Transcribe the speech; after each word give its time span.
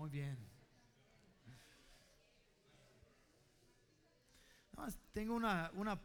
Muy 0.00 0.08
bien. 0.08 0.38
tengo 5.12 5.34
una, 5.34 5.70
una, 5.74 6.00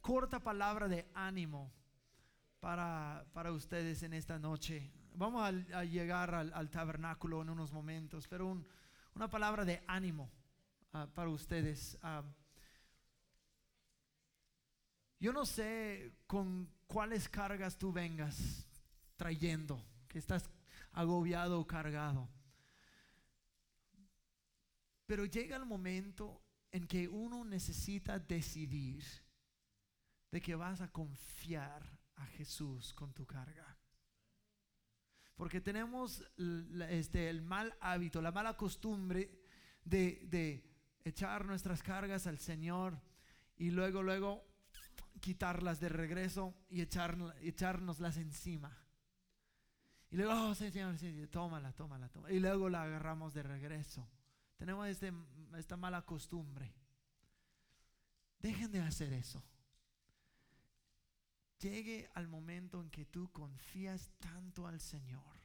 corta 0.00 0.40
palabra 0.40 0.88
de 0.88 1.06
ánimo 1.12 1.70
para, 2.58 3.26
para 3.34 3.52
ustedes 3.52 4.02
en 4.02 4.14
esta 4.14 4.38
noche. 4.38 4.90
Vamos 5.12 5.42
a, 5.42 5.84
llegar 5.84 6.34
al, 6.34 6.70
tabernáculo 6.70 7.42
en 7.42 7.50
unos 7.50 7.70
momentos, 7.70 8.26
pero 8.26 8.64
una 9.14 9.28
palabra 9.28 9.66
de 9.66 9.82
ánimo 9.86 10.30
ah, 10.94 11.06
para 11.14 11.28
ustedes. 11.28 11.98
Ah, 12.02 12.24
yo 15.20 15.34
no 15.34 15.44
sé 15.44 16.14
con 16.26 16.66
cuáles 16.86 17.28
cargas 17.28 17.76
tú 17.76 17.92
vengas 17.92 18.66
trayendo, 19.18 19.84
que 20.08 20.18
estás 20.18 20.48
agobiado 20.92 21.60
o 21.60 21.66
cargado. 21.66 22.37
Pero 25.08 25.24
llega 25.24 25.56
el 25.56 25.64
momento 25.64 26.44
en 26.70 26.86
que 26.86 27.08
uno 27.08 27.42
necesita 27.42 28.18
decidir 28.18 29.02
de 30.30 30.42
que 30.42 30.54
vas 30.54 30.82
a 30.82 30.92
confiar 30.92 31.82
a 32.16 32.26
Jesús 32.26 32.92
con 32.92 33.14
tu 33.14 33.24
carga. 33.24 33.74
Porque 35.34 35.62
tenemos 35.62 36.22
este, 36.90 37.30
el 37.30 37.40
mal 37.40 37.74
hábito, 37.80 38.20
la 38.20 38.32
mala 38.32 38.54
costumbre 38.54 39.30
de, 39.82 40.62
echar 41.06 41.46
nuestras 41.46 41.82
cargas 41.82 42.26
al 42.26 42.38
Señor 42.38 43.00
y 43.56 43.70
luego, 43.70 44.02
luego 44.02 44.44
quitarlas 45.20 45.80
de 45.80 45.88
regreso 45.88 46.54
y 46.68 46.82
echar, 46.82 47.16
echárnoslas 47.40 48.18
encima. 48.18 48.76
Y 50.10 50.16
luego, 50.16 50.50
oh, 50.50 50.54
Señor, 50.54 50.98
sí, 50.98 51.26
tómala, 51.28 51.72
tómala, 51.72 52.10
tómala. 52.10 52.34
Y 52.34 52.40
luego 52.40 52.68
la 52.68 52.82
agarramos 52.82 53.32
de 53.32 53.42
regreso. 53.42 54.06
Tenemos 54.58 54.88
este, 54.88 55.12
esta 55.56 55.76
mala 55.76 56.02
costumbre. 56.02 56.74
Dejen 58.40 58.70
de 58.72 58.80
hacer 58.80 59.12
eso. 59.12 59.42
Llegue 61.60 62.10
al 62.14 62.28
momento 62.28 62.80
en 62.80 62.90
que 62.90 63.04
tú 63.04 63.30
confías 63.32 64.10
tanto 64.18 64.66
al 64.66 64.80
Señor. 64.80 65.38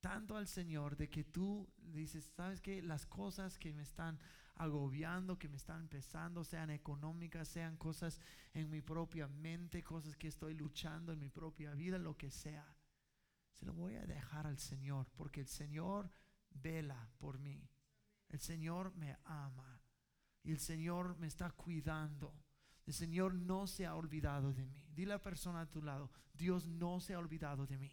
Tanto 0.00 0.36
al 0.36 0.46
Señor 0.48 0.96
de 0.96 1.08
que 1.08 1.24
tú 1.24 1.70
dices, 1.76 2.30
¿sabes 2.34 2.60
qué? 2.60 2.82
Las 2.82 3.06
cosas 3.06 3.58
que 3.58 3.72
me 3.72 3.82
están 3.82 4.18
agobiando, 4.56 5.38
que 5.38 5.48
me 5.48 5.56
están 5.56 5.88
pesando, 5.88 6.44
sean 6.44 6.70
económicas, 6.70 7.48
sean 7.48 7.76
cosas 7.76 8.20
en 8.52 8.70
mi 8.70 8.80
propia 8.80 9.28
mente, 9.28 9.82
cosas 9.82 10.16
que 10.16 10.28
estoy 10.28 10.54
luchando 10.54 11.12
en 11.12 11.18
mi 11.18 11.28
propia 11.28 11.72
vida, 11.72 11.98
lo 11.98 12.16
que 12.16 12.30
sea. 12.30 12.76
Se 13.52 13.64
lo 13.64 13.72
voy 13.72 13.96
a 13.96 14.06
dejar 14.06 14.46
al 14.46 14.58
Señor, 14.58 15.10
porque 15.16 15.40
el 15.40 15.48
Señor 15.48 16.10
vela 16.54 17.08
por 17.18 17.38
mí. 17.38 17.68
El 18.28 18.40
Señor 18.40 18.94
me 18.96 19.16
ama 19.24 19.80
y 20.42 20.52
el 20.52 20.58
Señor 20.58 21.16
me 21.18 21.26
está 21.26 21.50
cuidando. 21.50 22.34
El 22.86 22.94
Señor 22.94 23.34
no 23.34 23.66
se 23.66 23.86
ha 23.86 23.94
olvidado 23.94 24.52
de 24.52 24.66
mí. 24.66 24.84
Dile 24.94 25.12
a 25.12 25.16
la 25.16 25.22
persona 25.22 25.62
a 25.62 25.70
tu 25.70 25.82
lado, 25.82 26.10
Dios 26.32 26.66
no 26.66 27.00
se 27.00 27.14
ha 27.14 27.18
olvidado 27.18 27.66
de 27.66 27.78
mí. 27.78 27.92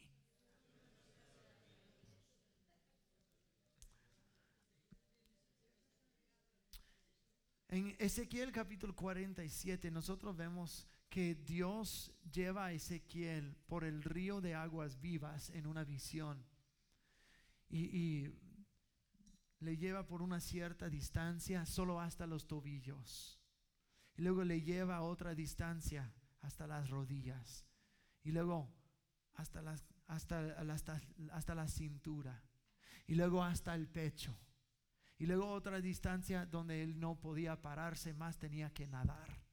En 7.70 7.96
Ezequiel 8.00 8.52
capítulo 8.52 8.94
47 8.94 9.92
nosotros 9.92 10.36
vemos 10.36 10.90
que 11.10 11.36
Dios 11.36 12.14
lleva 12.30 12.66
a 12.66 12.74
Ezequiel 12.74 13.56
por 13.68 13.86
el 13.86 14.04
río 14.04 14.42
de 14.42 14.56
aguas 14.56 15.00
vivas 15.00 15.50
en 15.52 15.68
una 15.68 15.86
visión. 15.86 16.46
Y, 17.70 18.28
le 19.62 19.78
lleva 19.78 20.08
por 20.08 20.22
una 20.22 20.40
cierta 20.40 20.90
distancia 20.90 21.66
solo 21.66 22.02
hasta 22.02 22.26
los 22.26 22.48
tobillos. 22.48 23.40
Y 24.16 24.24
luego 24.24 24.44
le 24.44 24.62
lleva 24.62 24.98
a 24.98 25.04
otra 25.04 25.36
distancia 25.36 26.12
hasta 26.42 26.66
las 26.68 26.90
rodillas. 26.90 27.66
Y 28.24 28.32
luego 28.32 28.74
hasta, 29.36 29.62
las, 29.62 29.86
hasta, 30.08 30.40
hasta, 30.60 31.02
hasta 31.32 31.56
la 31.56 31.68
cintura. 31.68 32.44
Y 33.06 33.16
luego 33.16 33.44
hasta 33.44 33.76
el 33.76 33.88
pecho. 33.88 34.36
Y 35.20 35.28
luego 35.28 35.48
otra 35.48 35.80
distancia 35.80 36.48
donde 36.48 36.82
él 36.82 37.00
no 37.00 37.20
podía 37.20 37.62
pararse 37.62 38.14
más, 38.14 38.40
tenía 38.40 38.74
que 38.74 38.88
nadar. 38.88 39.44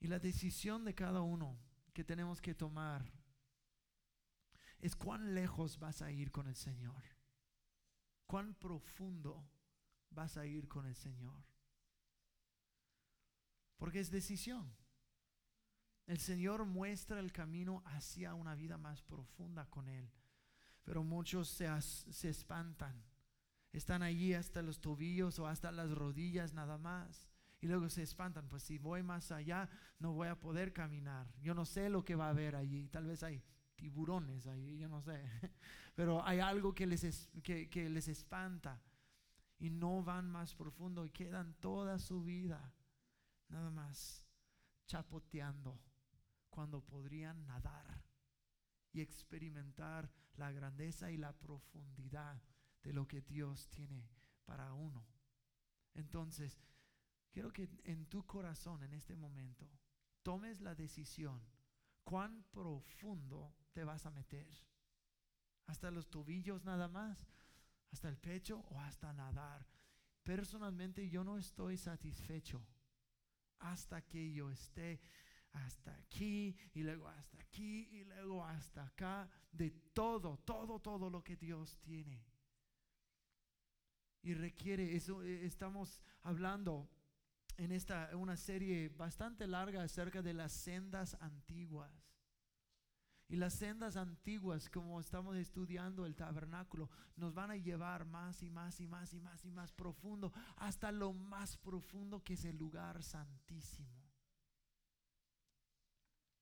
Y 0.00 0.06
la 0.06 0.18
decisión 0.18 0.84
de 0.84 0.94
cada 0.94 1.20
uno 1.20 1.58
que 1.92 2.04
tenemos 2.04 2.40
que 2.40 2.54
tomar 2.54 3.04
es 4.84 4.96
cuán 4.96 5.34
lejos 5.34 5.78
vas 5.78 6.02
a 6.02 6.10
ir 6.10 6.30
con 6.30 6.46
el 6.46 6.54
Señor. 6.54 7.02
Cuán 8.26 8.52
profundo 8.52 9.42
vas 10.10 10.36
a 10.36 10.44
ir 10.44 10.68
con 10.68 10.84
el 10.84 10.94
Señor. 10.94 11.42
Porque 13.78 14.00
es 14.00 14.10
decisión. 14.10 14.76
El 16.06 16.18
Señor 16.18 16.66
muestra 16.66 17.18
el 17.20 17.32
camino 17.32 17.82
hacia 17.86 18.34
una 18.34 18.54
vida 18.54 18.76
más 18.76 19.00
profunda 19.00 19.64
con 19.70 19.88
Él. 19.88 20.12
Pero 20.82 21.02
muchos 21.02 21.48
se, 21.48 21.66
se 21.80 22.28
espantan. 22.28 23.02
Están 23.72 24.02
allí 24.02 24.34
hasta 24.34 24.60
los 24.60 24.82
tobillos 24.82 25.38
o 25.38 25.46
hasta 25.46 25.72
las 25.72 25.92
rodillas 25.92 26.52
nada 26.52 26.76
más. 26.76 27.26
Y 27.62 27.68
luego 27.68 27.88
se 27.88 28.02
espantan, 28.02 28.48
pues 28.48 28.62
si 28.62 28.76
voy 28.76 29.02
más 29.02 29.32
allá 29.32 29.70
no 29.98 30.12
voy 30.12 30.28
a 30.28 30.38
poder 30.38 30.74
caminar. 30.74 31.26
Yo 31.40 31.54
no 31.54 31.64
sé 31.64 31.88
lo 31.88 32.04
que 32.04 32.16
va 32.16 32.26
a 32.26 32.30
haber 32.30 32.54
allí. 32.54 32.86
Tal 32.88 33.06
vez 33.06 33.22
hay 33.22 33.42
tiburones 33.76 34.46
ahí, 34.46 34.78
yo 34.78 34.88
no 34.88 35.02
sé. 35.02 35.22
Pero 35.94 36.24
hay 36.24 36.40
algo 36.40 36.74
que 36.74 36.86
les, 36.86 37.30
que, 37.42 37.88
les 37.88 38.08
espanta 38.08 38.82
y 39.58 39.70
no 39.70 40.02
van 40.02 40.30
más 40.30 40.54
profundo 40.54 41.04
y 41.06 41.10
quedan 41.10 41.54
toda 41.54 41.98
su 41.98 42.22
vida 42.22 42.74
nada 43.48 43.70
más 43.70 44.24
chapoteando 44.86 45.80
cuando 46.50 46.82
podrían 46.82 47.46
nadar 47.46 48.04
y 48.92 49.00
experimentar 49.00 50.10
la 50.36 50.50
grandeza 50.52 51.10
y 51.10 51.16
la 51.16 51.32
profundidad 51.32 52.42
de 52.82 52.92
lo 52.92 53.06
que 53.06 53.20
Dios 53.22 53.68
tiene 53.68 54.08
para 54.44 54.72
uno. 54.72 55.06
Entonces, 55.94 56.60
quiero 57.30 57.52
que 57.52 57.68
en 57.84 58.06
tu 58.06 58.26
corazón 58.26 58.82
en 58.82 58.94
este 58.94 59.14
momento 59.14 59.68
tomes 60.22 60.60
la 60.60 60.74
decisión 60.74 61.40
cuán 62.04 62.44
profundo 62.50 63.54
te 63.74 63.84
vas 63.84 64.06
a 64.06 64.10
meter. 64.10 64.48
Hasta 65.66 65.90
los 65.90 66.08
tobillos 66.08 66.64
nada 66.64 66.88
más, 66.88 67.26
hasta 67.90 68.08
el 68.08 68.16
pecho 68.16 68.64
o 68.70 68.80
hasta 68.80 69.12
nadar. 69.12 69.66
Personalmente 70.22 71.08
yo 71.08 71.24
no 71.24 71.36
estoy 71.36 71.76
satisfecho 71.76 72.64
hasta 73.58 74.02
que 74.02 74.32
yo 74.32 74.50
esté 74.50 75.00
hasta 75.52 75.94
aquí 75.96 76.56
y 76.72 76.82
luego 76.82 77.08
hasta 77.08 77.38
aquí 77.40 77.88
y 77.92 78.04
luego 78.04 78.44
hasta 78.44 78.84
acá 78.84 79.28
de 79.52 79.70
todo, 79.92 80.38
todo, 80.38 80.80
todo 80.80 81.10
lo 81.10 81.22
que 81.22 81.36
Dios 81.36 81.78
tiene. 81.80 82.24
Y 84.22 84.34
requiere 84.34 84.96
eso, 84.96 85.22
eh, 85.22 85.44
estamos 85.44 86.02
hablando 86.22 86.88
en 87.56 87.72
esta 87.72 88.10
una 88.14 88.36
serie 88.36 88.88
bastante 88.88 89.46
larga 89.46 89.82
acerca 89.82 90.22
de 90.22 90.32
las 90.32 90.52
sendas 90.52 91.16
antiguas. 91.20 92.13
Y 93.28 93.36
las 93.36 93.54
sendas 93.54 93.96
antiguas, 93.96 94.68
como 94.68 95.00
estamos 95.00 95.36
estudiando 95.36 96.04
el 96.04 96.14
tabernáculo, 96.14 96.90
nos 97.16 97.32
van 97.32 97.50
a 97.50 97.56
llevar 97.56 98.04
más 98.04 98.42
y 98.42 98.50
más 98.50 98.80
y 98.80 98.86
más 98.86 99.14
y 99.14 99.20
más 99.20 99.44
y 99.44 99.50
más 99.50 99.72
profundo, 99.72 100.32
hasta 100.56 100.92
lo 100.92 101.12
más 101.12 101.56
profundo 101.56 102.22
que 102.22 102.34
es 102.34 102.44
el 102.44 102.56
lugar 102.56 103.02
santísimo. 103.02 104.04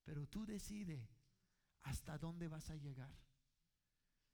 Pero 0.04 0.26
tú 0.26 0.44
decides 0.44 1.08
hasta 1.82 2.18
dónde 2.18 2.48
vas 2.48 2.68
a 2.70 2.76
llegar. 2.76 3.16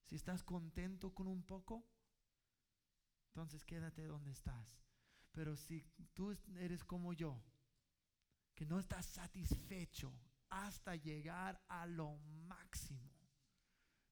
Si 0.02 0.16
estás 0.16 0.42
contento 0.42 1.12
con 1.12 1.26
un 1.26 1.42
poco, 1.42 1.86
entonces 3.28 3.64
quédate 3.64 4.06
donde 4.06 4.30
estás. 4.30 4.82
Pero 5.32 5.54
si 5.54 5.82
tú 6.14 6.34
eres 6.56 6.82
como 6.82 7.12
yo, 7.12 7.42
que 8.54 8.64
no 8.64 8.80
estás 8.80 9.04
satisfecho 9.04 10.12
hasta 10.50 10.96
llegar 10.96 11.62
a 11.68 11.86
lo 11.86 12.16
máximo 12.46 13.10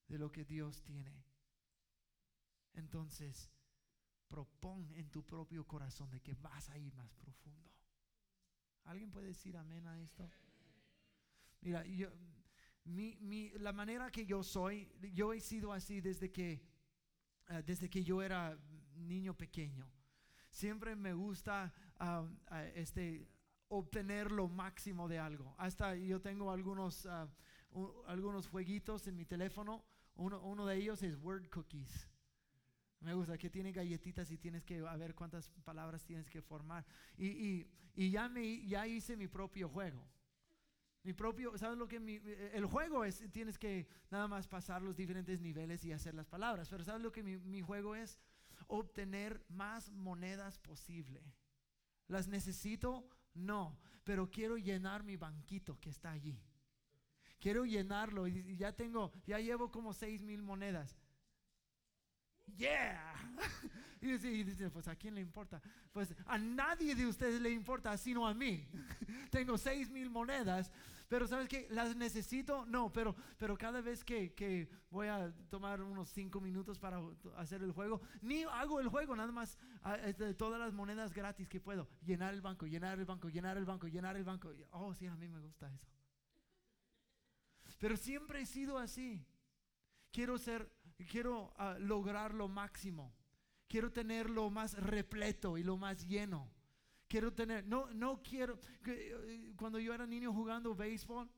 de 0.08 0.18
lo 0.18 0.30
que 0.30 0.44
Dios 0.44 0.82
tiene. 0.82 1.24
Entonces, 2.74 3.50
propon 4.28 4.92
en 4.94 5.10
tu 5.10 5.24
propio 5.24 5.66
corazón 5.66 6.10
de 6.10 6.20
que 6.20 6.34
vas 6.34 6.68
a 6.70 6.78
ir 6.78 6.94
más 6.94 7.14
profundo. 7.14 7.70
¿Alguien 8.84 9.10
puede 9.10 9.28
decir 9.28 9.56
amén 9.56 9.86
a 9.86 10.00
esto? 10.00 10.30
Mira, 11.60 11.84
yo, 11.84 12.08
mi, 12.84 13.50
la 13.58 13.72
manera 13.72 14.10
que 14.10 14.26
yo 14.26 14.42
soy, 14.42 14.92
yo 15.12 15.32
he 15.32 15.40
sido 15.40 15.72
así 15.72 16.00
desde 16.00 16.30
que, 16.30 16.62
eh, 17.48 17.62
desde 17.64 17.90
que 17.90 18.04
yo 18.04 18.22
era 18.22 18.56
niño 18.94 19.34
pequeño. 19.36 19.90
Siempre 20.50 20.94
me 20.94 21.12
gusta 21.12 21.72
ah, 21.98 22.28
ah, 22.46 22.64
este, 22.66 23.26
obtener 23.68 24.30
lo 24.32 24.48
máximo 24.48 25.08
de 25.08 25.18
algo. 25.18 25.54
Hasta 25.58 25.94
yo 25.96 26.20
tengo 26.20 26.50
algunos, 26.50 27.06
ah, 27.06 27.28
algunos 28.06 28.48
jueguitos 28.48 29.06
en 29.06 29.16
mi 29.16 29.24
teléfono. 29.24 29.84
Uno, 30.14 30.40
uno 30.42 30.66
de 30.66 30.76
ellos 30.76 31.02
es 31.02 31.16
word 31.16 31.48
cookies. 31.50 32.08
Me 33.00 33.14
gusta 33.14 33.36
que 33.36 33.50
tiene 33.50 33.72
galletitas 33.72 34.30
y 34.30 34.38
tienes 34.38 34.64
que 34.64 34.78
a 34.78 34.96
ver 34.96 35.14
cuántas 35.14 35.50
palabras 35.64 36.04
tienes 36.04 36.30
que 36.30 36.40
formar. 36.40 36.84
Y, 37.16 37.26
y, 37.26 37.70
y 37.94 38.10
ya, 38.10 38.28
me, 38.28 38.66
ya 38.66 38.86
hice 38.86 39.16
mi 39.16 39.28
propio 39.28 39.68
juego. 39.68 40.08
Mi 41.02 41.12
propio, 41.12 41.56
¿sabes 41.56 41.78
lo 41.78 41.86
que 41.86 42.00
mi, 42.00 42.20
el 42.52 42.64
juego 42.66 43.04
es? 43.04 43.22
Tienes 43.30 43.58
que 43.58 43.86
nada 44.10 44.26
más 44.26 44.48
pasar 44.48 44.82
los 44.82 44.96
diferentes 44.96 45.40
niveles 45.40 45.84
y 45.84 45.92
hacer 45.92 46.14
las 46.14 46.26
palabras. 46.26 46.68
Pero 46.68 46.82
¿sabes 46.82 47.02
lo 47.02 47.12
que 47.12 47.22
mi, 47.22 47.36
mi 47.36 47.60
juego 47.60 47.94
es? 47.94 48.18
Obtener 48.66 49.44
más 49.48 49.92
monedas 49.92 50.58
posible. 50.58 51.22
¿Las 52.08 52.26
necesito? 52.26 53.08
No, 53.36 53.78
pero 54.04 54.30
quiero 54.30 54.56
llenar 54.56 55.02
mi 55.02 55.16
banquito 55.16 55.78
que 55.80 55.90
está 55.90 56.10
allí. 56.10 56.40
Quiero 57.38 57.64
llenarlo 57.64 58.26
y 58.26 58.56
ya 58.56 58.72
tengo, 58.72 59.12
ya 59.26 59.38
llevo 59.38 59.70
como 59.70 59.92
seis 59.92 60.22
mil 60.22 60.42
monedas 60.42 60.96
yeah. 62.54 63.14
Y 64.00 64.44
dice, 64.44 64.70
pues 64.70 64.86
a 64.86 64.94
quién 64.94 65.14
le 65.14 65.20
importa? 65.20 65.60
Pues 65.90 66.14
a 66.26 66.38
nadie 66.38 66.94
de 66.94 67.06
ustedes 67.06 67.40
le 67.40 67.50
importa, 67.50 67.96
sino 67.96 68.26
a 68.26 68.34
mí. 68.34 68.64
Tengo 69.30 69.58
seis 69.58 69.90
mil 69.90 70.10
monedas, 70.10 70.70
pero 71.08 71.26
¿sabes 71.26 71.48
qué? 71.48 71.66
¿Las 71.70 71.96
necesito? 71.96 72.66
No, 72.66 72.92
pero, 72.92 73.14
pero 73.38 73.56
cada 73.56 73.80
vez 73.80 74.04
que, 74.04 74.34
que, 74.34 74.68
voy 74.90 75.08
a 75.08 75.32
tomar 75.50 75.82
unos 75.82 76.10
cinco 76.10 76.40
minutos 76.40 76.78
para 76.78 77.00
hacer 77.36 77.62
el 77.62 77.72
juego, 77.72 78.00
ni 78.22 78.42
hago 78.44 78.80
el 78.80 78.88
juego, 78.88 79.14
nada 79.14 79.32
más 79.32 79.58
ah, 79.82 79.96
todas 80.36 80.58
las 80.58 80.72
monedas 80.72 81.12
gratis 81.12 81.48
que 81.48 81.60
puedo. 81.60 81.88
Llenar 82.04 82.34
el 82.34 82.40
banco, 82.40 82.66
llenar 82.66 82.98
el 82.98 83.04
banco, 83.04 83.28
llenar 83.28 83.56
el 83.56 83.64
banco, 83.64 83.86
llenar 83.88 84.16
el 84.16 84.24
banco. 84.24 84.50
Oh, 84.70 84.94
sí, 84.94 85.06
a 85.06 85.16
mí 85.16 85.28
me 85.28 85.40
gusta 85.40 85.72
eso. 85.72 85.86
Pero 87.78 87.96
siempre 87.96 88.40
he 88.40 88.46
sido 88.46 88.78
así. 88.78 89.24
Quiero 90.12 90.38
ser 90.38 90.70
quiero 91.04 91.52
ah, 91.56 91.76
lograr 91.78 92.32
lo 92.32 92.48
máximo. 92.48 93.14
Quiero 93.68 93.92
tener 93.92 94.30
lo 94.30 94.48
más 94.50 94.74
repleto 94.74 95.58
y 95.58 95.64
lo 95.64 95.76
más 95.76 96.06
lleno. 96.06 96.50
Quiero 97.08 97.32
tener, 97.32 97.64
no, 97.66 97.92
no 97.94 98.20
quiero, 98.22 98.58
eh, 98.86 99.52
cuando 99.56 99.78
yo 99.78 99.94
era 99.94 100.06
niño 100.06 100.32
jugando 100.32 100.74
béisbol, 100.74 101.30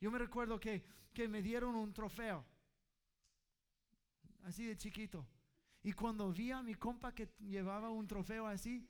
yo 0.00 0.10
me 0.10 0.18
recuerdo 0.18 0.60
que, 0.60 0.84
que 1.12 1.26
me 1.26 1.42
dieron 1.42 1.74
un 1.74 1.92
trofeo, 1.92 2.44
así 4.44 4.64
de 4.64 4.76
chiquito. 4.76 5.26
Y 5.82 5.92
cuando 5.92 6.32
vi 6.32 6.50
a 6.52 6.62
mi 6.62 6.74
compa 6.74 7.14
que 7.14 7.30
llevaba 7.40 7.90
un 7.90 8.06
trofeo 8.06 8.46
así, 8.46 8.88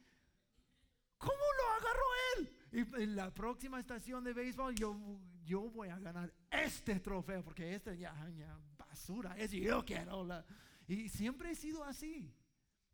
¿cómo 1.16 1.32
lo 1.32 1.70
agarró 1.72 2.06
él? 2.36 2.58
Y 2.72 3.02
en 3.02 3.16
la 3.16 3.32
próxima 3.32 3.80
estación 3.80 4.24
de 4.24 4.34
béisbol 4.34 4.74
yo, 4.74 4.96
yo 5.44 5.70
voy 5.70 5.88
a 5.88 5.98
ganar 5.98 6.32
este 6.50 7.00
trofeo, 7.00 7.42
porque 7.42 7.74
este 7.74 7.96
ya, 7.96 8.28
ya 8.36 8.58
basura, 8.76 9.36
es 9.38 9.50
yo 9.52 9.84
quiero. 9.84 10.24
La, 10.24 10.44
y 10.86 11.08
siempre 11.08 11.50
he 11.50 11.54
sido 11.54 11.84
así, 11.84 12.34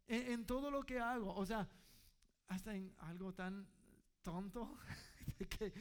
en, 0.07 0.45
todo 0.47 0.71
lo 0.71 0.83
que 0.83 0.99
hago. 0.99 1.35
O 1.35 1.47
sea, 1.47 1.69
hasta 2.49 2.75
en 2.75 2.94
algo 2.99 3.32
tan 3.32 3.67
tonto, 4.23 4.79
que 5.58 5.73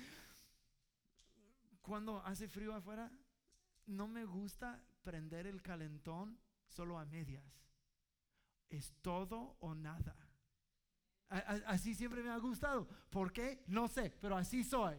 cuando 1.81 2.19
hace 2.25 2.47
frío 2.47 2.73
afuera, 2.73 3.11
no 3.87 4.07
me 4.07 4.25
gusta 4.25 4.81
prender 5.03 5.47
el 5.47 5.61
calentón 5.61 6.39
solo 6.67 6.97
a 6.97 7.05
medias. 7.05 7.45
Es 8.69 8.93
todo 9.01 9.57
o 9.59 9.75
nada. 9.75 10.15
Así 11.29 11.95
siempre 11.95 12.23
me 12.23 12.29
ha 12.29 12.37
gustado. 12.37 12.87
¿Por 13.09 13.33
qué? 13.33 13.63
No 13.67 13.87
sé, 13.87 14.15
pero 14.21 14.37
así 14.37 14.63
soy. 14.63 14.97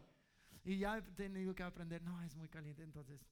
Y 0.65 0.79
ya 0.79 0.99
he 0.99 1.03
tenido 1.03 1.55
que 1.55 1.63
aprender, 1.63 2.03
no, 2.03 2.21
es 2.23 2.35
muy 2.37 2.49
caliente, 2.49 2.83
entonces 2.83 3.25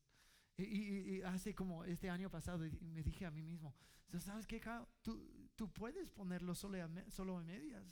y, 0.56 1.22
hace 1.22 1.54
como 1.54 1.84
este 1.84 2.10
año 2.10 2.30
pasado 2.30 2.64
me 2.80 3.02
dije 3.02 3.26
a 3.26 3.30
mí 3.30 3.42
mismo, 3.42 3.74
¿sabes 4.18 4.46
qué? 4.46 4.60
Tú, 5.00 5.50
tú 5.56 5.72
puedes 5.72 6.10
ponerlo 6.10 6.54
solo 6.54 6.82
a, 6.82 7.10
solo 7.10 7.38
a 7.38 7.42
medias 7.42 7.84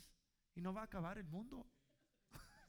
y 0.55 0.61
no 0.61 0.73
va 0.73 0.81
a 0.81 0.85
acabar 0.85 1.17
el 1.17 1.27
mundo. 1.27 1.65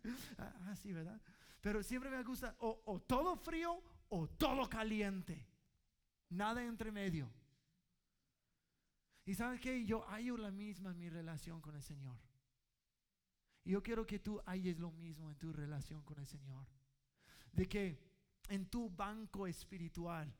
ah, 0.39 0.75
sí, 0.77 0.93
¿verdad? 0.93 1.21
Pero 1.61 1.83
siempre 1.83 2.11
me 2.11 2.23
gusta 2.23 2.57
o, 2.59 2.83
o 2.87 3.01
todo 3.01 3.37
frío 3.37 3.83
o 4.09 4.29
todo 4.29 4.69
caliente. 4.69 5.47
Nada 6.31 6.65
entre 6.65 6.91
medio. 6.91 7.31
Y 9.25 9.35
sabes 9.35 9.61
que 9.61 9.85
yo 9.85 10.03
hallo 10.09 10.37
la 10.37 10.51
misma 10.51 10.91
en 10.91 10.99
mi 10.99 11.09
relación 11.09 11.61
con 11.61 11.77
el 11.77 11.83
Señor. 11.83 12.19
Y 13.65 13.71
yo 13.71 13.83
quiero 13.83 14.07
que 14.07 14.19
tú 14.19 14.41
halles 14.47 14.79
lo 14.79 14.91
mismo 14.91 15.31
en 15.31 15.39
tu 15.39 15.53
relación 15.53 16.03
con 16.03 16.19
el 16.19 16.27
Señor. 16.27 16.67
De 17.53 17.69
que 17.69 17.99
en 18.49 18.67
tu 18.67 18.91
banco 18.91 19.47
espiritual 19.47 20.35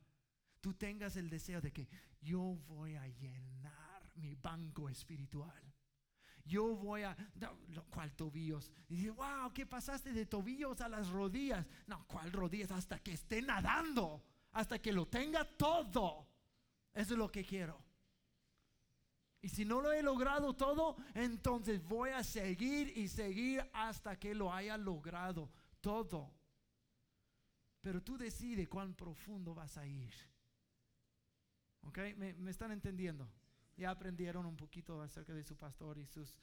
tú 0.59 0.73
tengas 0.73 1.15
el 1.15 1.29
deseo 1.29 1.61
de 1.61 1.71
que 1.71 1.87
yo 2.21 2.39
voy 2.67 2.95
a 2.95 3.07
llenar 3.07 4.11
mi 4.15 4.35
banco 4.35 4.89
espiritual. 4.89 5.61
Yo 6.45 6.75
voy 6.75 7.03
a, 7.03 7.15
no, 7.35 7.85
¿cuál 7.89 8.13
tobillos? 8.13 8.69
Y 8.89 8.95
dice, 8.95 9.11
wow, 9.11 9.51
¿qué 9.53 9.65
pasaste 9.65 10.11
de 10.11 10.25
tobillos 10.25 10.81
a 10.81 10.89
las 10.89 11.09
rodillas? 11.09 11.65
No, 11.87 12.05
¿cuál 12.07 12.31
rodillas? 12.31 12.71
Hasta 12.71 12.99
que 12.99 13.13
esté 13.13 13.41
nadando, 13.41 14.23
hasta 14.51 14.79
que 14.79 14.91
lo 14.91 15.07
tenga 15.07 15.45
todo. 15.45 16.27
Eso 16.93 17.13
es 17.13 17.17
lo 17.17 17.31
que 17.31 17.45
quiero. 17.45 17.81
Y 19.41 19.49
si 19.49 19.65
no 19.65 19.81
lo 19.81 19.91
he 19.91 20.01
logrado 20.01 20.53
todo, 20.53 20.95
entonces 21.13 21.83
voy 21.83 22.11
a 22.11 22.23
seguir 22.23 22.97
y 22.97 23.09
seguir 23.09 23.69
hasta 23.73 24.17
que 24.17 24.33
lo 24.33 24.53
haya 24.53 24.77
logrado 24.77 25.51
todo. 25.81 26.31
Pero 27.81 28.01
tú 28.01 28.17
decides 28.17 28.69
cuán 28.69 28.93
profundo 28.93 29.53
vas 29.53 29.77
a 29.77 29.85
ir. 29.85 30.13
¿Ok? 31.81 31.99
¿Me, 32.15 32.49
están 32.49 32.71
entendiendo? 32.71 33.29
Ya 33.75 33.89
aprendieron 33.89 34.45
un 34.45 34.55
poquito 34.55 35.01
acerca 35.01 35.33
de 35.33 35.43
su 35.43 35.57
pastor 35.57 35.97
y 35.97 36.05
sus 36.05 36.35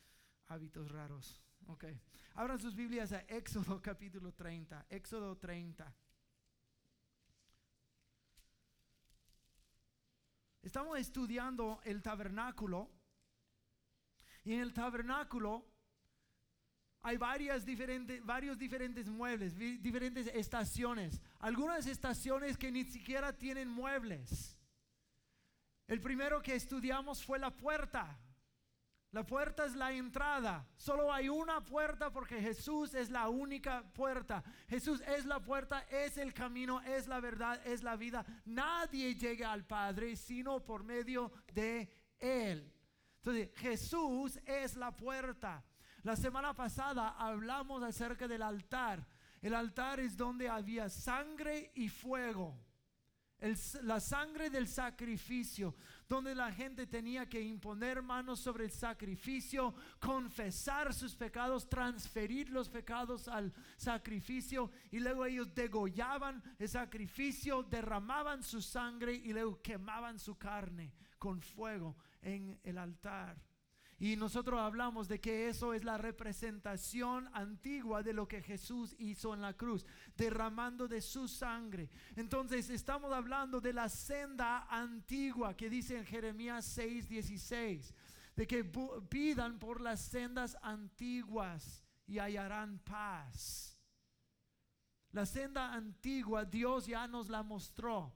hábitos 0.47 0.91
raros. 0.91 1.41
Ok. 1.67 1.85
Abran 2.35 2.59
sus 2.59 2.75
Biblias 2.75 3.13
a 3.13 3.21
Éxodo 3.29 3.81
capítulo 3.83 4.33
30. 4.33 4.87
Éxodo 4.89 5.37
30. 5.37 5.95
Estamos 10.63 10.99
estudiando 10.99 11.81
el 11.85 12.03
tabernáculo. 12.03 12.91
Y 14.45 14.55
en 14.55 14.61
el 14.61 14.73
tabernáculo 14.73 15.67
hay 17.03 17.17
varias 17.17 17.65
diferentes, 17.65 18.25
varios 18.25 18.59
diferentes 18.59 19.09
muebles, 19.09 19.57
diferentes 19.57 20.27
estaciones. 20.29 21.21
Algunas 21.39 21.87
estaciones 21.87 22.59
que 22.59 22.71
ni 22.71 22.85
siquiera 22.85 23.37
tienen 23.37 23.69
muebles. 23.69 24.60
El 25.91 26.01
primero 26.01 26.41
que 26.41 26.55
estudiamos 26.55 27.25
fue 27.25 27.37
la 27.41 27.51
puerta. 27.51 28.17
La 29.11 29.27
puerta 29.27 29.65
es 29.65 29.75
la 29.75 29.91
entrada. 29.91 30.65
Solo 30.77 31.13
hay 31.13 31.29
una 31.29 31.65
puerta 31.65 32.13
porque 32.13 32.41
Jesús 32.41 32.95
es 32.95 33.11
la 33.11 33.29
única 33.29 33.83
puerta. 33.93 34.45
Jesús 34.69 35.01
es 35.01 35.27
la 35.27 35.41
puerta, 35.41 35.81
es 35.91 36.17
el 36.17 36.33
camino, 36.33 36.81
es 36.83 37.09
la 37.09 37.19
verdad, 37.19 37.61
es 37.67 37.83
la 37.83 37.97
vida. 37.97 38.25
Nadie 38.45 39.17
llega 39.17 39.51
al 39.51 39.67
Padre 39.67 40.15
sino 40.15 40.63
por 40.63 40.85
medio 40.85 41.33
de 41.53 41.93
Él. 42.21 42.73
Entonces, 43.17 43.51
Jesús 43.57 44.39
es 44.47 44.77
la 44.77 44.93
puerta. 44.93 45.65
La 46.05 46.15
semana 46.15 46.55
pasada 46.55 47.17
hablamos 47.19 47.83
acerca 47.83 48.29
del 48.29 48.43
altar. 48.43 49.05
El 49.43 49.57
altar 49.57 49.99
es 49.99 50.17
donde 50.17 50.49
había 50.49 50.89
sangre 50.89 51.73
y 51.75 51.89
fuego. 51.89 52.70
La 53.83 54.01
sangre 54.01 54.51
del 54.51 54.69
sacrificio, 54.69 55.75
donde 56.09 56.35
la 56.35 56.53
gente 56.53 56.87
tenía 56.87 57.29
que 57.29 57.41
imponer 57.41 58.03
manos 58.03 58.41
sobre 58.41 58.65
el 58.65 58.71
sacrificio, 58.71 59.75
confesar 59.99 60.93
sus 60.93 61.15
pecados, 61.15 61.69
transferir 61.69 62.51
los 62.51 62.69
pecados 62.69 63.29
al 63.29 63.53
sacrificio 63.77 64.71
y 64.91 65.01
luego 65.01 65.25
ellos 65.25 65.55
degollaban 65.55 66.43
el 66.59 66.69
sacrificio, 66.69 67.63
derramaban 67.63 68.43
su 68.43 68.61
sangre 68.61 69.15
y 69.15 69.33
luego 69.33 69.61
quemaban 69.63 70.19
su 70.19 70.37
carne 70.37 70.93
con 71.19 71.41
fuego 71.41 71.97
en 72.23 72.59
el 72.63 72.79
altar. 72.79 73.50
Y 74.01 74.17
nosotros 74.17 74.59
hablamos 74.59 75.09
de 75.09 75.21
que 75.21 75.51
eso 75.51 75.75
es 75.75 75.85
la 75.85 75.99
representación 75.99 77.29
antigua 77.35 78.03
de 78.03 78.15
lo 78.15 78.27
que 78.27 78.41
Jesús 78.41 78.97
hizo 78.99 79.35
en 79.35 79.43
la 79.43 79.53
cruz, 79.53 79.85
derramando 80.17 80.89
de 80.89 81.03
su 81.03 81.29
sangre. 81.29 81.91
Entonces 82.17 82.71
estamos 82.71 83.13
hablando 83.13 83.61
de 83.61 83.75
la 83.75 83.91
senda 83.91 84.67
antigua 84.71 85.55
que 85.55 85.69
dice 85.69 85.99
en 85.99 86.07
Jeremías 86.07 86.65
6:16, 86.79 87.95
de 88.35 88.47
que 88.47 88.65
pidan 89.11 89.59
por 89.59 89.83
las 89.83 90.01
sendas 90.01 90.57
antiguas 90.63 91.85
y 92.07 92.19
hallarán 92.19 92.79
paz. 92.79 93.79
La 95.13 95.27
senda 95.27 95.75
antigua 95.75 96.47
Dios 96.47 96.87
ya 96.87 97.07
nos 97.07 97.29
la 97.29 97.43
mostró. 97.43 98.15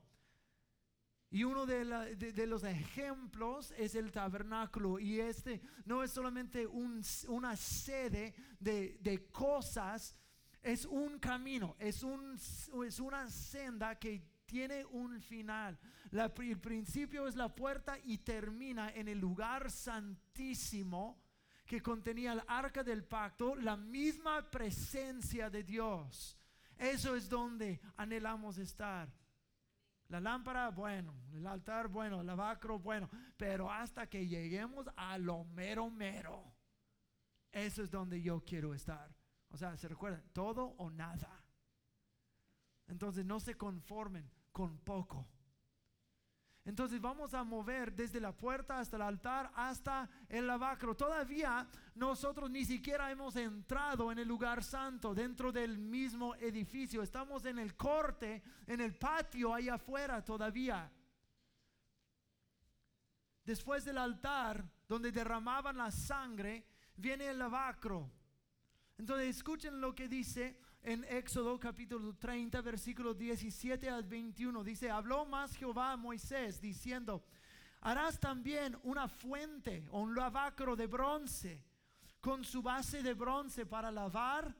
Y 1.34 1.42
uno 1.42 1.66
de, 1.66 2.46
los 2.46 2.62
ejemplos 2.62 3.74
es 3.76 3.96
el 3.96 4.12
tabernáculo. 4.12 5.00
Y 5.00 5.18
este 5.18 5.60
no 5.84 6.04
es 6.04 6.12
solamente 6.12 6.64
una 6.64 7.56
sede 7.56 8.36
de, 8.60 9.28
cosas, 9.32 10.16
es 10.62 10.84
un 10.84 11.18
camino, 11.18 11.74
es, 11.80 12.04
un, 12.04 12.38
es 12.86 13.00
una 13.00 13.28
senda 13.28 13.98
que 13.98 14.22
tiene 14.46 14.84
un 14.84 15.20
final. 15.20 15.76
el 16.12 16.60
principio 16.60 17.26
es 17.26 17.34
la 17.34 17.52
puerta 17.52 17.98
y 18.04 18.18
termina 18.18 18.90
en 18.90 19.08
el 19.08 19.18
lugar 19.18 19.72
santísimo 19.72 21.20
que 21.66 21.82
contenía 21.82 22.34
el 22.34 22.42
arca 22.46 22.84
del 22.84 23.02
pacto, 23.02 23.56
la 23.56 23.76
misma 23.76 24.48
presencia 24.52 25.50
de 25.50 25.64
Dios. 25.64 26.38
Eso 26.78 27.16
es 27.16 27.28
donde 27.28 27.80
anhelamos 27.96 28.56
estar. 28.58 29.12
La 30.08 30.20
lámpara, 30.20 30.70
bueno, 30.70 31.14
el 31.32 31.46
altar, 31.46 31.88
bueno, 31.88 32.20
el 32.20 32.26
lavacro, 32.26 32.78
bueno, 32.78 33.08
pero 33.36 33.70
hasta 33.70 34.06
que 34.06 34.26
lleguemos 34.26 34.86
a 34.96 35.18
lo 35.18 35.44
mero 35.44 35.90
mero, 35.90 36.54
eso 37.50 37.82
es 37.82 37.90
donde 37.90 38.20
yo 38.20 38.44
quiero 38.44 38.74
estar. 38.74 39.14
O 39.48 39.56
sea, 39.56 39.76
se 39.76 39.88
recuerdan, 39.88 40.22
todo 40.32 40.74
o 40.78 40.90
nada. 40.90 41.44
Entonces 42.86 43.24
no 43.24 43.40
se 43.40 43.56
conformen 43.56 44.30
con 44.52 44.78
poco. 44.78 45.26
Entonces 46.64 46.98
vamos 46.98 47.34
a 47.34 47.44
mover 47.44 47.92
desde 47.92 48.20
la 48.20 48.32
puerta 48.32 48.78
hasta 48.78 48.96
el 48.96 49.02
altar 49.02 49.50
hasta 49.54 50.08
el 50.30 50.46
lavacro. 50.46 50.96
Todavía 50.96 51.68
nosotros 51.94 52.50
ni 52.50 52.64
siquiera 52.64 53.10
hemos 53.10 53.36
entrado 53.36 54.10
en 54.10 54.18
el 54.18 54.26
lugar 54.26 54.64
santo 54.64 55.14
dentro 55.14 55.52
del 55.52 55.76
mismo 55.76 56.34
edificio. 56.36 57.02
Estamos 57.02 57.44
en 57.44 57.58
el 57.58 57.76
corte, 57.76 58.42
en 58.66 58.80
el 58.80 58.94
patio 58.94 59.52
ahí 59.52 59.68
afuera 59.68 60.24
todavía. 60.24 60.90
Después 63.44 63.84
del 63.84 63.98
altar 63.98 64.64
donde 64.88 65.12
derramaban 65.12 65.76
la 65.76 65.90
sangre, 65.90 66.66
viene 66.96 67.28
el 67.28 67.38
lavacro. 67.38 68.10
Entonces 68.96 69.36
escuchen 69.36 69.82
lo 69.82 69.94
que 69.94 70.08
dice 70.08 70.58
en 70.84 71.02
Éxodo 71.04 71.58
capítulo 71.58 72.14
30, 72.14 72.60
versículos 72.60 73.16
17 73.16 73.88
al 73.88 74.04
21. 74.04 74.62
Dice, 74.62 74.90
habló 74.90 75.24
más 75.24 75.56
Jehová 75.56 75.92
a 75.92 75.96
Moisés 75.96 76.60
diciendo, 76.60 77.24
harás 77.80 78.20
también 78.20 78.78
una 78.82 79.08
fuente 79.08 79.88
o 79.90 80.02
un 80.02 80.14
lavacro 80.14 80.76
de 80.76 80.86
bronce 80.86 81.64
con 82.20 82.44
su 82.44 82.60
base 82.60 83.02
de 83.02 83.14
bronce 83.14 83.64
para 83.64 83.90
lavar 83.90 84.54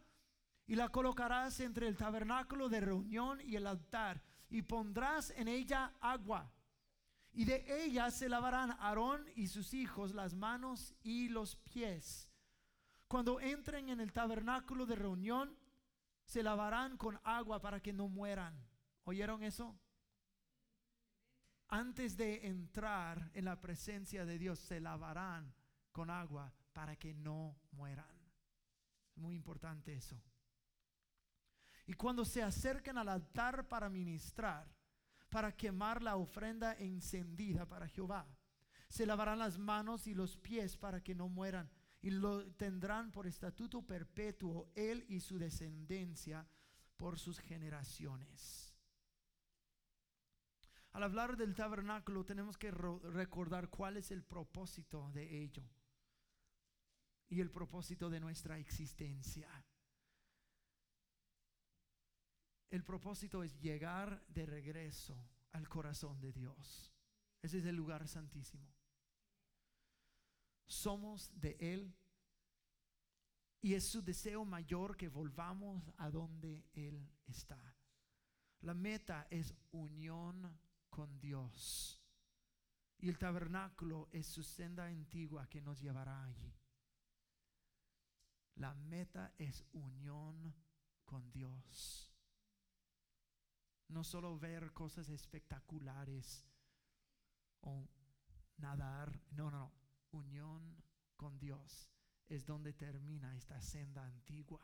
y 0.67 0.75
la 0.75 0.89
colocarás 0.89 1.61
entre 1.61 1.89
el 1.89 1.97
tabernáculo 1.97 2.71
de 2.71 2.81
reunión 2.81 3.39
y 3.43 3.57
el 3.57 3.67
altar 3.67 4.23
y 4.49 4.63
pondrás 4.63 5.31
en 5.37 5.47
ella 5.47 5.93
agua. 6.01 6.51
Y 7.35 7.45
de 7.45 7.85
ella 7.85 8.11
se 8.11 8.31
lavarán 8.31 8.71
Aarón 8.81 9.27
y 9.35 9.49
sus 9.49 9.75
hijos 9.75 10.15
las 10.15 10.35
manos 10.35 10.95
y 11.03 11.29
los 11.29 11.57
pies. 11.57 12.31
Cuando 13.09 13.41
entren 13.41 13.91
en 13.91 14.01
el 14.01 14.13
tabernáculo 14.13 14.87
de 14.87 14.95
reunión, 14.97 15.55
se 16.25 16.43
lavarán 16.43 16.97
con 16.97 17.21
agua 17.25 17.61
para 17.61 17.81
que 17.81 17.93
no 17.93 18.09
mueran. 18.09 18.59
¿Oyeron 19.05 19.43
eso? 19.43 19.79
Antes 21.69 22.17
de 22.17 22.47
entrar 22.47 23.31
en 23.35 23.45
la 23.45 23.61
presencia 23.61 24.25
de 24.25 24.39
Dios, 24.39 24.59
se 24.59 24.81
lavarán 24.81 25.55
con 25.93 26.11
agua 26.11 26.53
para 26.73 26.97
que 26.97 27.15
no 27.15 27.57
mueran. 27.73 28.07
Es 29.11 29.17
muy 29.17 29.35
importante 29.35 29.95
eso. 29.95 30.21
Y 31.87 31.95
cuando 31.95 32.25
se 32.25 32.43
acerquen 32.43 32.97
al 32.99 33.09
altar 33.09 33.69
para 33.69 33.91
ministrar, 33.91 34.67
para 35.29 35.53
quemar 35.53 36.03
la 36.03 36.17
ofrenda 36.17 36.75
encendida 36.79 37.67
para 37.67 37.89
Jehová, 37.89 38.27
se 38.89 39.07
lavarán 39.07 39.39
las 39.39 39.59
manos 39.59 40.07
y 40.07 40.15
los 40.15 40.37
pies 40.37 40.77
para 40.77 41.03
que 41.03 41.15
no 41.15 41.29
mueran 41.29 41.69
y 42.05 42.11
lo 42.11 42.45
tendrán 42.53 43.11
por 43.11 43.27
estatuto 43.27 43.81
perpetuo 43.81 44.71
él 44.75 45.07
y 45.09 45.21
su 45.21 45.39
descendencia 45.39 46.47
por 46.99 47.19
sus 47.19 47.39
generaciones. 47.39 48.77
Al 50.93 51.03
hablar 51.03 51.39
del 51.39 51.55
tabernáculo 51.55 52.27
tenemos 52.27 52.59
que 52.59 52.71
recordar 52.71 53.71
cuál 53.71 53.97
es 53.97 54.11
el 54.11 54.23
propósito 54.23 55.11
de 55.13 55.45
ello 55.45 55.67
y 57.31 57.41
el 57.41 57.51
propósito 57.51 58.11
de 58.11 58.21
nuestra 58.21 58.59
existencia. 58.59 59.49
El 62.69 62.85
propósito 62.85 63.43
es 63.43 63.59
llegar 63.61 64.23
de 64.29 64.45
regreso 64.45 65.17
al 65.53 65.71
corazón 65.71 66.21
de 66.21 66.35
Dios. 66.35 66.93
Ese 67.41 67.61
es 67.61 67.65
el 67.65 67.77
lugar 67.77 68.07
santísimo 68.09 68.84
somos 70.75 71.31
de 71.41 71.57
Él 71.61 71.95
y 73.61 73.75
es 73.75 73.89
su 73.89 74.03
deseo 74.03 74.45
mayor 74.45 74.97
que 74.97 75.09
volvamos 75.09 75.91
a 75.97 76.11
donde 76.11 76.67
Él 76.75 77.11
está. 77.27 77.59
La 78.61 78.75
meta 78.75 79.27
es 79.31 79.55
unión 79.73 80.59
con 80.91 81.19
Dios. 81.19 82.01
Y 82.99 83.09
el 83.09 83.19
tabernáculo 83.19 84.09
es 84.13 84.27
su 84.27 84.43
senda 84.43 84.87
antigua 84.87 85.49
que 85.49 85.61
nos 85.61 85.81
llevará 85.81 86.25
allí. 86.25 86.55
La 88.57 88.75
meta 88.75 89.33
es 89.39 89.65
unión 89.73 90.55
con 91.05 91.31
Dios. 91.33 92.13
No 93.89 94.05
solo 94.05 94.39
ver 94.39 94.73
cosas 94.73 95.09
espectaculares 95.09 96.47
o 97.63 97.89
nadar, 98.59 99.21
no, 99.31 99.51
no, 99.51 99.73
no 99.75 99.84
unión 100.15 100.83
con 101.17 101.39
Dios 101.39 101.89
es 102.29 102.47
donde 102.47 102.73
termina 102.73 103.37
esta 103.37 103.61
senda 103.61 104.05
antigua. 104.05 104.61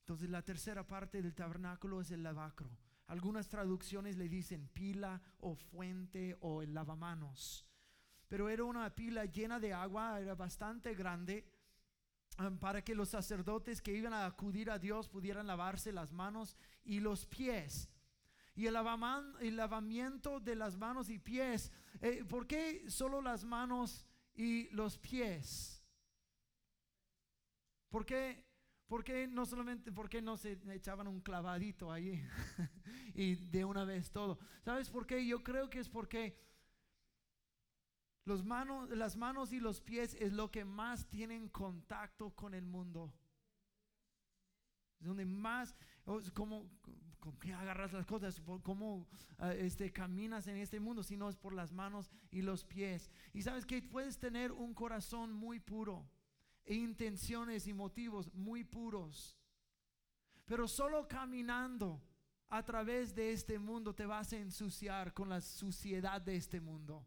Entonces 0.00 0.30
la 0.30 0.42
tercera 0.42 0.86
parte 0.86 1.22
del 1.22 1.34
tabernáculo 1.34 2.00
es 2.00 2.10
el 2.10 2.22
lavacro. 2.22 2.76
Algunas 3.06 3.48
traducciones 3.48 4.16
le 4.16 4.28
dicen 4.28 4.68
pila 4.68 5.20
o 5.40 5.54
fuente 5.54 6.36
o 6.40 6.62
el 6.62 6.74
lavamanos. 6.74 7.66
Pero 8.28 8.48
era 8.48 8.64
una 8.64 8.94
pila 8.94 9.26
llena 9.26 9.60
de 9.60 9.72
agua, 9.72 10.20
era 10.20 10.34
bastante 10.34 10.94
grande 10.94 11.46
um, 12.38 12.58
para 12.58 12.82
que 12.82 12.94
los 12.94 13.10
sacerdotes 13.10 13.82
que 13.82 13.94
iban 13.94 14.14
a 14.14 14.24
acudir 14.24 14.70
a 14.70 14.78
Dios 14.78 15.08
pudieran 15.08 15.46
lavarse 15.46 15.92
las 15.92 16.12
manos 16.12 16.56
y 16.84 17.00
los 17.00 17.26
pies. 17.26 17.91
Y 18.62 18.68
el, 18.68 19.56
lavamiento 19.56 20.38
de 20.38 20.54
las 20.54 20.76
manos 20.76 21.10
y 21.10 21.18
pies. 21.18 21.72
Eh, 22.00 22.24
¿Por 22.24 22.46
qué 22.46 22.88
solo 22.88 23.20
las 23.20 23.44
manos 23.44 24.06
y 24.36 24.68
los 24.68 24.98
pies? 24.98 25.84
¿Por 27.88 28.06
qué, 28.06 28.46
por 28.86 29.02
qué 29.02 29.26
no 29.26 29.46
solamente, 29.46 29.90
por 29.90 30.08
qué 30.08 30.22
no 30.22 30.36
se 30.36 30.60
echaban 30.72 31.08
un 31.08 31.20
clavadito 31.20 31.90
ahí 31.90 32.24
y 33.16 33.34
de 33.34 33.64
una 33.64 33.84
vez 33.84 34.12
todo? 34.12 34.38
¿Sabes 34.64 34.88
por 34.90 35.08
qué? 35.08 35.26
Yo 35.26 35.42
creo 35.42 35.68
que 35.68 35.80
es 35.80 35.88
porque 35.88 36.38
los 38.24 38.44
manos, 38.44 38.90
las 38.90 39.16
manos 39.16 39.52
y 39.52 39.58
los 39.58 39.80
pies 39.80 40.14
es 40.20 40.32
lo 40.32 40.52
que 40.52 40.64
más 40.64 41.08
tienen 41.08 41.48
contacto 41.48 42.30
con 42.30 42.54
el 42.54 42.64
mundo. 42.64 43.12
Donde 45.00 45.26
más, 45.26 45.74
como, 46.32 46.70
¿Cómo 47.22 47.38
que 47.38 47.54
agarras 47.54 47.92
las 47.92 48.04
cosas? 48.04 48.42
¿Cómo 48.64 49.06
ah, 49.38 49.54
este, 49.54 49.92
caminas 49.92 50.48
en 50.48 50.56
este 50.56 50.80
mundo? 50.80 51.04
Si 51.04 51.16
no 51.16 51.28
es 51.28 51.36
por 51.36 51.54
las 51.54 51.72
manos 51.72 52.10
y 52.32 52.42
los 52.42 52.64
pies. 52.64 53.12
Y 53.32 53.42
sabes 53.42 53.64
que 53.64 53.80
puedes 53.80 54.18
tener 54.18 54.50
un 54.50 54.74
corazón 54.74 55.32
muy 55.32 55.60
puro 55.60 56.10
e 56.64 56.74
intenciones 56.74 57.68
y 57.68 57.74
motivos 57.74 58.34
muy 58.34 58.64
puros. 58.64 59.36
Pero 60.46 60.66
solo 60.66 61.06
caminando 61.06 62.02
a 62.48 62.64
través 62.64 63.14
de 63.14 63.32
este 63.32 63.56
mundo 63.56 63.94
te 63.94 64.04
vas 64.04 64.32
a 64.32 64.38
ensuciar 64.38 65.14
con 65.14 65.28
la 65.28 65.40
suciedad 65.40 66.20
de 66.20 66.34
este 66.34 66.60
mundo. 66.60 67.06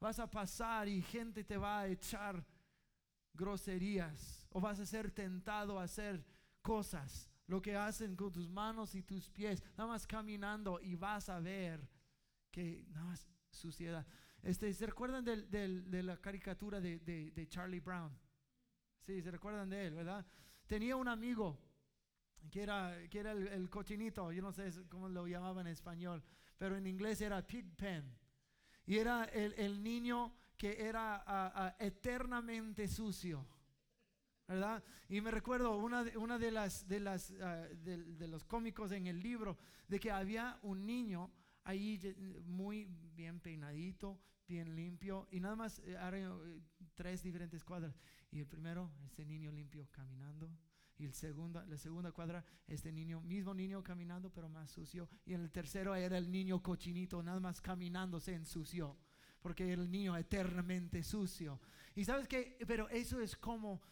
Vas 0.00 0.18
a 0.18 0.28
pasar 0.28 0.88
y 0.88 1.02
gente 1.02 1.44
te 1.44 1.56
va 1.56 1.82
a 1.82 1.86
echar 1.86 2.44
groserías 3.32 4.44
o 4.50 4.60
vas 4.60 4.80
a 4.80 4.86
ser 4.86 5.12
tentado 5.12 5.78
a 5.78 5.84
hacer 5.84 6.26
cosas 6.62 7.30
lo 7.46 7.60
que 7.60 7.76
hacen 7.76 8.16
con 8.16 8.32
tus 8.32 8.48
manos 8.48 8.94
y 8.94 9.02
tus 9.02 9.30
pies, 9.30 9.62
nada 9.76 9.88
más 9.88 10.06
caminando 10.06 10.80
y 10.80 10.94
vas 10.96 11.28
a 11.28 11.40
ver 11.40 11.88
que 12.50 12.84
nada 12.90 13.06
más 13.06 13.28
suciedad. 13.50 14.06
Este, 14.42 14.72
¿Se 14.74 14.86
recuerdan 14.86 15.24
de 15.24 16.02
la 16.02 16.20
caricatura 16.20 16.80
de, 16.80 17.46
Charlie 17.48 17.80
Brown? 17.80 18.16
Sí, 19.00 19.20
se 19.22 19.30
recuerdan 19.30 19.68
de 19.70 19.86
él, 19.86 19.94
¿verdad? 19.94 20.24
Tenía 20.66 20.96
un 20.96 21.08
amigo 21.08 21.58
que 22.50 22.62
era, 22.62 22.94
que 23.10 23.18
era 23.20 23.32
el, 23.32 23.68
cochinito, 23.70 24.32
yo 24.32 24.42
no 24.42 24.52
sé 24.52 24.70
cómo 24.88 25.08
lo 25.08 25.26
llamaban 25.26 25.66
en 25.66 25.72
español, 25.72 26.22
pero 26.58 26.76
en 26.76 26.86
inglés 26.86 27.20
era 27.20 27.46
Pigpen. 27.46 28.16
Y 28.86 28.98
era 28.98 29.24
el, 29.24 29.82
niño 29.82 30.34
que 30.58 30.86
era 30.86 31.74
eternamente 31.78 32.86
sucio. 32.86 33.46
¿Verdad? 34.46 34.82
Y 35.08 35.20
me 35.20 35.30
recuerdo 35.30 35.76
una 35.78 36.04
de, 36.04 36.16
una 36.16 36.38
de 36.38 36.50
las, 36.50 36.86
de, 36.86 37.00
las 37.00 37.32
ah, 37.42 37.66
de, 37.82 38.28
los 38.28 38.44
cómicos 38.44 38.92
en 38.92 39.06
el 39.06 39.20
libro 39.20 39.56
de 39.88 39.98
que 40.00 40.10
había 40.10 40.58
un 40.62 40.86
niño 40.86 41.30
ahí 41.64 41.98
muy 42.46 42.86
bien 43.14 43.40
peinadito, 43.40 44.20
bien 44.46 44.76
limpio 44.76 45.26
y 45.30 45.40
nada 45.40 45.56
más 45.56 45.78
eh, 45.80 45.96
eh, 45.98 46.60
tres 46.94 47.22
diferentes 47.22 47.64
cuadras. 47.64 47.98
Y 48.30 48.40
el 48.40 48.46
primero, 48.46 48.90
ese 49.06 49.24
niño 49.24 49.50
limpio 49.50 49.88
caminando. 49.90 50.50
Y 50.96 51.06
el 51.06 51.14
segunda, 51.14 51.64
la 51.66 51.76
segunda 51.76 52.12
cuadra, 52.12 52.44
este 52.68 52.92
niño, 52.92 53.20
mismo 53.20 53.52
niño 53.52 53.82
caminando, 53.82 54.30
pero 54.32 54.48
más 54.48 54.70
sucio. 54.70 55.08
Y 55.24 55.34
en 55.34 55.40
el 55.40 55.50
tercero 55.50 55.94
era 55.94 56.18
el 56.18 56.30
niño 56.30 56.62
cochinito, 56.62 57.20
nada 57.22 57.40
más 57.40 57.60
caminando 57.60 58.20
se 58.20 58.34
ensució. 58.34 58.96
Porque 59.40 59.72
el 59.72 59.90
niño 59.90 60.16
eternamente 60.16 61.02
sucio. 61.02 61.60
Y 61.96 62.04
sabes 62.04 62.28
que, 62.28 62.56
pero 62.66 62.88
eso 62.90 63.20
es 63.20 63.36
como 63.36 63.82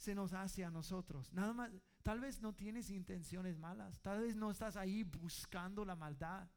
se 0.00 0.14
nos 0.14 0.32
hace 0.32 0.64
a 0.64 0.70
nosotros. 0.70 1.32
Nada 1.32 1.52
más, 1.52 1.70
tal 2.02 2.20
vez 2.20 2.40
no 2.40 2.54
tienes 2.54 2.90
intenciones 2.90 3.58
malas. 3.58 4.00
Tal 4.00 4.20
vez 4.22 4.34
no 4.34 4.50
estás 4.50 4.76
ahí 4.76 5.04
buscando 5.04 5.84
la 5.84 5.94
maldad 5.94 6.48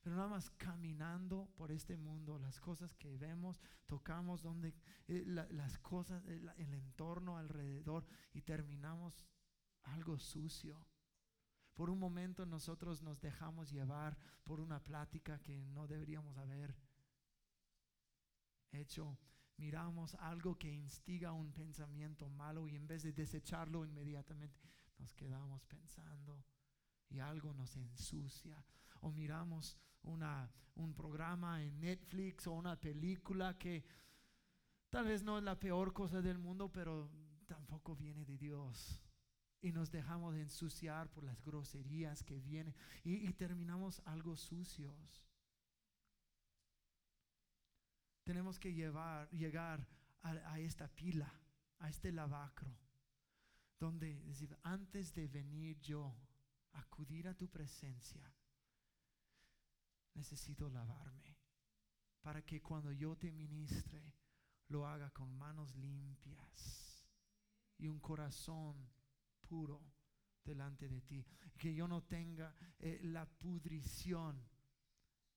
pero 0.00 0.16
nada 0.16 0.28
más 0.28 0.48
caminando 0.52 1.50
por 1.56 1.70
este 1.70 1.96
mundo, 1.96 2.38
las 2.38 2.60
cosas 2.60 2.94
que 2.94 3.18
vemos, 3.18 3.60
tocamos, 3.84 4.42
donde 4.42 4.72
eh, 5.06 5.22
las 5.26 5.78
cosas, 5.80 6.24
el, 6.26 6.48
el 6.56 6.72
entorno 6.72 7.36
alrededor 7.36 8.06
y 8.32 8.40
terminamos 8.40 9.20
algo 9.82 10.16
sucio. 10.18 10.86
Por 11.74 11.90
un 11.90 11.98
momento 11.98 12.46
nosotros 12.46 13.02
nos 13.02 13.20
dejamos 13.20 13.70
llevar 13.70 14.16
por 14.44 14.60
una 14.60 14.82
plática 14.82 15.40
que 15.40 15.66
no 15.66 15.86
deberíamos 15.86 16.38
haber 16.38 16.74
hecho. 18.72 19.18
Miramos 19.58 20.14
algo 20.14 20.56
que 20.56 20.72
instiga 20.72 21.32
un 21.32 21.52
pensamiento 21.52 22.28
malo 22.28 22.66
y 22.66 22.76
en 22.76 22.86
vez 22.86 23.02
de 23.02 23.12
desecharlo 23.12 23.84
inmediatamente, 23.84 24.70
nos 24.98 25.14
quedamos 25.14 25.64
pensando 25.66 26.44
y 27.10 27.18
algo 27.18 27.52
nos 27.52 27.76
ensucia. 27.76 28.64
O 29.00 29.10
miramos 29.10 29.76
una, 30.02 30.50
un 30.76 30.94
programa 30.94 31.62
en 31.62 31.80
Netflix 31.80 32.46
o 32.46 32.52
una 32.52 32.76
película 32.76 33.58
que 33.58 33.84
tal 34.90 35.06
vez 35.06 35.22
no 35.22 35.38
es 35.38 35.44
la 35.44 35.58
peor 35.58 35.92
cosa 35.92 36.22
del 36.22 36.38
mundo, 36.38 36.70
pero 36.70 37.10
tampoco 37.46 37.96
viene 37.96 38.24
de 38.24 38.38
Dios. 38.38 39.02
Y 39.60 39.72
nos 39.72 39.90
dejamos 39.90 40.34
de 40.34 40.42
ensuciar 40.42 41.10
por 41.10 41.24
las 41.24 41.42
groserías 41.42 42.22
que 42.22 42.38
vienen 42.38 42.76
y, 43.02 43.32
terminamos 43.32 44.00
algo 44.04 44.36
sucios. 44.36 45.27
Tenemos 48.28 48.58
que 48.58 48.74
llevar, 48.74 49.26
llegar 49.30 49.88
a, 50.20 50.60
esta 50.60 50.86
pila, 50.86 51.32
a 51.78 51.88
este 51.88 52.12
lavacro, 52.12 52.76
donde 53.80 54.20
decir, 54.20 54.54
antes 54.64 55.14
de 55.14 55.28
venir 55.28 55.80
yo, 55.80 56.14
acudir 56.72 57.26
a 57.26 57.34
tu 57.34 57.48
presencia, 57.48 58.30
necesito 60.12 60.68
lavarme 60.68 61.38
para 62.20 62.42
que 62.42 62.60
cuando 62.60 62.92
yo 62.92 63.16
te 63.16 63.32
ministre 63.32 64.12
lo 64.66 64.86
haga 64.86 65.08
con 65.08 65.34
manos 65.38 65.74
limpias 65.76 67.08
y 67.78 67.88
un 67.88 67.98
corazón 67.98 68.90
puro 69.40 69.80
delante 70.44 70.86
de 70.86 71.00
ti. 71.00 71.24
Que 71.56 71.74
yo 71.74 71.88
no 71.88 72.02
tenga 72.02 72.54
eh, 72.78 73.00
la 73.04 73.24
pudrición 73.24 74.38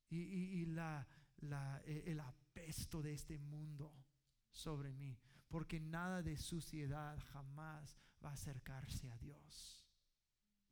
y, 0.10 0.66
la, 0.66 1.08
eh, 1.86 2.18
apesto 2.51 3.01
de 3.01 3.13
este 3.13 3.38
mundo 3.38 3.93
sobre 4.50 4.93
mí. 4.93 5.17
Porque 5.48 5.79
nada 5.79 6.22
de 6.22 6.38
suciedad 6.38 7.17
jamás 7.31 7.98
va 8.24 8.29
a 8.29 8.34
acercarse 8.34 9.10
a 9.10 9.17
Dios. 9.17 9.86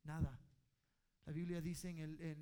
Nada. 0.04 0.38
La 1.26 1.32
Biblia 1.32 1.60
dice 1.60 1.90
en 1.90 1.98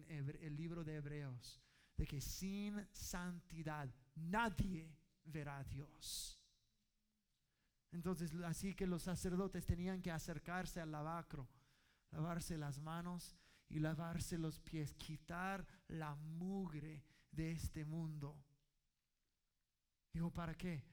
el, 0.08 0.56
libro 0.56 0.84
de 0.84 0.96
Hebreos 0.96 1.60
de 1.96 2.06
que 2.06 2.20
sin 2.20 2.86
santidad 2.92 3.92
nadie 4.14 4.96
verá 5.24 5.58
a 5.58 5.64
Dios. 5.64 6.40
Entonces, 7.90 8.32
así 8.44 8.74
que 8.74 8.86
los 8.86 9.02
sacerdotes 9.02 9.66
tenían 9.66 10.00
que 10.00 10.12
acercarse 10.12 10.80
al 10.80 10.92
lavacro, 10.92 11.48
lavarse 12.10 12.56
las 12.56 12.78
manos 12.78 13.36
y 13.68 13.80
lavarse 13.80 14.38
los 14.38 14.60
pies, 14.60 14.94
quitar 14.94 15.66
la 15.88 16.14
mugre 16.14 17.02
de 17.32 17.50
este 17.50 17.84
mundo. 17.84 18.47
Digo, 20.12 20.32
¿para 20.32 20.54
qué? 20.54 20.84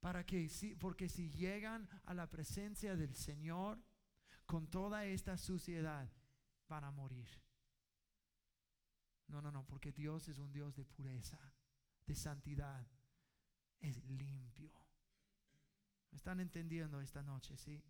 Para 0.00 0.24
que 0.24 0.48
porque 0.78 1.08
si 1.08 1.30
llegan 1.30 1.88
a 2.04 2.14
la 2.14 2.28
presencia 2.28 2.96
del 2.96 3.14
Señor 3.14 3.82
con 4.44 4.68
toda 4.68 5.04
esta 5.04 5.36
suciedad, 5.36 6.10
van 6.68 6.84
a 6.84 6.90
morir. 6.90 7.28
No, 9.28 9.42
no, 9.42 9.50
no, 9.50 9.66
porque 9.66 9.92
Dios 9.92 10.28
es 10.28 10.38
un 10.38 10.52
Dios 10.52 10.76
de 10.76 10.84
pureza, 10.84 11.38
de 12.06 12.14
santidad, 12.14 12.86
es 13.80 14.02
limpio. 14.04 14.72
¿Me 16.10 16.16
están 16.16 16.40
entendiendo 16.40 17.00
esta 17.00 17.22
noche, 17.22 17.56
sí? 17.56 17.82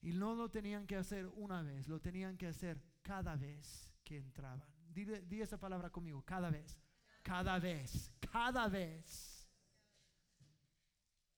Y 0.00 0.12
no 0.12 0.34
lo 0.34 0.50
tenían 0.50 0.86
que 0.86 0.96
hacer 0.96 1.26
una 1.34 1.62
vez, 1.62 1.88
lo 1.88 2.00
tenían 2.00 2.36
que 2.36 2.46
hacer 2.46 2.82
cada 3.02 3.36
vez 3.36 3.94
que 4.04 4.18
entraban. 4.18 4.68
Di, 4.88 5.40
esa 5.40 5.58
palabra 5.58 5.90
conmigo, 5.90 6.22
cada 6.22 6.50
vez, 6.50 6.78
cada 7.26 7.58
vez, 7.58 8.12
cada 8.20 8.68
vez, 8.68 9.50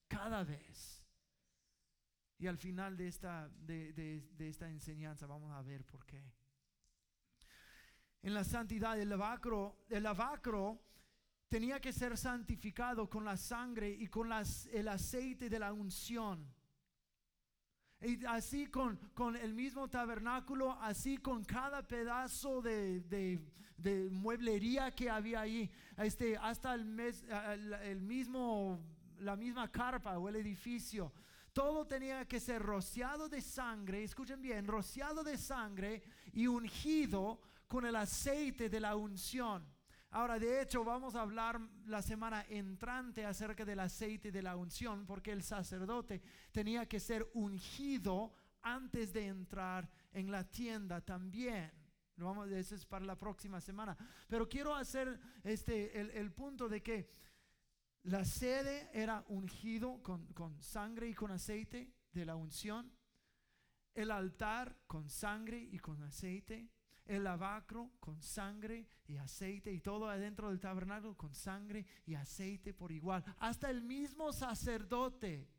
cada 0.07 0.45
vez. 0.45 1.03
Y 2.37 2.47
al 2.47 2.59
final 2.59 2.95
de 2.95 3.09
esta, 3.09 3.49
de, 3.49 4.23
esta 4.39 4.69
enseñanza 4.69 5.27
vamos 5.27 5.51
a 5.51 5.63
ver 5.63 5.87
por 5.87 6.05
qué. 6.05 6.23
En 8.21 8.35
la 8.35 8.45
santidad, 8.45 8.97
del 8.97 9.09
lavacro, 9.09 9.87
el 9.89 10.03
lavacro 10.03 10.79
tenía 11.49 11.81
que 11.81 11.95
ser 11.95 12.19
santificado 12.19 13.09
con 13.09 13.25
la 13.25 13.39
sangre 13.39 13.89
y 13.89 14.09
con 14.09 14.29
las, 14.29 14.67
el 14.67 14.89
aceite 14.89 15.49
de 15.49 15.59
la 15.59 15.73
unción. 15.73 16.55
Y 18.01 18.25
así 18.27 18.67
con, 18.67 18.97
con, 19.15 19.35
el 19.37 19.55
mismo 19.55 19.89
tabernáculo, 19.89 20.73
así 20.81 21.19
con 21.19 21.45
cada 21.45 21.87
pedazo 21.87 22.63
de, 22.63 23.01
de, 23.01 24.09
mueblería 24.11 24.91
que 24.93 25.11
había 25.11 25.41
ahí, 25.41 25.71
este, 25.97 26.37
hasta 26.37 26.75
el, 26.75 26.85
mes, 26.85 27.25
el 27.83 28.01
mismo, 28.01 28.79
la 29.19 29.37
misma 29.37 29.71
carpa 29.71 30.19
o 30.19 30.29
el 30.29 30.37
edificio 30.37 31.13
todo 31.59 31.89
tenía 31.89 32.25
que 32.25 32.39
ser 32.39 32.63
rociado 32.63 33.29
de 33.29 33.41
sangre, 33.41 34.05
escuchen 34.05 34.41
bien, 34.41 34.65
rociado 34.65 35.25
de 35.25 35.37
sangre 35.37 36.05
y 36.33 36.47
ungido 36.47 37.41
con 37.67 37.85
el 37.85 37.97
aceite 37.97 38.69
de 38.69 38.79
la 38.79 38.95
unción. 38.95 39.67
Ahora, 40.11 40.39
de 40.39 40.63
hecho, 40.63 40.85
vamos 40.85 41.15
a 41.15 41.23
hablar 41.23 41.61
la 41.87 42.01
semana 42.01 42.45
entrante 42.49 43.27
acerca 43.27 43.65
del 43.65 43.81
aceite 43.81 44.33
de 44.33 44.43
la 44.43 44.57
unción, 44.57 45.05
porque 45.05 45.33
el 45.33 45.43
sacerdote 45.43 46.23
tenía 46.51 46.87
que 46.87 46.99
ser 46.99 47.31
ungido 47.35 48.33
antes 48.63 49.13
de 49.13 49.27
entrar 49.27 49.89
en 50.13 50.31
la 50.31 50.45
tienda 50.49 51.01
también. 51.01 51.71
Vamos, 52.17 52.51
eso 52.51 52.75
es 52.75 52.85
para 52.87 53.05
la 53.05 53.19
próxima 53.19 53.61
semana. 53.61 53.97
Pero 54.29 54.49
quiero 54.49 54.75
hacer 54.75 55.21
este, 55.45 56.01
el, 56.01 56.11
el 56.11 56.33
punto 56.33 56.69
de 56.69 56.83
que 56.83 57.11
la 58.05 58.25
sede 58.25 58.89
era 58.93 59.25
ungido 59.29 60.03
con, 60.03 60.63
sangre 60.63 61.09
y 61.09 61.15
con 61.15 61.31
aceite 61.31 61.93
de 62.13 62.25
la 62.25 62.37
unción. 62.37 62.91
El 63.95 64.11
altar 64.11 64.79
con 64.87 65.11
sangre 65.11 65.59
y 65.59 65.79
con 65.79 66.03
aceite. 66.03 66.71
El 67.09 67.25
lavacro 67.25 67.91
con 67.99 68.23
sangre 68.23 68.87
y 69.07 69.17
aceite. 69.17 69.73
Y 69.73 69.81
todo 69.81 70.09
adentro 70.09 70.49
del 70.49 70.61
tabernáculo 70.61 71.17
con 71.17 71.35
sangre 71.35 71.85
y 72.07 72.15
aceite 72.15 72.73
por 72.73 72.93
igual. 72.93 73.25
Hasta 73.39 73.69
el 73.71 73.83
mismo 73.83 74.33
sacerdote 74.33 75.51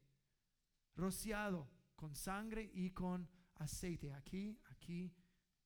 rociado 0.96 1.70
con 1.96 2.16
sangre 2.16 2.72
y 2.74 2.92
con 2.92 3.28
aceite. 3.56 4.14
Aquí, 4.14 4.58
aquí 4.70 5.14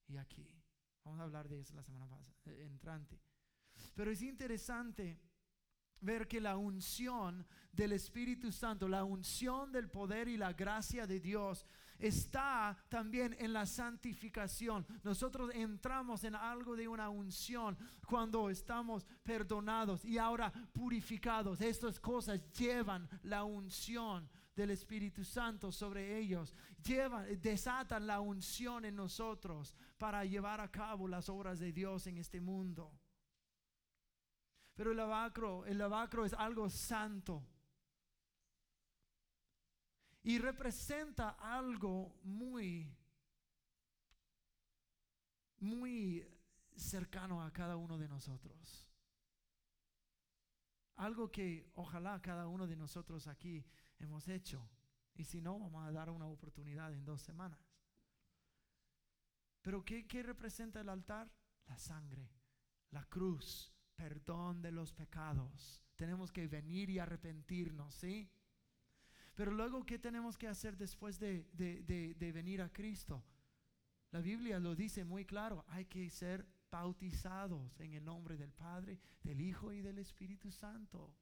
y 0.08 0.18
aquí. 0.18 0.50
Vamos 1.04 1.20
a 1.20 1.24
hablar 1.24 1.48
de 1.50 1.60
eso 1.60 1.76
la 1.76 1.84
semana 1.84 2.08
pasada, 2.08 2.34
eh, 2.46 2.66
entrante. 2.66 3.20
Pero 3.94 4.12
es 4.12 4.22
interesante 4.22 5.20
ver 6.00 6.28
que 6.28 6.42
la 6.42 6.58
unción 6.58 7.46
del 7.72 7.94
Espíritu 7.94 8.52
Santo, 8.52 8.88
la 8.88 9.04
unción 9.04 9.72
del 9.72 9.90
poder 9.90 10.28
y 10.28 10.38
la 10.38 10.54
gracia 10.54 11.08
de 11.08 11.20
Dios 11.20 11.66
está 12.08 12.78
también 12.90 13.36
en 13.40 13.54
la 13.54 13.66
santificación. 13.66 14.86
Nosotros 15.04 15.52
entramos 15.54 16.24
en 16.26 16.36
algo 16.36 16.76
de 16.76 16.88
una 16.88 17.10
unción 17.10 17.78
cuando 18.06 18.50
estamos 18.50 19.06
perdonados 19.24 20.04
y 20.04 20.18
ahora 20.18 20.52
purificados. 20.74 21.62
Estas 21.62 22.00
cosas 22.00 22.42
llevan 22.52 23.08
la 23.24 23.46
unción 23.46 24.30
del 24.54 24.72
Espíritu 24.72 25.24
Santo 25.24 25.72
sobre 25.72 26.18
ellos. 26.20 26.54
Llevan, 26.84 27.26
desatan 27.42 28.06
la 28.06 28.20
unción 28.20 28.84
en 28.84 28.96
nosotros 28.96 29.76
para 29.98 30.26
llevar 30.26 30.60
a 30.60 30.70
cabo 30.70 31.08
las 31.08 31.30
obras 31.30 31.60
de 31.60 31.72
Dios 31.72 32.06
en 32.08 32.18
este 32.18 32.42
mundo. 32.42 32.92
Pero 34.76 34.92
el 34.92 34.98
lavacro, 34.98 35.66
el 35.66 35.78
lavacro 35.78 36.26
es 36.26 36.34
algo 36.34 36.70
santo. 36.70 37.48
Y 40.24 40.40
representa 40.40 41.32
algo 41.32 42.16
muy, 42.24 42.90
muy 45.60 46.26
cercano 46.76 47.44
a 47.44 47.52
cada 47.52 47.76
uno 47.76 47.98
de 47.98 48.08
nosotros. 48.08 48.88
Algo 50.96 51.30
que 51.30 51.70
ojalá 51.76 52.22
cada 52.22 52.48
uno 52.48 52.68
de 52.68 52.76
nosotros 52.76 53.28
aquí 53.28 53.66
hemos 54.00 54.28
hecho. 54.28 54.70
Y 55.16 55.26
si 55.26 55.42
no, 55.42 55.60
vamos 55.60 55.86
a 55.86 55.92
dar 55.92 56.10
una 56.10 56.26
oportunidad 56.26 56.94
en 56.94 57.06
dos 57.06 57.22
semanas. 57.22 57.60
Pero 59.62 59.84
¿qué, 59.84 60.08
qué 60.08 60.24
representa 60.24 60.82
el 60.82 60.90
altar? 60.90 61.32
La 61.66 61.78
sangre, 61.78 62.30
la 62.92 63.06
cruz, 63.06 63.74
perdón 63.96 64.62
de 64.62 64.72
los 64.72 64.94
pecados. 64.94 65.84
Tenemos 65.96 66.32
que 66.32 66.48
venir 66.48 66.90
y 66.90 67.00
arrepentirnos, 67.00 67.94
¿sí? 67.96 68.30
Pero 69.36 69.52
luego, 69.52 69.84
¿qué 69.84 69.98
tenemos 69.98 70.38
que 70.38 70.48
hacer 70.48 70.78
después 70.78 71.20
de, 71.20 71.48
de, 71.54 72.32
venir 72.32 72.62
a 72.62 72.72
Cristo? 72.72 73.24
La 74.12 74.22
Biblia 74.22 74.60
lo 74.60 74.76
dice 74.76 75.04
muy 75.04 75.26
claro, 75.26 75.66
hay 75.70 75.86
que 75.86 76.10
ser 76.12 76.48
bautizados 76.70 77.80
en 77.80 77.94
el 77.94 78.06
nombre 78.06 78.38
del 78.38 78.52
Padre, 78.52 79.00
del 79.24 79.42
Hijo 79.42 79.74
y 79.74 79.82
del 79.82 79.98
Espíritu 79.98 80.52
Santo. 80.52 81.16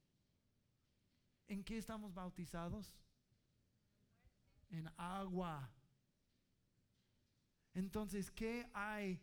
¿En 1.48 1.64
qué 1.64 1.78
estamos 1.78 2.12
bautizados? 2.12 2.94
En 4.68 4.90
agua. 4.98 5.70
Entonces, 7.72 8.30
¿qué 8.30 8.68
hay 8.74 9.20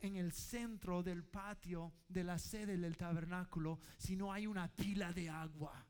en 0.00 0.14
el 0.14 0.32
centro 0.32 1.02
del 1.02 1.24
patio 1.24 1.92
de 2.08 2.22
la 2.22 2.38
sede 2.38 2.76
del 2.76 2.96
tabernáculo 2.96 3.80
si 3.96 4.14
no 4.14 4.32
hay 4.32 4.46
una 4.46 4.68
pila 4.68 5.12
de 5.12 5.28
agua? 5.28 5.87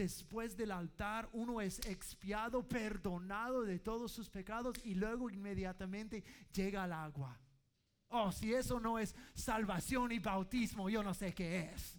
Después 0.00 0.56
del 0.56 0.70
altar 0.70 1.28
uno 1.34 1.60
es 1.60 1.78
expiado, 1.80 2.66
perdonado 2.66 3.64
de 3.64 3.78
todos 3.78 4.10
sus 4.10 4.30
pecados 4.30 4.74
y 4.82 4.94
luego 4.94 5.28
inmediatamente 5.28 6.24
llega 6.54 6.84
al 6.84 6.94
agua. 6.94 7.38
Oh, 8.08 8.32
si 8.32 8.54
eso 8.54 8.80
no 8.80 8.98
es 8.98 9.14
salvación 9.34 10.10
y 10.10 10.18
bautismo, 10.18 10.88
yo 10.88 11.02
no 11.02 11.12
sé 11.12 11.34
qué 11.34 11.70
es. 11.74 11.98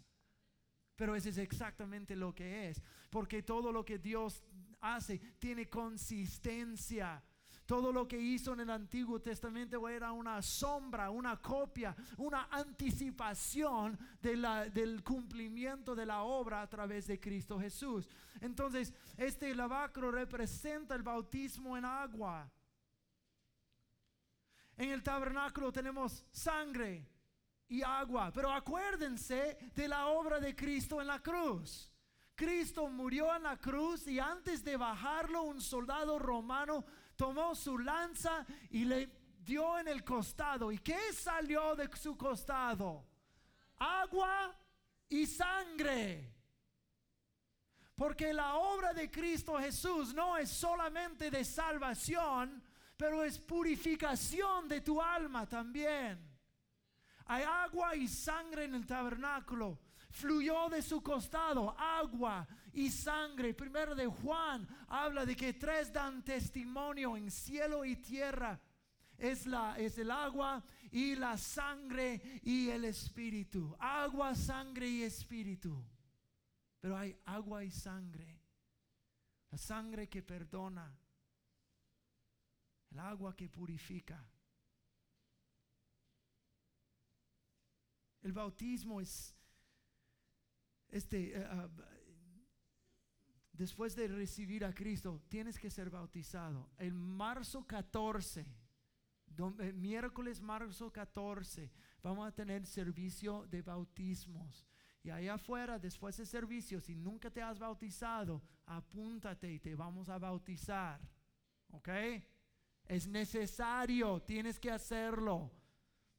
Pero 0.95 1.15
eso 1.15 1.29
es 1.29 1.37
exactamente 1.37 2.15
lo 2.15 2.33
que 2.33 2.69
es. 2.69 2.81
Porque 3.11 3.43
todo 3.43 3.71
lo 3.71 3.85
que 3.85 3.99
Dios 3.99 4.43
hace 4.79 5.19
tiene 5.37 5.69
consistencia. 5.69 7.23
Todo 7.71 7.93
lo 7.93 8.05
que 8.05 8.19
hizo 8.19 8.51
en 8.51 8.59
el 8.59 8.69
Antiguo 8.69 9.21
Testamento 9.21 9.87
era 9.87 10.11
una 10.11 10.41
sombra, 10.41 11.09
una 11.09 11.37
copia, 11.37 11.95
una 12.17 12.49
anticipación 12.51 13.97
del 14.21 15.01
cumplimiento 15.05 15.95
de 15.95 16.05
la 16.05 16.23
obra 16.23 16.63
a 16.63 16.67
través 16.67 17.07
de 17.07 17.17
Cristo 17.17 17.57
Jesús. 17.57 18.09
Entonces, 18.41 18.93
este 19.15 19.55
lavacro 19.55 20.11
representa 20.11 20.95
el 20.95 21.01
bautismo 21.01 21.77
en 21.77 21.85
agua. 21.85 22.51
En 24.75 24.89
el 24.89 25.01
tabernáculo 25.01 25.71
tenemos 25.71 26.25
sangre 26.29 27.07
y 27.69 27.83
agua, 27.83 28.33
pero 28.33 28.51
acuérdense 28.51 29.71
de 29.73 29.87
la 29.87 30.07
obra 30.07 30.41
de 30.41 30.53
Cristo 30.57 30.99
en 30.99 31.07
la 31.07 31.21
cruz. 31.21 31.89
Cristo 32.35 32.89
murió 32.89 33.33
en 33.35 33.43
la 33.43 33.55
cruz 33.55 34.07
y 34.07 34.19
antes 34.19 34.63
de 34.63 34.75
bajarlo 34.75 35.43
un 35.43 35.61
soldado 35.61 36.17
romano 36.17 36.83
tomó 37.21 37.53
su 37.53 37.77
lanza 37.77 38.43
y 38.71 38.83
le 38.83 39.07
dio 39.43 39.77
en 39.77 39.87
el 39.87 40.03
costado. 40.03 40.71
¿Y 40.71 40.79
qué 40.79 41.13
salió 41.13 41.75
de 41.75 41.87
su 41.95 42.17
costado? 42.17 43.05
Agua 43.77 44.51
y 45.07 45.27
sangre. 45.27 46.33
Porque 47.93 48.33
la 48.33 48.55
obra 48.55 48.91
de 48.91 49.11
Cristo 49.11 49.59
Jesús 49.59 50.15
no 50.15 50.35
es 50.35 50.49
solamente 50.49 51.29
de 51.29 51.45
salvación, 51.45 52.63
pero 52.97 53.23
es 53.23 53.37
purificación 53.37 54.67
de 54.67 54.81
tu 54.81 54.99
alma 54.99 55.45
también. 55.45 56.27
Hay 57.27 57.43
agua 57.43 57.95
y 57.95 58.07
sangre 58.07 58.63
en 58.63 58.73
el 58.73 58.87
tabernáculo. 58.87 59.77
Fluyó 60.11 60.69
de 60.69 60.81
su 60.81 61.01
costado 61.01 61.75
agua 61.77 62.47
y 62.73 62.89
sangre. 62.89 63.53
Primero 63.53 63.95
de 63.95 64.07
Juan 64.07 64.67
habla 64.87 65.25
de 65.25 65.35
que 65.35 65.53
tres 65.53 65.91
dan 65.91 66.23
testimonio 66.23 67.15
en 67.15 67.31
cielo 67.31 67.85
y 67.85 67.95
tierra. 67.95 68.59
Es, 69.17 69.45
la, 69.45 69.77
es 69.77 69.97
el 69.97 70.11
agua 70.11 70.63
y 70.91 71.15
la 71.15 71.37
sangre 71.37 72.41
y 72.43 72.69
el 72.69 72.85
espíritu. 72.85 73.75
Agua, 73.79 74.35
sangre 74.35 74.87
y 74.87 75.03
espíritu. 75.03 75.83
Pero 76.79 76.97
hay 76.97 77.15
agua 77.25 77.63
y 77.63 77.71
sangre. 77.71 78.41
La 79.51 79.57
sangre 79.57 80.09
que 80.09 80.23
perdona. 80.23 80.97
El 82.89 82.99
agua 82.99 83.35
que 83.35 83.47
purifica. 83.47 84.25
El 88.23 88.33
bautismo 88.33 88.99
es 89.01 89.35
este 90.91 91.37
eh, 91.37 91.47
ah, 91.49 91.69
después 93.61 93.95
de 93.95 94.07
recibir 94.07 94.65
a 94.65 94.73
Cristo, 94.73 95.21
tienes 95.29 95.59
que 95.59 95.69
ser 95.69 95.89
bautizado. 95.89 96.71
El 96.77 96.93
marzo 96.93 97.65
14, 97.65 98.41
eh, 99.59 99.73
miércoles 99.73 100.41
marzo 100.41 100.91
14, 100.91 101.71
vamos 102.01 102.27
a 102.27 102.31
tener 102.31 102.65
servicio 102.65 103.45
de 103.47 103.61
bautismos. 103.61 104.67
Y 105.03 105.09
allá 105.09 105.35
afuera, 105.35 105.79
después 105.79 106.17
de 106.17 106.25
servicio, 106.25 106.79
si 106.79 106.95
nunca 106.95 107.29
te 107.31 107.41
has 107.41 107.57
bautizado, 107.57 108.41
apúntate 108.65 109.51
y 109.51 109.59
te 109.59 109.75
vamos 109.75 110.09
a 110.09 110.19
bautizar. 110.19 110.99
¿Ok? 111.71 111.89
Es 112.85 113.07
necesario, 113.07 114.21
tienes 114.21 114.59
que 114.59 114.71
hacerlo. 114.71 115.51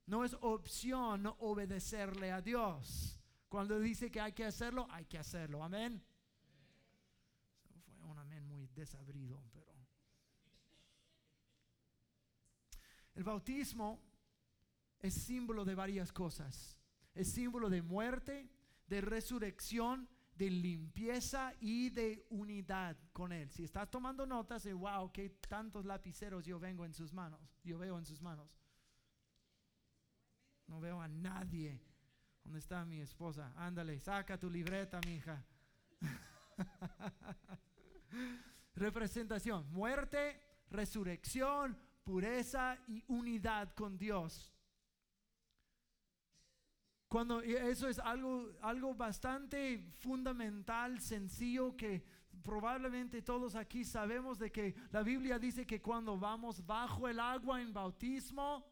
No 0.06 0.24
es 0.24 0.36
opción 0.40 1.26
obedecerle 1.38 2.32
a 2.32 2.40
Dios. 2.40 3.21
Cuando 3.52 3.78
dice 3.78 4.10
que 4.10 4.20
hay 4.20 4.32
que 4.32 4.46
hacerlo, 4.46 4.88
hay 4.90 5.04
que 5.04 5.18
hacerlo. 5.18 5.62
Amén 5.62 6.02
desabrido, 8.74 9.42
pero... 9.52 9.72
El 13.14 13.24
bautismo 13.24 14.00
es 15.00 15.14
símbolo 15.14 15.64
de 15.64 15.74
varias 15.74 16.12
cosas. 16.12 16.78
Es 17.14 17.32
símbolo 17.32 17.68
de 17.68 17.82
muerte, 17.82 18.50
de 18.86 19.00
resurrección, 19.00 20.08
de 20.34 20.50
limpieza 20.50 21.52
y 21.60 21.90
de 21.90 22.26
unidad 22.30 22.96
con 23.12 23.32
Él. 23.32 23.50
Si 23.50 23.64
estás 23.64 23.90
tomando 23.90 24.26
notas, 24.26 24.62
de 24.62 24.72
wow, 24.72 25.12
qué 25.12 25.28
tantos 25.28 25.84
lapiceros 25.84 26.46
yo 26.46 26.58
vengo 26.58 26.86
en 26.86 26.94
sus 26.94 27.12
manos, 27.12 27.40
yo 27.62 27.78
veo 27.78 27.98
en 27.98 28.06
sus 28.06 28.22
manos. 28.22 28.50
No 30.66 30.80
veo 30.80 31.02
a 31.02 31.08
nadie. 31.08 31.82
¿Dónde 32.44 32.58
está 32.58 32.84
mi 32.84 33.00
esposa? 33.00 33.52
Ándale, 33.56 33.98
saca 33.98 34.38
tu 34.38 34.50
libreta, 34.50 35.00
mi 35.06 35.14
hija. 35.14 35.44
representación, 38.74 39.66
muerte, 39.72 40.40
resurrección, 40.70 41.78
pureza 42.02 42.78
y 42.88 43.04
unidad 43.08 43.74
con 43.74 43.96
Dios. 43.96 44.52
Cuando 47.08 47.42
eso 47.42 47.88
es 47.88 47.98
algo, 47.98 48.48
algo 48.62 48.94
bastante 48.94 49.92
fundamental, 49.98 50.98
sencillo, 51.00 51.76
que 51.76 52.02
probablemente 52.42 53.20
todos 53.20 53.54
aquí 53.54 53.84
sabemos 53.84 54.38
de 54.38 54.50
que 54.50 54.74
la 54.90 55.02
Biblia 55.02 55.38
dice 55.38 55.66
que 55.66 55.82
cuando 55.82 56.18
vamos 56.18 56.64
bajo 56.64 57.06
el 57.08 57.20
agua 57.20 57.60
en 57.60 57.72
bautismo, 57.72 58.71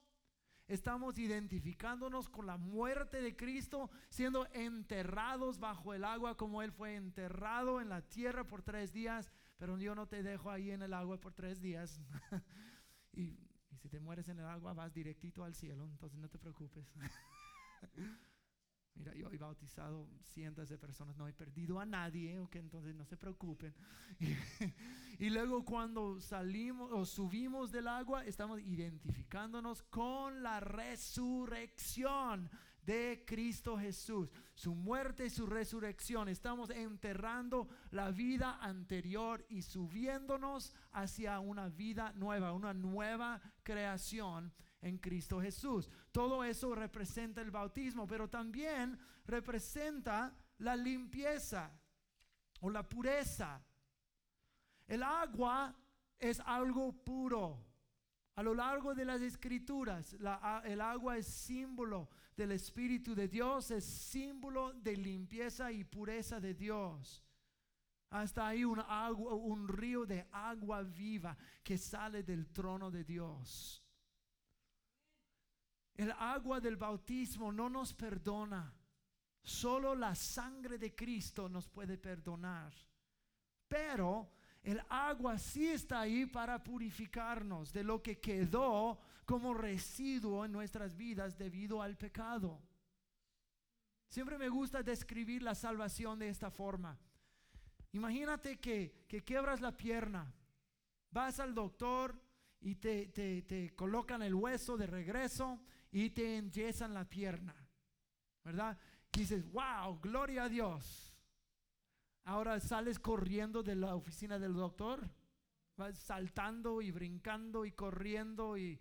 estamos 0.73 1.19
identificándonos 1.19 2.29
con 2.29 2.47
la 2.47 2.57
muerte 2.57 3.21
de 3.21 3.37
Cristo, 3.37 3.91
siendo 4.09 4.47
enterrados 4.53 5.59
bajo 5.59 5.93
el 5.95 6.05
agua 6.05 6.37
como 6.37 6.63
Él 6.63 6.73
fue 6.73 6.97
enterrado 6.97 7.81
en 7.81 7.89
la 7.89 8.03
tierra 8.03 8.45
por 8.45 8.63
tres 8.63 8.93
días 8.93 9.31
pero 9.61 9.77
yo 9.77 9.95
no 9.95 10.09
te 10.09 10.23
dejo 10.23 10.51
ahí 10.51 10.71
en 10.71 10.81
el 10.81 10.95
agua 10.95 11.21
por 11.21 11.35
tres 11.35 11.61
días. 11.61 12.01
y, 13.13 13.39
si 13.77 13.89
te 13.91 14.01
mueres 14.01 14.27
en 14.29 14.39
el 14.39 14.47
agua, 14.47 14.73
vas 14.73 14.93
directito 14.95 15.45
al 15.45 15.55
cielo, 15.55 15.85
entonces 15.85 16.19
no 16.19 16.29
te 16.29 16.39
preocupes. 16.39 16.91
Mira, 18.95 19.15
yo 19.15 19.31
he 19.31 19.39
bautizado 19.39 20.09
cientos 20.23 20.69
de 20.69 20.77
personas, 20.77 21.17
no 21.17 21.27
he 21.27 21.33
perdido 21.33 21.81
a 21.81 21.87
nadie, 21.87 22.39
ok, 22.39 22.57
entonces 22.57 22.95
no 22.95 23.05
se 23.05 23.17
preocupen. 23.17 23.75
y 25.19 25.31
luego 25.31 25.65
cuando 25.65 26.21
salimos 26.21 26.91
o 26.93 27.07
subimos 27.07 27.73
del 27.73 27.89
agua, 27.89 28.25
estamos 28.27 28.61
identificándonos 28.61 29.83
con 29.85 30.43
la 30.43 30.61
resurrección 30.61 32.51
de 32.83 33.25
Cristo 33.27 33.79
Jesús, 33.79 34.31
su 34.55 34.75
muerte 34.75 35.27
y 35.27 35.31
su 35.31 35.47
resurrección. 35.47 36.29
Estamos 36.29 36.71
enterrando 36.71 37.69
la 37.91 38.11
vida 38.11 38.59
anterior 38.61 39.45
y 39.49 39.63
subiéndonos 39.63 40.75
hacia 40.93 41.41
una 41.41 41.69
vida 41.69 42.13
nueva, 42.15 42.53
una 42.53 42.75
nueva 42.75 43.41
creación 43.63 44.53
en 44.83 44.99
Cristo 44.99 45.41
Jesús. 45.41 45.91
Todo 46.13 46.43
eso 46.43 46.75
representa 46.75 47.41
el 47.41 47.51
bautismo, 47.51 48.07
pero 48.07 48.29
también 48.29 48.99
representa 49.27 50.35
la 50.59 50.75
limpieza 50.75 51.71
o 52.61 52.71
la 52.71 52.89
pureza. 52.89 53.63
El 54.87 55.03
agua 55.03 55.75
es 56.19 56.41
algo 56.41 56.93
puro. 56.93 57.65
A 58.35 58.43
lo 58.43 58.55
largo 58.55 58.95
de 58.95 59.05
las 59.05 59.21
escrituras, 59.21 60.15
el 60.65 60.81
agua 60.81 61.19
es 61.19 61.27
símbolo 61.27 62.09
del 62.37 62.53
Espíritu 62.53 63.15
de 63.15 63.29
Dios, 63.29 63.71
es 63.71 63.85
símbolo 63.85 64.73
de 64.73 64.97
limpieza 64.97 65.71
y 65.71 65.85
pureza 65.85 66.41
de 66.41 66.55
Dios. 66.55 67.23
Hasta 68.11 68.49
hay 68.49 68.65
un, 68.65 68.81
agua, 68.81 69.35
un 69.35 69.69
río 69.69 70.07
de 70.07 70.27
agua 70.33 70.83
viva 70.83 71.37
que 71.63 71.79
sale 71.79 72.23
del 72.23 72.49
trono 72.49 72.91
de 72.91 73.05
Dios. 73.05 73.85
El 76.01 76.13
agua 76.13 76.61
del 76.61 76.79
bautismo 76.79 77.53
no 77.53 77.69
nos 77.69 77.93
perdona. 77.93 78.75
Solo 79.43 79.95
la 79.95 80.15
sangre 80.15 80.79
de 80.79 80.95
Cristo 80.95 81.47
nos 81.47 81.69
puede 81.69 81.99
perdonar. 81.99 82.73
Pero 83.69 84.33
el 84.63 84.81
agua 84.89 85.39
sí 85.39 85.69
está 85.69 86.01
ahí 86.01 86.25
para 86.25 86.65
purificarnos 86.65 87.71
de 87.71 87.85
lo 87.85 88.03
que 88.03 88.19
quedó 88.19 88.99
como 89.27 89.53
residuo 89.53 90.47
en 90.47 90.53
nuestras 90.53 90.97
vidas 90.97 91.37
debido 91.37 91.83
al 91.83 91.99
pecado. 91.99 92.63
Siempre 94.09 94.39
me 94.39 94.49
gusta 94.49 94.83
describir 94.83 95.43
la 95.43 95.55
salvación 95.55 96.19
de 96.19 96.31
esta 96.31 96.51
forma. 96.51 96.99
Imagínate 97.93 98.59
que, 98.59 99.05
que 99.07 99.23
quiebras 99.23 99.61
la 99.61 99.77
pierna, 99.77 100.33
vas 101.11 101.41
al 101.41 101.55
doctor 101.55 102.19
y 102.63 102.77
te, 102.77 103.09
te, 103.09 103.75
colocan 103.75 104.23
el 104.23 104.35
hueso 104.35 104.79
de 104.79 104.87
regreso 104.87 105.61
y 105.91 106.11
te 106.11 106.37
enyesan 106.37 106.95
la 106.95 107.09
pierna, 107.09 107.55
¿verdad? 108.45 108.79
Dices, 109.13 109.51
wow, 109.51 109.99
gloria 110.01 110.45
a 110.45 110.49
Dios. 110.49 111.15
Ahora 112.25 112.61
sales 112.61 112.99
corriendo 112.99 113.63
de 113.63 113.75
la 113.75 113.95
oficina 113.95 114.39
del 114.39 114.55
doctor, 114.55 115.11
vas 115.77 115.99
saltando 115.99 116.81
y 116.83 116.91
brincando 116.91 117.65
y 117.65 117.73
corriendo 117.73 118.57
y... 118.57 118.81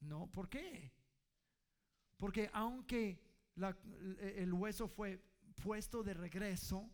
No, 0.00 0.26
¿por 0.26 0.48
qué? 0.48 0.92
Porque 2.16 2.50
aunque 2.52 3.22
el 3.56 4.52
hueso 4.52 4.88
fue 4.88 5.22
puesto 5.62 6.02
de 6.02 6.14
regreso, 6.14 6.90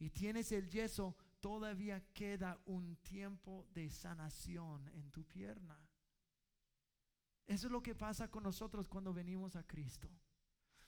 y 0.00 0.08
tienes 0.10 0.50
el 0.52 0.68
yeso, 0.70 1.14
todavía 1.40 2.02
queda 2.14 2.58
un 2.64 2.96
tiempo 2.96 3.66
de 3.74 3.90
sanación 3.90 4.88
en 4.94 5.10
tu 5.10 5.24
pierna. 5.26 5.78
Eso 7.46 7.66
es 7.66 7.72
lo 7.72 7.82
que 7.82 7.94
pasa 7.94 8.30
con 8.30 8.44
nosotros 8.44 8.88
cuando 8.88 9.12
venimos 9.12 9.56
a 9.56 9.66
Cristo. 9.66 10.08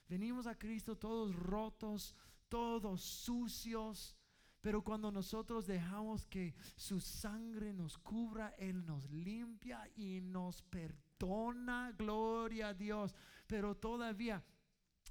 Venimos 0.08 0.46
a 0.46 0.58
Cristo 0.58 0.96
todos 0.96 1.34
rotos, 1.34 2.14
todos 2.48 3.00
sucios, 3.00 4.16
pero 4.60 4.84
cuando 4.84 5.10
nosotros 5.10 5.66
dejamos 5.66 6.24
que 6.26 6.54
su 6.76 7.00
sangre 7.00 7.72
nos 7.72 7.98
cubra, 7.98 8.54
Él 8.58 8.86
nos 8.86 9.10
limpia 9.10 9.90
y 9.96 10.20
nos 10.20 10.62
perdona, 10.62 11.92
gloria 11.98 12.68
a 12.68 12.74
Dios. 12.74 13.14
Pero 13.46 13.76
todavía, 13.76 14.44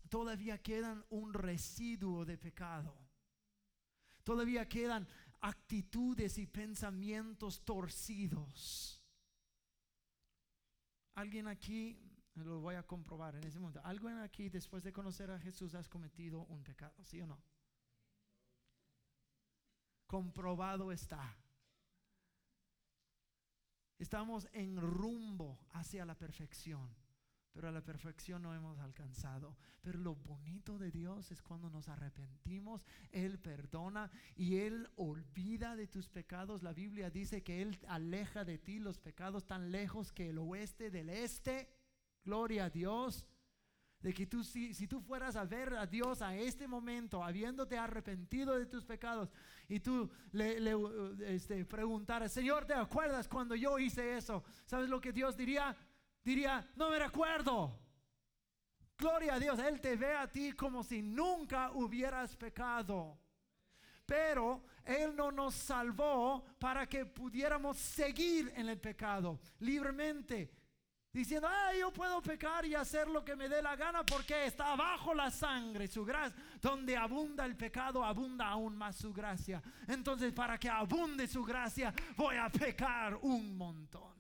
todavía 0.07 0.61
quedan 0.61 1.03
un 1.09 1.33
residuo 1.33 2.23
de 2.23 2.37
pecado. 2.37 2.97
Todavía 4.23 4.69
quedan 4.69 5.07
actitudes 5.41 6.37
y 6.37 6.47
pensamientos 6.47 7.65
torcidos. 7.65 9.00
Alguien 11.15 11.47
aquí, 11.47 11.99
lo 12.35 12.59
voy 12.61 12.75
a 12.75 12.83
comprobar 12.83 13.35
en 13.35 13.43
ese 13.43 13.59
momento, 13.59 13.81
alguien 13.83 14.19
aquí 14.19 14.49
después 14.49 14.83
de 14.83 14.93
conocer 14.93 15.29
a 15.31 15.39
Jesús 15.39 15.75
has 15.75 15.89
cometido 15.89 16.45
un 16.45 16.63
pecado, 16.63 16.93
¿sí 17.03 17.21
o 17.21 17.27
no? 17.27 17.41
Comprobado 20.07 20.91
está. 20.91 21.37
Estamos 23.97 24.47
en 24.53 24.77
rumbo 24.77 25.59
hacia 25.71 26.05
la 26.05 26.15
perfección 26.15 26.89
pero 27.51 27.67
a 27.67 27.71
la 27.71 27.83
perfección 27.83 28.41
no 28.41 28.55
hemos 28.55 28.79
alcanzado. 28.79 29.57
Pero 29.81 29.99
lo 29.99 30.15
bonito 30.15 30.77
de 30.77 30.91
Dios 30.91 31.31
es 31.31 31.41
cuando 31.41 31.69
nos 31.69 31.89
arrepentimos, 31.89 32.85
Él 33.11 33.39
perdona 33.39 34.09
y 34.35 34.57
Él 34.57 34.89
olvida 34.95 35.75
de 35.75 35.87
tus 35.87 36.07
pecados. 36.09 36.63
La 36.63 36.73
Biblia 36.73 37.09
dice 37.09 37.43
que 37.43 37.61
Él 37.61 37.79
aleja 37.87 38.45
de 38.45 38.57
ti 38.57 38.79
los 38.79 38.99
pecados 38.99 39.45
tan 39.45 39.71
lejos 39.71 40.11
que 40.11 40.29
el 40.29 40.37
oeste 40.37 40.91
del 40.91 41.09
este. 41.09 41.69
Gloria 42.23 42.65
a 42.65 42.69
Dios. 42.69 43.25
De 43.99 44.13
que 44.15 44.25
tú, 44.25 44.43
si, 44.43 44.73
si 44.73 44.87
tú 44.87 44.99
fueras 44.99 45.35
a 45.35 45.45
ver 45.45 45.75
a 45.75 45.85
Dios 45.85 46.23
a 46.23 46.35
este 46.35 46.67
momento, 46.67 47.23
habiéndote 47.23 47.77
arrepentido 47.77 48.57
de 48.57 48.65
tus 48.65 48.83
pecados, 48.83 49.31
y 49.67 49.79
tú 49.79 50.09
le, 50.31 50.59
le 50.59 50.75
este, 51.27 51.65
preguntaras, 51.65 52.31
Señor, 52.31 52.65
¿te 52.65 52.73
acuerdas 52.73 53.27
cuando 53.27 53.55
yo 53.55 53.77
hice 53.77 54.17
eso? 54.17 54.43
¿Sabes 54.65 54.89
lo 54.89 54.99
que 54.99 55.13
Dios 55.13 55.37
diría? 55.37 55.77
Diría, 56.23 56.69
no 56.75 56.89
me 56.89 56.99
recuerdo. 56.99 57.79
Gloria 58.97 59.35
a 59.35 59.39
Dios, 59.39 59.57
Él 59.59 59.81
te 59.81 59.95
ve 59.95 60.15
a 60.15 60.27
ti 60.27 60.51
como 60.53 60.83
si 60.83 61.01
nunca 61.01 61.71
hubieras 61.71 62.35
pecado. 62.35 63.17
Pero 64.05 64.63
Él 64.85 65.15
no 65.15 65.31
nos 65.31 65.55
salvó 65.55 66.45
para 66.59 66.87
que 66.87 67.05
pudiéramos 67.05 67.77
seguir 67.77 68.51
en 68.55 68.69
el 68.69 68.79
pecado 68.79 69.39
libremente. 69.59 70.51
Diciendo, 71.13 71.47
ah, 71.51 71.73
yo 71.77 71.91
puedo 71.91 72.21
pecar 72.21 72.65
y 72.65 72.73
hacer 72.73 73.07
lo 73.07 73.25
que 73.25 73.35
me 73.35 73.49
dé 73.49 73.61
la 73.61 73.75
gana 73.75 74.05
porque 74.05 74.45
está 74.45 74.75
bajo 74.77 75.13
la 75.13 75.29
sangre, 75.29 75.87
su 75.87 76.05
gracia. 76.05 76.41
Donde 76.61 76.95
abunda 76.95 77.43
el 77.45 77.57
pecado, 77.57 78.05
abunda 78.05 78.47
aún 78.47 78.77
más 78.77 78.95
su 78.95 79.11
gracia. 79.11 79.61
Entonces, 79.87 80.31
para 80.31 80.57
que 80.57 80.69
abunde 80.69 81.27
su 81.27 81.43
gracia, 81.43 81.93
voy 82.15 82.37
a 82.37 82.49
pecar 82.49 83.15
un 83.23 83.57
montón. 83.57 84.13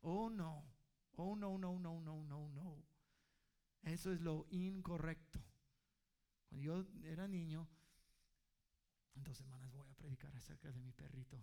Oh, 0.00 0.28
no. 0.28 0.75
Oh, 1.16 1.34
no, 1.34 1.56
no, 1.58 1.78
no, 1.78 2.00
no, 2.00 2.24
no, 2.24 2.48
no. 2.50 2.84
Eso 3.82 4.12
es 4.12 4.20
lo 4.20 4.46
incorrecto. 4.50 5.42
Cuando 6.48 6.62
yo 6.62 6.86
era 7.04 7.26
niño, 7.26 7.68
en 9.14 9.22
dos 9.24 9.36
semanas 9.36 9.72
voy 9.72 9.88
a 9.88 9.94
predicar 9.94 10.34
acerca 10.36 10.70
de 10.70 10.80
mi 10.80 10.92
perrito, 10.92 11.42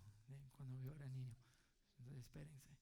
cuando 0.53 0.77
yo 0.77 0.93
era 0.93 1.07
niño. 1.07 1.35
Entonces, 1.97 2.17
espérense. 2.19 2.77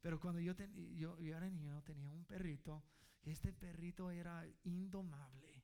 Pero 0.00 0.18
cuando 0.18 0.40
yo, 0.40 0.54
yo, 0.94 1.16
era 1.18 1.48
niño, 1.50 1.82
tenía 1.82 2.10
un 2.10 2.24
perrito, 2.24 2.82
y 3.22 3.30
este 3.30 3.52
perrito 3.52 4.10
era 4.10 4.46
indomable. 4.64 5.62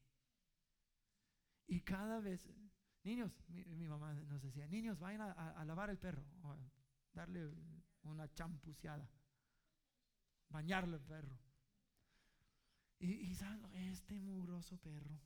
Y 1.66 1.81
cada 1.81 2.20
vez, 2.20 2.48
niños, 3.04 3.33
mi, 3.48 3.88
mamá 3.88 4.12
nos 4.14 4.42
decía, 4.42 4.66
niños, 4.68 4.98
vayan 4.98 5.22
a, 5.22 5.64
lavar 5.64 5.90
el 5.90 5.98
perro, 5.98 6.24
o 6.42 6.57
darle 7.12 7.50
una 8.02 8.33
champuceada 8.35 9.09
bañarle 10.49 10.97
el 10.97 11.03
perro. 11.03 11.39
Y, 13.01 13.13
y 13.13 13.37
este 13.91 14.19
mugroso 14.19 14.77
perro, 14.79 15.21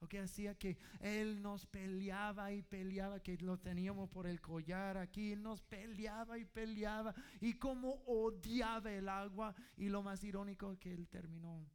lo 0.00 0.08
que 0.08 0.20
hacía 0.20 0.56
que 0.56 0.76
él 1.00 1.42
nos 1.42 1.66
peleaba 1.66 2.52
y 2.52 2.62
peleaba, 2.62 3.20
que 3.20 3.36
lo 3.38 3.58
teníamos 3.58 4.08
por 4.10 4.26
el 4.26 4.40
collar 4.40 4.96
aquí, 4.98 5.34
nos 5.34 5.62
peleaba 5.62 6.38
y 6.38 6.44
peleaba, 6.44 7.14
y 7.40 7.54
como 7.54 8.02
odiaba 8.06 8.92
el 8.92 9.08
agua, 9.08 9.54
y 9.76 9.88
lo 9.88 10.02
más 10.02 10.22
irónico 10.22 10.78
que 10.78 10.92
él 10.92 11.08
terminó 11.08 11.66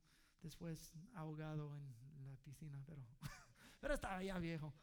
después 0.42 0.94
ahogado 1.16 1.76
en 1.76 2.28
la 2.28 2.36
piscina, 2.38 2.82
pero, 2.86 3.02
pero 3.80 3.94
estaba 3.94 4.24
ya 4.24 4.38
viejo. 4.40 4.74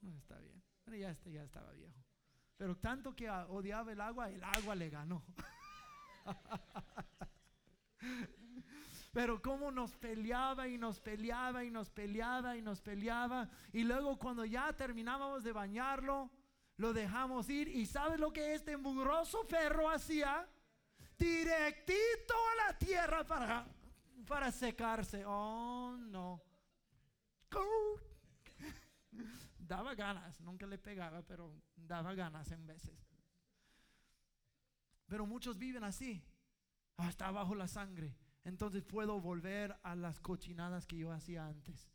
No 0.00 0.16
está 0.16 0.38
bien, 0.38 0.62
pero 0.84 0.96
ya, 0.96 1.16
ya 1.30 1.44
estaba 1.44 1.72
viejo. 1.72 2.05
Pero 2.56 2.76
tanto 2.76 3.14
que 3.14 3.28
odiaba 3.30 3.92
el 3.92 4.00
agua, 4.00 4.30
el 4.30 4.42
agua 4.42 4.74
le 4.74 4.88
ganó. 4.88 5.22
Pero 9.12 9.40
como 9.40 9.70
nos 9.70 9.96
peleaba 9.96 10.68
y 10.68 10.76
nos 10.76 11.00
peleaba 11.00 11.64
y 11.64 11.70
nos 11.70 11.90
peleaba 11.90 12.56
y 12.56 12.62
nos 12.62 12.80
peleaba. 12.80 13.48
Y 13.72 13.84
luego 13.84 14.18
cuando 14.18 14.44
ya 14.44 14.72
terminábamos 14.74 15.42
de 15.42 15.52
bañarlo, 15.52 16.30
lo 16.76 16.92
dejamos 16.92 17.48
ir. 17.48 17.68
¿Y 17.68 17.86
sabes 17.86 18.20
lo 18.20 18.32
que 18.32 18.54
este 18.54 18.76
mugroso 18.76 19.46
perro 19.46 19.88
hacía? 19.88 20.46
Directito 21.18 22.34
a 22.34 22.66
la 22.66 22.78
tierra 22.78 23.24
para, 23.24 23.66
para 24.26 24.52
secarse. 24.52 25.24
Oh, 25.26 25.96
no. 25.98 26.42
Daba 29.66 29.94
ganas, 29.94 30.40
nunca 30.40 30.66
le 30.66 30.78
pegaba, 30.78 31.22
pero 31.22 31.52
daba 31.74 32.14
ganas 32.14 32.50
en 32.52 32.66
veces. 32.66 33.10
Pero 35.06 35.26
muchos 35.26 35.58
viven 35.58 35.84
así. 35.84 36.22
hasta 36.96 37.10
está 37.10 37.30
bajo 37.30 37.54
la 37.54 37.68
sangre. 37.68 38.16
Entonces 38.44 38.84
puedo 38.84 39.20
volver 39.20 39.76
a 39.82 39.96
las 39.96 40.20
cochinadas 40.20 40.86
que 40.86 40.98
yo 40.98 41.10
hacía 41.12 41.46
antes. 41.46 41.90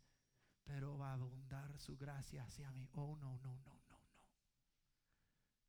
Pero 0.64 0.98
va 0.98 1.10
a 1.10 1.14
abundar 1.14 1.78
su 1.78 1.96
gracia 1.96 2.44
hacia 2.44 2.70
mí. 2.72 2.88
Oh, 2.92 3.16
no, 3.16 3.38
no, 3.38 3.58
no, 3.64 3.80
no, 3.88 4.04
no. 4.08 4.22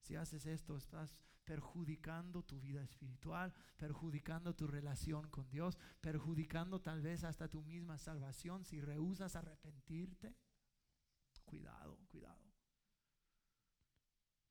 Si 0.02 0.16
haces 0.16 0.46
esto, 0.46 0.76
estás 0.76 1.18
perjudicando 1.46 2.44
tu 2.44 2.60
vida 2.60 2.82
espiritual, 2.84 3.54
perjudicando 3.78 4.56
tu 4.56 4.68
relación 4.68 5.30
con 5.30 5.50
Dios, 5.50 5.78
perjudicando 6.02 6.82
tal 6.82 7.02
vez 7.02 7.24
hasta 7.24 7.50
tu 7.50 7.62
misma 7.62 7.98
salvación 7.98 8.64
si 8.66 8.82
rehusas 8.82 9.36
arrepentirte. 9.36 10.36
Cuidado, 11.54 11.98
cuidado. 12.10 12.42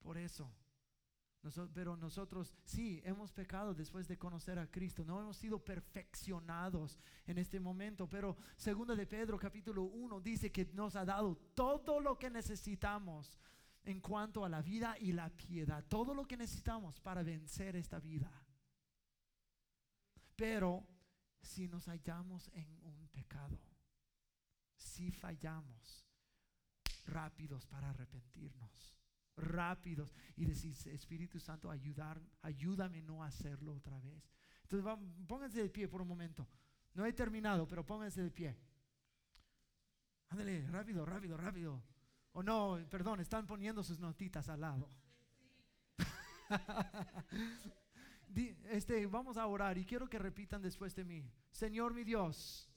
Por 0.01 0.19
eso 0.19 0.53
pero 1.75 1.97
nosotros 1.97 2.55
sí 2.65 3.03
hemos 3.05 3.33
pecado 3.33 3.75
después 3.75 4.07
de 4.07 4.17
conocer 4.17 4.61
a 4.61 4.71
Cristo. 4.71 5.05
No 5.05 5.21
hemos 5.21 5.37
sido 5.37 5.59
perfeccionados 5.59 7.01
en 7.27 7.39
este 7.39 7.59
momento. 7.59 8.09
Pero 8.09 8.37
segunda 8.57 8.95
de 8.95 9.07
Pedro 9.07 9.39
capítulo 9.39 9.83
1 9.83 10.21
dice 10.21 10.53
que 10.53 10.67
nos 10.73 10.95
ha 10.95 11.05
dado 11.05 11.35
todo 11.55 11.99
lo 11.99 12.17
que 12.17 12.31
necesitamos 12.31 13.41
en 13.83 14.01
cuanto 14.01 14.45
a 14.45 14.49
la 14.49 14.63
vida 14.63 14.97
y 15.01 15.13
la 15.13 15.31
piedad. 15.31 15.85
Todo 15.89 16.15
lo 16.15 16.27
que 16.27 16.37
necesitamos 16.37 17.01
para 17.01 17.25
vencer 17.25 17.75
esta 17.75 17.99
vida. 17.99 18.31
Pero 20.37 20.87
si 21.41 21.67
nos 21.67 21.87
hallamos 21.87 22.49
en 22.55 22.69
un 22.85 23.09
pecado, 23.09 23.59
si 24.77 25.11
fallamos, 25.11 26.07
rápidos 27.05 27.67
para 27.67 27.91
arrepentirnos 27.91 29.03
rápidos 29.37 30.15
y 30.37 30.45
decir, 30.45 30.75
Espíritu 30.89 31.39
Santo, 31.39 31.71
ayudar, 31.71 32.21
ayúdame 32.43 33.03
no 33.03 33.23
a 33.23 33.27
hacerlo 33.27 33.75
otra 33.75 33.99
vez. 34.01 34.31
Entonces 34.63 35.07
pónganse 35.27 35.63
de 35.63 35.71
pie 35.71 35.89
por 35.89 36.03
un 36.03 36.09
momento. 36.09 36.47
No 36.95 37.07
he 37.07 37.13
terminado, 37.13 37.67
pero 37.67 37.85
pónganse 37.85 38.23
de 38.23 38.31
pie. 38.31 38.57
Ándale, 40.29 40.67
rápido, 40.69 41.05
rápido, 41.05 41.37
rápido. 41.37 41.83
O 42.33 42.43
no, 42.43 42.79
perdón, 42.89 43.21
están 43.21 43.47
poniendo 43.47 43.83
sus 43.83 43.99
notitas 43.99 44.49
al 44.49 44.61
lado. 44.61 44.89
este, 48.71 49.07
vamos 49.07 49.37
a 49.37 49.47
orar 49.47 49.77
y 49.77 49.85
quiero 49.85 50.09
que 50.09 50.19
repitan 50.19 50.63
después 50.63 50.95
de 50.95 51.05
mí. 51.05 51.31
Señor 51.51 51.93
mi 51.93 52.05
Dios, 52.05 52.71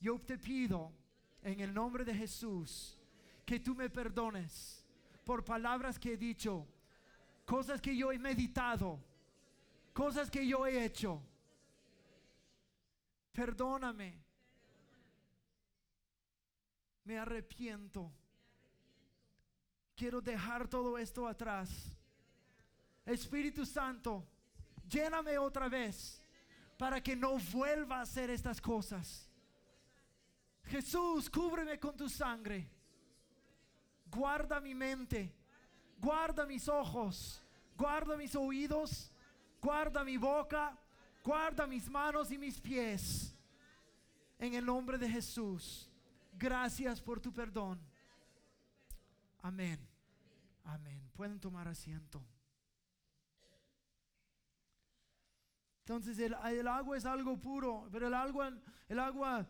yo 0.00 0.18
te 0.18 0.38
pido 0.38 0.92
en 1.42 1.60
el 1.60 1.74
nombre 1.74 2.04
de 2.04 2.14
Jesús 2.14 2.99
que 3.50 3.58
tú 3.58 3.74
me 3.74 3.90
perdones 3.90 4.86
por 5.24 5.44
palabras 5.44 5.98
que 5.98 6.12
he 6.12 6.16
dicho, 6.16 6.68
cosas 7.44 7.80
que 7.80 7.96
yo 7.96 8.12
he 8.12 8.18
meditado, 8.20 9.00
cosas 9.92 10.30
que 10.30 10.46
yo 10.46 10.64
he 10.68 10.84
hecho. 10.84 11.20
Perdóname. 13.32 14.22
Me 17.02 17.18
arrepiento. 17.18 18.12
Quiero 19.96 20.20
dejar 20.20 20.68
todo 20.68 20.96
esto 20.96 21.26
atrás. 21.26 21.68
Espíritu 23.04 23.66
Santo, 23.66 24.28
lléname 24.88 25.36
otra 25.38 25.68
vez 25.68 26.22
para 26.78 27.02
que 27.02 27.16
no 27.16 27.36
vuelva 27.52 27.96
a 27.96 28.02
hacer 28.02 28.30
estas 28.30 28.60
cosas. 28.60 29.28
Jesús, 30.66 31.28
cúbreme 31.28 31.80
con 31.80 31.96
tu 31.96 32.08
sangre 32.08 32.78
guarda 34.10 34.60
mi 34.60 34.74
mente, 34.74 35.32
guarda 35.98 36.44
mis 36.46 36.68
ojos, 36.68 37.42
guarda 37.76 38.16
mis 38.16 38.34
oídos, 38.34 39.12
guarda 39.60 40.04
mi 40.04 40.16
boca, 40.16 40.76
guarda 41.24 41.66
mis 41.66 41.88
manos 41.88 42.30
y 42.30 42.38
mis 42.38 42.60
pies. 42.60 43.34
En 44.38 44.54
el 44.54 44.64
nombre 44.64 44.96
de 44.98 45.08
Jesús, 45.08 45.88
gracias 46.32 47.00
por 47.00 47.20
tu 47.20 47.32
perdón. 47.32 47.78
Amén. 49.42 49.78
Amén. 50.64 51.10
Pueden 51.14 51.38
tomar 51.38 51.68
asiento. 51.68 52.22
Entonces 55.80 56.18
el, 56.20 56.68
agua 56.68 56.96
es 56.96 57.04
algo 57.04 57.36
puro, 57.36 57.88
pero 57.90 58.06
el 58.06 58.14
agua, 58.14 58.52
el 58.88 58.98
agua 59.00 59.46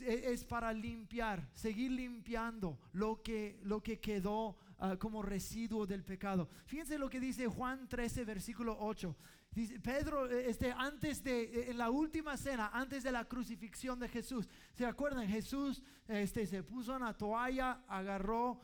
es 0.00 0.44
para 0.44 0.72
limpiar, 0.72 1.48
seguir 1.52 1.90
limpiando 1.90 2.78
lo 2.92 3.22
que, 3.22 3.60
lo 3.64 3.82
que 3.82 4.00
quedó 4.00 4.56
ah, 4.78 4.96
como 4.96 5.22
residuo 5.22 5.86
del 5.86 6.02
pecado. 6.04 6.48
Fíjense 6.66 6.98
lo 6.98 7.10
que 7.10 7.20
dice 7.20 7.46
Juan 7.46 7.88
13, 7.88 8.24
versículo 8.24 8.76
8. 8.80 9.16
Dice, 9.50 9.78
Pedro, 9.80 10.30
eh, 10.30 10.48
este, 10.48 10.72
antes 10.72 11.22
de, 11.22 11.42
eh, 11.42 11.70
en 11.70 11.78
la 11.78 11.90
última 11.90 12.36
cena, 12.36 12.70
antes 12.72 13.02
de 13.02 13.12
la 13.12 13.26
crucifixión 13.26 13.98
de 13.98 14.08
Jesús, 14.08 14.48
¿se 14.72 14.86
acuerdan? 14.86 15.28
Jesús 15.28 15.82
este, 16.08 16.46
se 16.46 16.62
puso 16.62 16.96
una 16.96 17.16
toalla, 17.16 17.84
agarró 17.86 18.60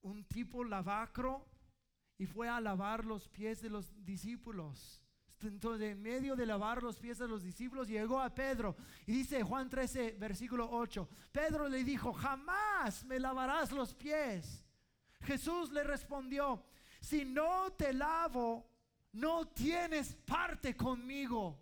un 0.00 0.24
tipo 0.24 0.64
lavacro 0.64 1.46
y 2.16 2.24
fue 2.26 2.48
a 2.48 2.60
lavar 2.60 3.04
los 3.04 3.28
pies 3.28 3.60
de 3.60 3.68
los 3.68 3.92
discípulos. 4.04 5.01
Entonces, 5.44 5.92
en 5.92 6.02
medio 6.02 6.36
de 6.36 6.46
lavar 6.46 6.82
los 6.82 6.98
pies 6.98 7.18
de 7.18 7.28
los 7.28 7.42
discípulos, 7.42 7.88
llegó 7.88 8.20
a 8.20 8.34
Pedro 8.34 8.76
y 9.06 9.12
dice 9.12 9.42
Juan 9.42 9.68
13, 9.68 10.16
versículo 10.18 10.68
8, 10.70 11.08
Pedro 11.30 11.68
le 11.68 11.84
dijo, 11.84 12.12
jamás 12.12 13.04
me 13.04 13.18
lavarás 13.18 13.72
los 13.72 13.94
pies. 13.94 14.64
Jesús 15.22 15.70
le 15.70 15.84
respondió, 15.84 16.64
si 17.00 17.24
no 17.24 17.72
te 17.72 17.92
lavo, 17.92 18.68
no 19.12 19.48
tienes 19.48 20.14
parte 20.14 20.76
conmigo. 20.76 21.58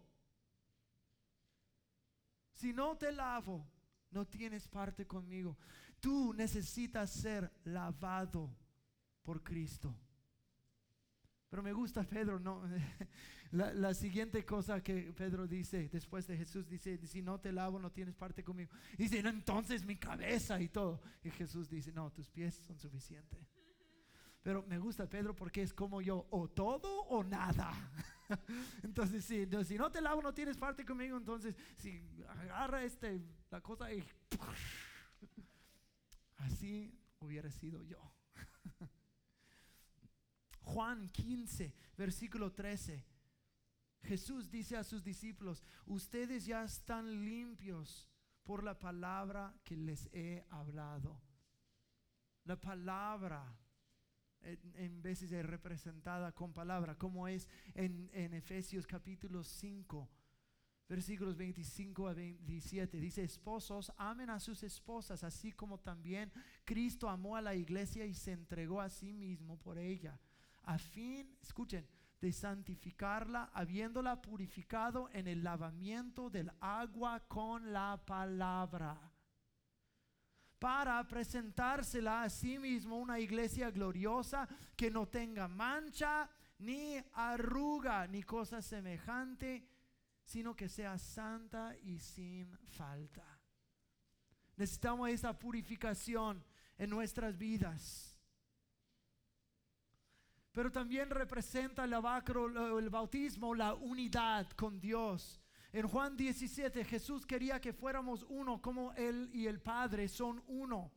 Si 2.53 2.73
no 2.73 2.97
te 2.97 3.11
lavo, 3.11 3.67
no 4.11 4.27
tienes 4.27 4.69
parte 4.69 5.07
conmigo. 5.07 5.57
Tú 5.99 6.33
necesitas 6.35 7.11
ser 7.11 7.51
lavado 7.65 8.51
por 9.23 9.43
Cristo. 9.43 9.95
Pero 11.49 11.63
me 11.63 11.73
gusta 11.73 12.05
Pedro, 12.05 12.39
no. 12.39 12.63
La, 13.53 13.95
siguiente 13.95 14.45
cosa 14.45 14.81
que 14.81 15.13
Pedro 15.13 15.49
dice 15.49 15.89
después 15.89 16.25
de 16.29 16.37
Jesús 16.37 16.69
dice, 16.69 17.05
si 17.05 17.21
no 17.21 17.41
te 17.41 17.51
lavo 17.51 17.81
no 17.81 17.91
tienes 17.91 18.15
parte 18.15 18.45
conmigo. 18.45 18.71
Dice, 18.97 19.19
entonces 19.19 19.85
mi 19.85 19.97
cabeza 19.97 20.61
y 20.61 20.69
todo. 20.69 21.01
Y 21.25 21.31
Jesús 21.31 21.69
dice, 21.69 21.93
no, 21.93 22.13
tus 22.13 22.31
pies 22.31 22.63
son 22.67 22.79
suficientes. 22.79 23.41
Pero 24.43 24.65
me 24.69 24.79
gusta 24.79 25.09
Pedro 25.09 25.35
porque 25.35 25.63
es 25.63 25.75
como 25.75 26.01
yo, 26.01 26.29
o 26.31 26.49
todo 26.49 27.03
o 27.09 27.25
nada. 27.25 27.73
entonces, 28.85 29.25
si, 29.25 29.47
si 29.65 29.77
no 29.77 29.91
te 29.91 30.01
lavo 30.01 30.23
no 30.23 30.33
tienes 30.33 30.57
parte 30.57 30.85
conmigo, 30.85 31.17
entonces 31.17 31.57
si 31.77 32.01
agarra 32.29 32.85
este, 32.85 33.21
la 33.51 33.61
cosa 33.61 33.93
y 33.93 34.05
así 36.37 36.97
hubiera 37.19 37.51
sido 37.51 37.83
yo. 37.83 38.01
Juan 40.63 41.09
15, 41.09 41.75
versículo 41.97 42.53
13. 42.53 43.10
Jesús 44.03 44.51
dice 44.51 44.77
a 44.77 44.85
sus 44.85 45.05
discípulos, 45.05 45.63
ustedes 45.87 46.47
ya 46.47 46.65
están 46.65 47.25
limpios 47.25 48.09
por 48.43 48.65
la 48.65 48.79
palabra 48.79 49.55
que 49.65 49.77
les 49.77 50.09
he 50.13 50.45
hablado. 50.51 51.21
La 52.45 52.61
palabra 52.61 53.57
en 54.43 55.03
veces 55.03 55.31
es 55.33 55.45
representada 55.45 56.33
con 56.33 56.53
palabra, 56.53 56.97
como 56.97 57.29
es 57.29 57.47
en, 57.75 58.09
en 58.15 58.33
Efesios 58.33 58.87
capítulo 58.87 59.45
5, 59.45 60.09
versículos 60.89 61.37
25 61.37 62.09
a 62.09 62.15
27. 62.15 62.99
Dice, 62.99 63.23
esposos, 63.23 63.93
amen 63.99 64.31
a 64.31 64.41
sus 64.41 64.63
esposas, 64.63 65.23
así 65.23 65.53
como 65.53 65.79
también 65.79 66.33
Cristo 66.65 67.09
amó 67.09 67.37
a 67.37 67.43
la 67.43 67.55
iglesia 67.55 68.07
y 68.07 68.15
se 68.15 68.33
entregó 68.33 68.81
a 68.81 68.89
sí 68.89 69.13
mismo 69.13 69.59
por 69.59 69.79
ella 69.79 70.19
a 70.65 70.79
fin, 70.79 71.37
escuchen, 71.43 71.87
de 72.21 72.33
santificarla, 72.33 73.51
habiéndola 73.55 74.21
purificado 74.21 75.09
en 75.13 75.27
el 75.27 75.43
lavamiento 75.43 76.29
del 76.29 76.51
agua 76.61 77.21
con 77.21 77.73
la 77.73 78.01
palabra, 78.05 78.99
para 80.59 81.07
presentársela 81.09 82.23
a 82.23 82.29
sí 82.29 82.59
mismo 82.59 82.99
una 82.99 83.19
iglesia 83.19 83.71
gloriosa 83.71 84.47
que 84.77 84.91
no 84.91 85.09
tenga 85.09 85.49
mancha, 85.49 86.29
ni 86.59 87.03
arruga, 87.15 88.07
ni 88.07 88.23
cosa 88.23 88.61
semejante, 88.61 89.67
sino 90.23 90.55
que 90.55 90.69
sea 90.69 90.99
santa 90.99 91.75
y 91.83 91.99
sin 91.99 92.55
falta. 92.69 93.41
Necesitamos 94.57 95.09
esa 95.09 95.39
purificación 95.39 96.45
en 96.77 96.91
nuestras 96.91 97.39
vidas 97.39 98.10
pero 100.53 100.71
también 100.71 101.11
representa 101.11 101.85
el, 101.85 102.91
bautismo, 102.91 103.55
la 103.55 103.75
unidad 103.75 104.49
con 104.51 104.81
Dios. 104.81 105.41
En 105.73 105.87
Juan 105.87 106.17
17 106.17 106.85
Jesús 106.85 107.25
quería 107.25 107.61
que 107.61 107.73
fuéramos 107.73 108.27
uno 108.29 108.61
como 108.61 108.93
Él 108.95 109.31
y 109.33 109.47
el 109.47 109.61
Padre 109.61 110.09
son 110.09 110.43
uno. 110.49 110.93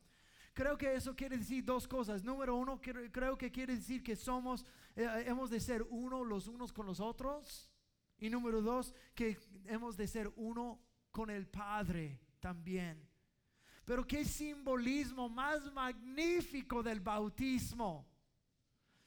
Creo 0.53 0.77
que 0.77 0.93
eso 0.95 1.15
quiere 1.15 1.37
decir 1.37 1.63
dos 1.63 1.87
cosas. 1.87 2.23
Número 2.23 2.55
uno, 2.55 2.79
creo 2.81 3.37
que 3.37 3.51
quiere 3.51 3.75
decir 3.75 4.03
que 4.03 4.15
somos, 4.15 4.65
eh, 4.95 5.23
hemos 5.27 5.49
de 5.49 5.59
ser 5.59 5.83
uno 5.89 6.23
los 6.23 6.47
unos 6.47 6.71
con 6.71 6.85
los 6.85 6.99
otros. 6.99 7.69
Y 8.19 8.29
número 8.29 8.61
dos, 8.61 8.93
que 9.15 9.37
hemos 9.65 9.97
de 9.97 10.07
ser 10.07 10.31
uno 10.35 10.79
con 11.11 11.29
el 11.29 11.47
Padre 11.47 12.19
también. 12.39 13.07
Pero 13.85 14.07
qué 14.07 14.23
simbolismo 14.23 15.27
más 15.27 15.71
magnífico 15.73 16.81
del 16.81 17.01
bautismo. 17.01 18.12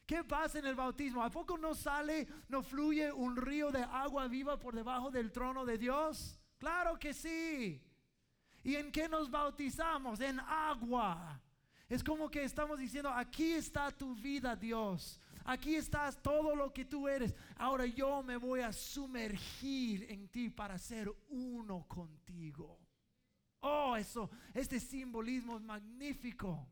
¿Qué 0.07 0.23
pasa 0.23 0.61
en 0.61 0.67
el 0.67 0.77
bautismo? 0.77 1.23
¿A 1.23 1.31
poco 1.31 1.59
no 1.59 1.75
sale, 1.75 2.29
no 2.49 2.63
fluye 2.63 3.13
un 3.13 3.37
río 3.37 3.73
de 3.73 3.83
agua 3.83 4.29
viva 4.29 4.57
por 4.57 4.75
debajo 4.75 5.11
del 5.11 5.33
trono 5.33 5.65
de 5.65 5.79
Dios? 5.79 6.39
Claro 6.59 6.97
que 6.97 7.13
sí. 7.13 7.83
¿Y 8.63 8.77
en 8.77 8.93
qué 8.93 9.09
nos 9.09 9.29
bautizamos? 9.29 10.21
En 10.21 10.39
agua. 10.41 11.41
Es 11.89 12.05
como 12.05 12.31
que 12.31 12.45
estamos 12.45 12.79
diciendo, 12.79 13.11
aquí 13.11 13.53
está 13.53 13.91
tu 13.91 14.15
vida, 14.15 14.55
Dios. 14.55 15.21
Aquí 15.45 15.75
estás 15.77 16.21
todo 16.23 16.55
lo 16.55 16.73
que 16.73 16.85
tú 16.85 17.09
eres. 17.09 17.35
Ahora 17.57 17.87
yo 17.87 18.23
me 18.23 18.37
voy 18.37 18.61
a 18.61 18.73
sumergir 18.73 20.07
en 20.11 20.29
ti 20.29 20.51
para 20.51 20.79
ser 20.79 21.13
uno 21.29 21.87
contigo. 21.89 22.81
Oh, 23.61 23.97
eso, 23.97 24.31
este 24.55 24.79
simbolismo 24.79 25.57
es 25.57 25.63
magnífico. 25.63 26.69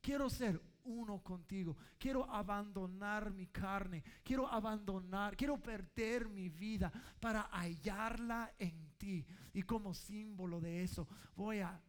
Quiero 0.00 0.28
ser 0.30 0.60
uno 0.84 1.22
contigo. 1.22 1.76
Quiero 1.98 2.28
abandonar 2.30 3.30
mi 3.30 3.46
carne. 3.46 4.02
Quiero 4.22 4.46
abandonar, 4.48 5.36
quiero 5.36 5.58
perder 5.58 6.28
mi 6.28 6.48
vida 6.48 6.92
para 7.20 7.42
hallarla 7.52 8.54
en 8.58 8.92
ti. 8.98 9.24
Y 9.52 9.62
como 9.62 9.94
símbolo 9.94 10.60
de 10.60 10.82
eso, 10.82 11.08
voy 11.34 11.60
a 11.60 11.80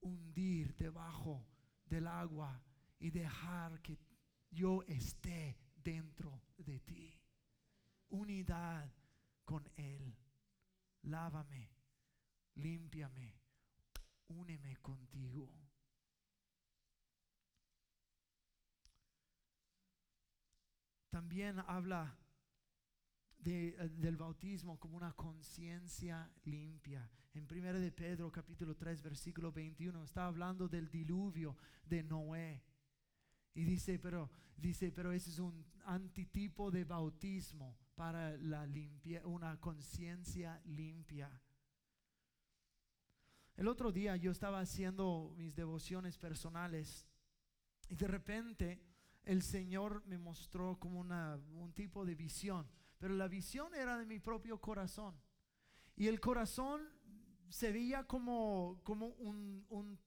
hundir 0.00 0.74
debajo 0.76 1.46
del 1.86 2.06
agua 2.06 2.60
y 2.98 3.10
dejar 3.10 3.80
que 3.80 3.98
yo 4.50 4.82
esté 4.84 5.58
dentro 5.76 6.42
de 6.56 6.80
ti. 6.80 7.20
Unidad 8.08 8.90
con 9.44 9.68
Él. 9.76 10.16
Lávame, 11.02 11.70
límpiame, 12.54 13.34
úneme 14.28 14.76
contigo. 14.76 15.50
También 21.14 21.60
habla 21.68 22.18
de, 23.38 23.70
del 24.00 24.16
bautismo 24.16 24.80
como 24.80 24.96
una 24.96 25.12
conciencia 25.12 26.28
limpia. 26.42 27.08
En 27.34 27.46
1 27.48 27.72
de 27.78 27.92
Pedro 27.92 28.32
capítulo 28.32 28.74
3 28.74 29.00
versículo 29.00 29.52
21 29.52 30.02
está 30.02 30.26
hablando 30.26 30.66
del 30.68 30.90
diluvio 30.90 31.56
de 31.84 32.02
Noé. 32.02 32.64
Y 33.54 33.62
dice, 33.62 34.00
pero 34.00 34.28
dice, 34.56 34.90
pero 34.90 35.12
ese 35.12 35.30
es 35.30 35.38
un 35.38 35.64
antitipo 35.84 36.72
de 36.72 36.82
bautismo 36.82 37.78
para 37.94 38.36
la 38.38 38.66
limpia, 38.66 39.24
una 39.24 39.60
conciencia 39.60 40.60
limpia. 40.64 41.30
El 43.54 43.68
otro 43.68 43.92
día 43.92 44.16
yo 44.16 44.32
estaba 44.32 44.58
haciendo 44.58 45.32
mis 45.36 45.54
devociones 45.54 46.18
personales 46.18 47.06
y 47.88 47.94
de 47.94 48.08
repente 48.08 48.93
el 49.24 49.42
Señor 49.42 50.04
me 50.06 50.18
mostró 50.18 50.78
como 50.78 51.00
una, 51.00 51.36
un 51.54 51.72
tipo 51.72 52.04
de 52.04 52.14
visión, 52.14 52.68
pero 52.98 53.14
la 53.14 53.28
visión 53.28 53.74
era 53.74 53.98
de 53.98 54.06
mi 54.06 54.18
propio 54.18 54.60
corazón. 54.60 55.20
Y 55.96 56.08
el 56.08 56.20
corazón 56.20 56.82
se 57.48 57.72
veía 57.72 58.04
como, 58.04 58.80
como 58.82 59.06
un, 59.06 59.64
un 59.68 59.98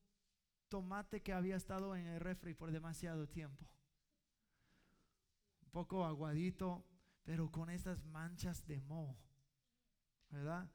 tomate 0.70 1.22
que 1.22 1.34
había 1.34 1.56
estado 1.56 1.96
en 1.96 2.08
el 2.08 2.20
refri 2.20 2.54
por 2.54 2.72
demasiado 2.72 3.28
tiempo. 3.28 3.68
Un 5.64 5.70
poco 5.72 6.06
aguadito, 6.06 6.86
pero 7.24 7.52
con 7.52 7.70
estas 7.70 8.06
manchas 8.06 8.66
de 8.68 8.82
moho, 8.82 9.18
¿verdad? 10.30 10.70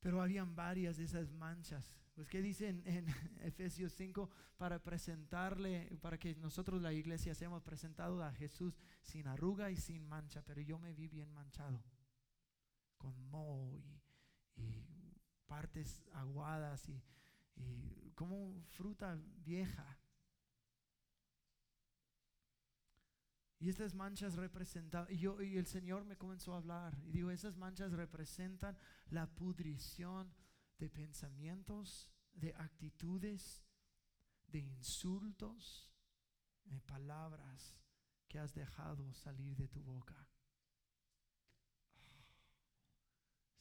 Pero 0.00 0.22
habían 0.22 0.54
varias 0.54 0.96
de 0.96 1.04
esas 1.04 1.32
manchas. 1.32 1.96
Pues 2.16 2.28
¿qué 2.28 2.42
dicen 2.42 2.82
en, 2.84 3.06
Efesios 3.42 3.92
5? 3.92 4.28
Para 4.56 4.82
presentarle, 4.82 5.96
para 6.02 6.18
que 6.18 6.34
nosotros 6.34 6.82
la 6.82 6.92
iglesia 6.92 7.32
seamos 7.32 7.62
presentado 7.62 8.24
a 8.24 8.32
Jesús 8.32 8.76
sin 9.02 9.28
arruga 9.28 9.70
y 9.70 9.76
sin 9.76 10.08
mancha, 10.08 10.42
pero 10.44 10.60
yo 10.60 10.80
me 10.80 10.92
vi 10.92 11.06
bien 11.06 11.32
manchado, 11.32 11.80
con 12.98 13.30
moho 13.30 13.70
y, 13.76 14.02
y 14.56 15.20
partes 15.46 16.02
aguadas 16.12 16.88
y 16.88 17.00
y 17.56 18.12
como 18.12 18.62
fruta 18.76 19.18
vieja. 19.44 19.98
Y 23.58 23.70
estas 23.70 23.94
manchas 23.94 24.34
representan, 24.34 25.06
y, 25.08 25.16
yo, 25.16 25.40
y 25.40 25.56
el 25.56 25.66
Señor 25.66 26.04
me 26.04 26.16
comenzó 26.16 26.52
a 26.52 26.58
hablar, 26.58 26.98
y 27.06 27.10
digo, 27.10 27.30
esas 27.30 27.56
manchas 27.56 27.92
representan 27.92 28.76
la 29.08 29.26
pudrición 29.26 30.30
de 30.78 30.90
pensamientos, 30.90 32.10
de 32.32 32.54
actitudes, 32.54 33.64
de 34.46 34.58
insultos, 34.58 35.90
de 36.64 36.80
palabras 36.80 37.76
que 38.28 38.38
has 38.38 38.54
dejado 38.54 39.12
salir 39.14 39.56
de 39.56 39.68
tu 39.68 39.82
boca. 39.82 40.28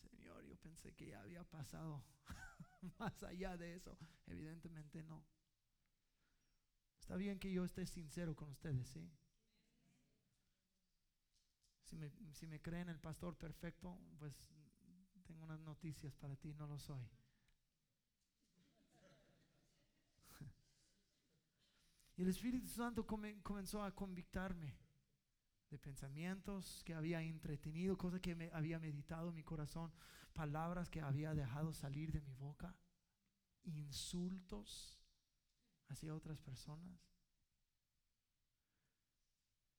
Señor, 0.02 0.44
yo 0.46 0.58
pensé 0.58 0.94
que 0.94 1.08
ya 1.08 1.22
había 1.22 1.44
pasado 1.44 2.04
más 3.00 3.24
allá 3.24 3.58
de 3.58 3.76
eso. 3.76 3.98
Evidentemente 4.28 5.04
no. 5.04 5.26
Está 7.00 7.16
bien 7.16 7.40
que 7.40 7.52
yo 7.52 7.64
esté 7.64 7.86
sincero 7.86 8.36
con 8.36 8.50
ustedes, 8.50 8.90
¿sí? 8.90 9.12
Si 11.84 11.96
me, 11.98 12.10
si 12.34 12.48
me 12.48 12.60
creen 12.60 12.90
el 12.90 13.00
pastor 13.00 13.38
perfecto, 13.38 14.00
pues 14.18 14.44
tengo 15.26 15.44
unas 15.44 15.60
noticias 15.60 16.16
para 16.16 16.36
ti, 16.36 16.54
no 16.54 16.68
lo 16.68 16.80
soy. 16.80 17.10
Y 22.18 22.22
el 22.22 22.30
Espíritu 22.30 22.68
Santo 22.68 23.06
comenzó 23.06 23.84
a 23.84 23.94
convictarme 23.94 24.78
de 25.70 25.78
pensamientos 25.78 26.82
que 26.86 26.94
había 26.94 27.22
entretenido, 27.22 27.98
cosas 27.98 28.22
que 28.22 28.36
me 28.36 28.50
había 28.54 28.80
meditado 28.80 29.30
en 29.30 29.36
mi 29.36 29.44
corazón, 29.44 29.92
palabras 30.32 30.90
que 30.90 31.02
había 31.02 31.34
dejado 31.34 31.74
salir 31.74 32.14
de 32.14 32.22
mi 32.22 32.34
boca, 32.34 32.74
insultos 33.64 34.98
hacia 35.90 36.16
otras 36.16 36.40
personas. 36.40 36.98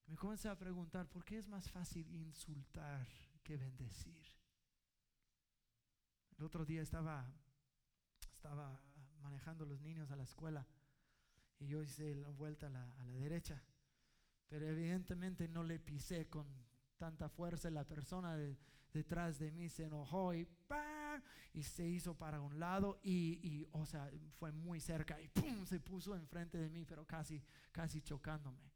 Me 0.07 0.17
comencé 0.17 0.49
a 0.49 0.59
preguntar, 0.59 1.09
¿por 1.09 1.25
qué 1.25 1.39
es 1.39 1.49
más 1.49 1.71
fácil 1.71 2.09
insultar 2.15 3.09
que 3.43 3.57
bendecir? 3.57 4.36
El 6.39 6.45
otro 6.45 6.65
día 6.65 6.83
estaba, 6.83 7.27
estaba 8.35 8.81
manejando 9.21 9.65
los 9.65 9.81
niños 9.81 10.11
a 10.11 10.17
la 10.17 10.25
escuela 10.25 10.67
y 11.59 11.67
yo 11.67 11.83
hice 11.83 12.15
la 12.15 12.29
vuelta 12.29 12.67
a 12.67 12.71
la, 12.71 12.87
derecha, 13.19 13.63
pero 14.49 14.67
evidentemente 14.67 15.49
no 15.49 15.63
le 15.63 15.79
pisé 15.79 16.29
con 16.29 16.47
tanta 16.99 17.29
fuerza 17.29 17.71
la 17.71 17.85
persona 17.85 18.37
de, 18.37 18.59
detrás 18.93 19.39
de 19.39 19.51
mí 19.51 19.69
se 19.69 19.85
enojó 19.85 20.35
y 20.35 20.47
y 21.53 21.63
se 21.63 21.87
hizo 21.87 22.15
para 22.15 22.41
un 22.41 22.61
lado 22.61 23.01
y, 23.03 23.67
o 23.73 23.87
sea, 23.87 24.11
fue 24.39 24.53
muy 24.53 24.79
cerca 24.79 25.19
y 25.21 25.31
se 25.67 25.81
puso 25.81 26.15
enfrente 26.15 26.59
de 26.59 26.69
mí, 26.69 26.85
pero 26.85 27.07
casi, 27.07 27.43
casi 27.73 28.03
chocándome. 28.03 28.71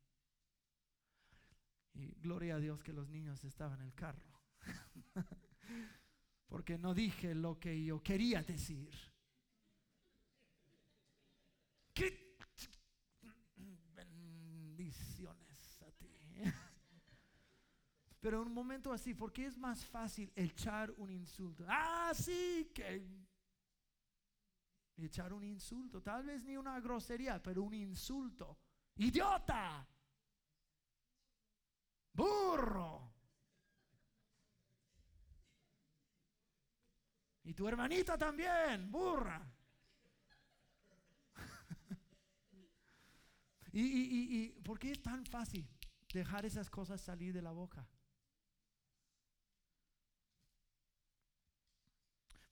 Y 1.93 2.15
gloria 2.21 2.55
a 2.55 2.59
Dios 2.59 2.83
que 2.83 2.95
los 2.95 3.09
niños 3.09 3.45
estaban 3.45 3.81
en 3.81 3.87
el 3.87 3.95
carro. 3.95 4.25
Porque 6.51 6.77
no 6.77 6.93
dije 6.93 7.33
lo 7.33 7.61
que 7.61 7.83
yo 7.85 8.03
quería 8.03 8.43
decir. 8.43 8.91
¿Qué? 11.95 12.37
Bendiciones 13.95 15.81
a 15.83 15.93
ti. 15.93 16.13
Pero 18.21 18.43
en 18.43 18.49
un 18.49 18.55
momento 18.55 18.93
así, 18.93 19.15
¿por 19.15 19.33
qué 19.33 19.47
es 19.47 19.57
más 19.57 19.87
fácil 19.87 20.33
echar 20.35 20.91
un 20.97 21.13
insulto? 21.13 21.65
Ah, 21.69 22.11
sí, 22.15 22.69
que 22.75 23.01
echar 24.99 25.33
un 25.33 25.45
insulto, 25.45 26.03
tal 26.03 26.27
vez 26.27 26.43
ni 26.43 26.57
una 26.57 26.81
grosería, 26.81 27.41
pero 27.41 27.63
un 27.63 27.75
insulto. 27.75 28.59
Idiota. 28.97 29.89
Burro. 32.13 33.10
Y 37.51 37.53
tu 37.53 37.67
hermanita 37.67 38.17
también, 38.17 38.93
burra. 38.93 39.45
y, 43.73 43.81
y, 43.81 44.39
y, 44.39 44.49
¿por 44.63 44.79
qué 44.79 44.93
es 44.93 45.03
tan 45.03 45.27
fácil 45.27 45.69
dejar 46.13 46.47
esas 46.47 46.71
cosas 46.71 47.01
salir 47.01 47.35
de 47.35 47.43
la 47.43 47.51
boca? 47.51 47.89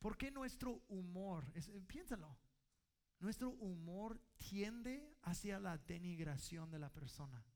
¿Por 0.00 0.18
qué 0.18 0.32
nuestro 0.32 0.82
humor, 0.88 1.48
es, 1.54 1.68
eh, 1.68 1.80
piénsalo, 1.86 2.36
nuestro 3.20 3.50
humor 3.50 4.20
tiende 4.36 5.16
hacia 5.22 5.60
la 5.60 5.78
denigración 5.78 6.72
de 6.72 6.80
la 6.80 6.90
persona? 6.90 7.46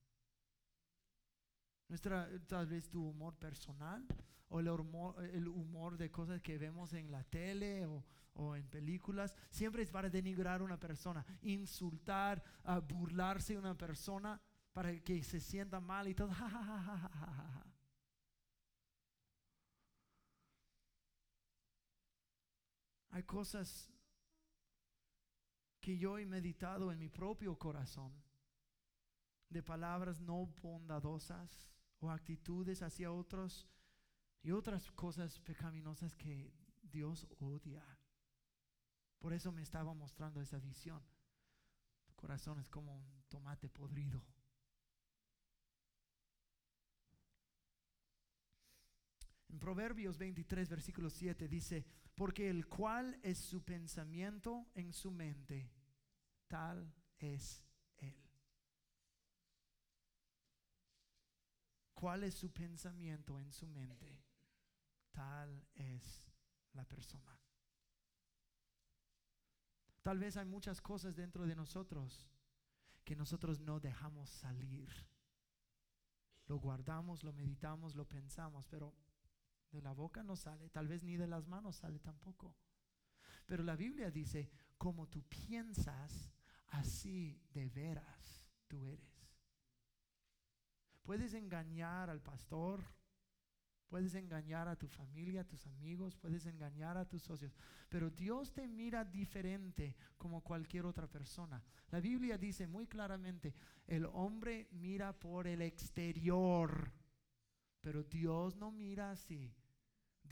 Nuestra, 1.92 2.26
tal 2.46 2.66
vez 2.68 2.88
tu 2.88 3.06
humor 3.06 3.36
personal 3.36 4.06
o 4.48 4.60
el 4.60 4.68
humor, 4.70 5.22
el 5.26 5.46
humor 5.46 5.98
de 5.98 6.10
cosas 6.10 6.40
que 6.40 6.56
vemos 6.56 6.94
en 6.94 7.10
la 7.10 7.22
tele 7.22 7.84
o, 7.84 8.56
en 8.56 8.66
películas, 8.70 9.34
siempre 9.50 9.82
es 9.82 9.90
para 9.90 10.08
denigrar 10.08 10.62
a 10.62 10.64
una 10.64 10.80
persona, 10.80 11.22
insultar, 11.42 12.42
uh, 12.64 12.80
burlarse 12.80 13.52
de 13.52 13.58
una 13.58 13.76
persona 13.76 14.40
para 14.72 14.98
que 15.00 15.22
se 15.22 15.38
sienta 15.38 15.80
mal 15.80 16.08
y 16.08 16.14
todo. 16.14 16.30
Hay 23.10 23.24
cosas 23.24 23.92
que 25.78 25.98
yo 25.98 26.16
he 26.16 26.24
meditado 26.24 26.90
en 26.90 26.98
mi 26.98 27.10
propio 27.10 27.58
corazón 27.58 28.14
de 29.50 29.62
palabras 29.62 30.22
no 30.22 30.46
bondadosas 30.62 31.68
o 32.02 32.10
actitudes 32.10 32.82
hacia 32.82 33.12
otros 33.12 33.68
y 34.42 34.50
otras 34.50 34.90
cosas 34.90 35.40
pecaminosas 35.40 36.16
que 36.16 36.52
Dios 36.82 37.28
odia. 37.38 37.82
Por 39.18 39.32
eso 39.32 39.52
me 39.52 39.62
estaba 39.62 39.94
mostrando 39.94 40.40
esa 40.40 40.58
visión. 40.58 41.00
Tu 42.06 42.14
corazón 42.16 42.58
es 42.58 42.68
como 42.68 42.96
un 42.96 43.22
tomate 43.28 43.68
podrido. 43.68 44.20
En 49.48 49.60
Proverbios 49.60 50.18
23, 50.18 50.68
versículo 50.68 51.08
7 51.08 51.46
dice, 51.46 51.86
porque 52.16 52.50
el 52.50 52.66
cual 52.66 53.20
es 53.22 53.38
su 53.38 53.62
pensamiento 53.62 54.66
en 54.74 54.92
su 54.92 55.12
mente, 55.12 55.70
tal 56.48 56.92
es 57.18 57.62
él. 57.98 58.22
¿Cuál 62.02 62.24
es 62.24 62.34
su 62.34 62.50
pensamiento 62.50 63.38
en 63.38 63.52
su 63.52 63.68
mente? 63.68 64.24
Tal 65.12 65.64
es 65.72 66.24
la 66.72 66.84
persona. 66.84 67.40
Tal 70.02 70.18
vez 70.18 70.36
hay 70.36 70.46
muchas 70.46 70.80
cosas 70.80 71.14
dentro 71.14 71.46
de 71.46 71.54
nosotros 71.54 72.28
que 73.04 73.14
nosotros 73.14 73.60
no 73.60 73.78
dejamos 73.78 74.30
salir. 74.30 74.90
Lo 76.48 76.58
guardamos, 76.58 77.22
lo 77.22 77.32
meditamos, 77.32 77.94
lo 77.94 78.08
pensamos, 78.08 78.66
pero 78.66 78.96
de 79.70 79.80
la 79.80 79.92
boca 79.92 80.24
no 80.24 80.34
sale, 80.34 80.70
tal 80.70 80.88
vez 80.88 81.04
ni 81.04 81.16
de 81.16 81.28
las 81.28 81.46
manos 81.46 81.76
sale 81.76 82.00
tampoco. 82.00 82.56
Pero 83.46 83.62
la 83.62 83.76
Biblia 83.76 84.10
dice, 84.10 84.50
como 84.76 85.06
tú 85.06 85.22
piensas, 85.28 86.32
así 86.66 87.40
de 87.52 87.68
veras 87.68 88.50
tú 88.66 88.88
eres. 88.88 89.11
Puedes 91.02 91.34
engañar 91.34 92.10
al 92.10 92.20
pastor, 92.20 92.84
puedes 93.88 94.14
engañar 94.14 94.68
a 94.68 94.76
tu 94.76 94.88
familia, 94.88 95.42
a 95.42 95.46
tus 95.46 95.66
amigos, 95.66 96.16
puedes 96.16 96.46
engañar 96.46 96.96
a 96.96 97.06
tus 97.06 97.22
socios, 97.22 97.54
pero 97.88 98.10
Dios 98.10 98.52
te 98.52 98.66
mira 98.66 99.04
diferente 99.04 99.94
como 100.16 100.42
cualquier 100.42 100.86
otra 100.86 101.06
persona. 101.06 101.62
La 101.90 102.00
Biblia 102.00 102.38
dice 102.38 102.66
muy 102.66 102.86
claramente, 102.86 103.54
el 103.86 104.06
hombre 104.06 104.68
mira 104.70 105.12
por 105.12 105.46
el 105.46 105.60
exterior, 105.60 106.90
pero 107.82 108.02
Dios 108.04 108.56
no 108.56 108.70
mira 108.70 109.10
así. 109.10 109.52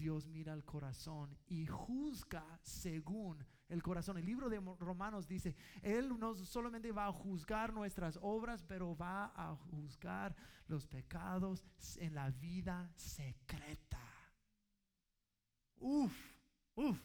Dios 0.00 0.26
mira 0.26 0.54
el 0.54 0.64
corazón 0.64 1.36
y 1.46 1.66
juzga 1.66 2.58
según 2.62 3.44
el 3.68 3.82
corazón. 3.82 4.16
El 4.16 4.24
libro 4.24 4.48
de 4.48 4.58
Romanos 4.78 5.28
dice, 5.28 5.54
Él 5.82 6.18
no 6.18 6.34
solamente 6.34 6.90
va 6.90 7.06
a 7.06 7.12
juzgar 7.12 7.74
nuestras 7.74 8.18
obras, 8.22 8.62
pero 8.62 8.96
va 8.96 9.30
a 9.36 9.54
juzgar 9.54 10.34
los 10.68 10.86
pecados 10.86 11.62
en 11.98 12.14
la 12.14 12.30
vida 12.30 12.90
secreta. 12.96 14.00
Uf, 15.76 16.14
uf, 16.76 16.98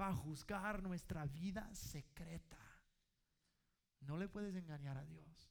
va 0.00 0.08
a 0.08 0.16
juzgar 0.16 0.82
nuestra 0.82 1.24
vida 1.26 1.72
secreta. 1.72 2.58
No 4.00 4.16
le 4.16 4.28
puedes 4.28 4.56
engañar 4.56 4.98
a 4.98 5.04
Dios. 5.04 5.48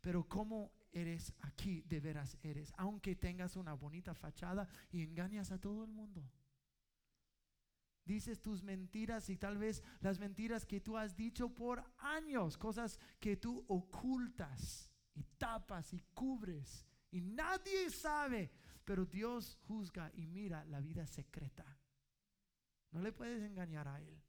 Pero 0.00 0.26
¿cómo 0.26 0.72
eres 0.92 1.32
aquí, 1.40 1.82
de 1.82 2.00
veras 2.00 2.36
eres, 2.42 2.72
aunque 2.76 3.16
tengas 3.16 3.56
una 3.56 3.74
bonita 3.74 4.14
fachada 4.14 4.68
y 4.90 5.02
engañas 5.02 5.50
a 5.50 5.60
todo 5.60 5.84
el 5.84 5.90
mundo. 5.90 6.30
Dices 8.04 8.42
tus 8.42 8.62
mentiras 8.62 9.28
y 9.30 9.36
tal 9.36 9.58
vez 9.58 9.82
las 10.00 10.18
mentiras 10.18 10.66
que 10.66 10.80
tú 10.80 10.96
has 10.96 11.16
dicho 11.16 11.54
por 11.54 11.84
años, 11.98 12.58
cosas 12.58 12.98
que 13.20 13.36
tú 13.36 13.64
ocultas 13.68 14.90
y 15.14 15.22
tapas 15.38 15.92
y 15.92 16.00
cubres 16.12 16.86
y 17.12 17.20
nadie 17.20 17.90
sabe, 17.90 18.50
pero 18.84 19.04
Dios 19.04 19.58
juzga 19.66 20.10
y 20.14 20.26
mira 20.26 20.64
la 20.64 20.80
vida 20.80 21.06
secreta. 21.06 21.78
No 22.90 23.00
le 23.00 23.12
puedes 23.12 23.42
engañar 23.42 23.86
a 23.86 24.00
Él. 24.00 24.21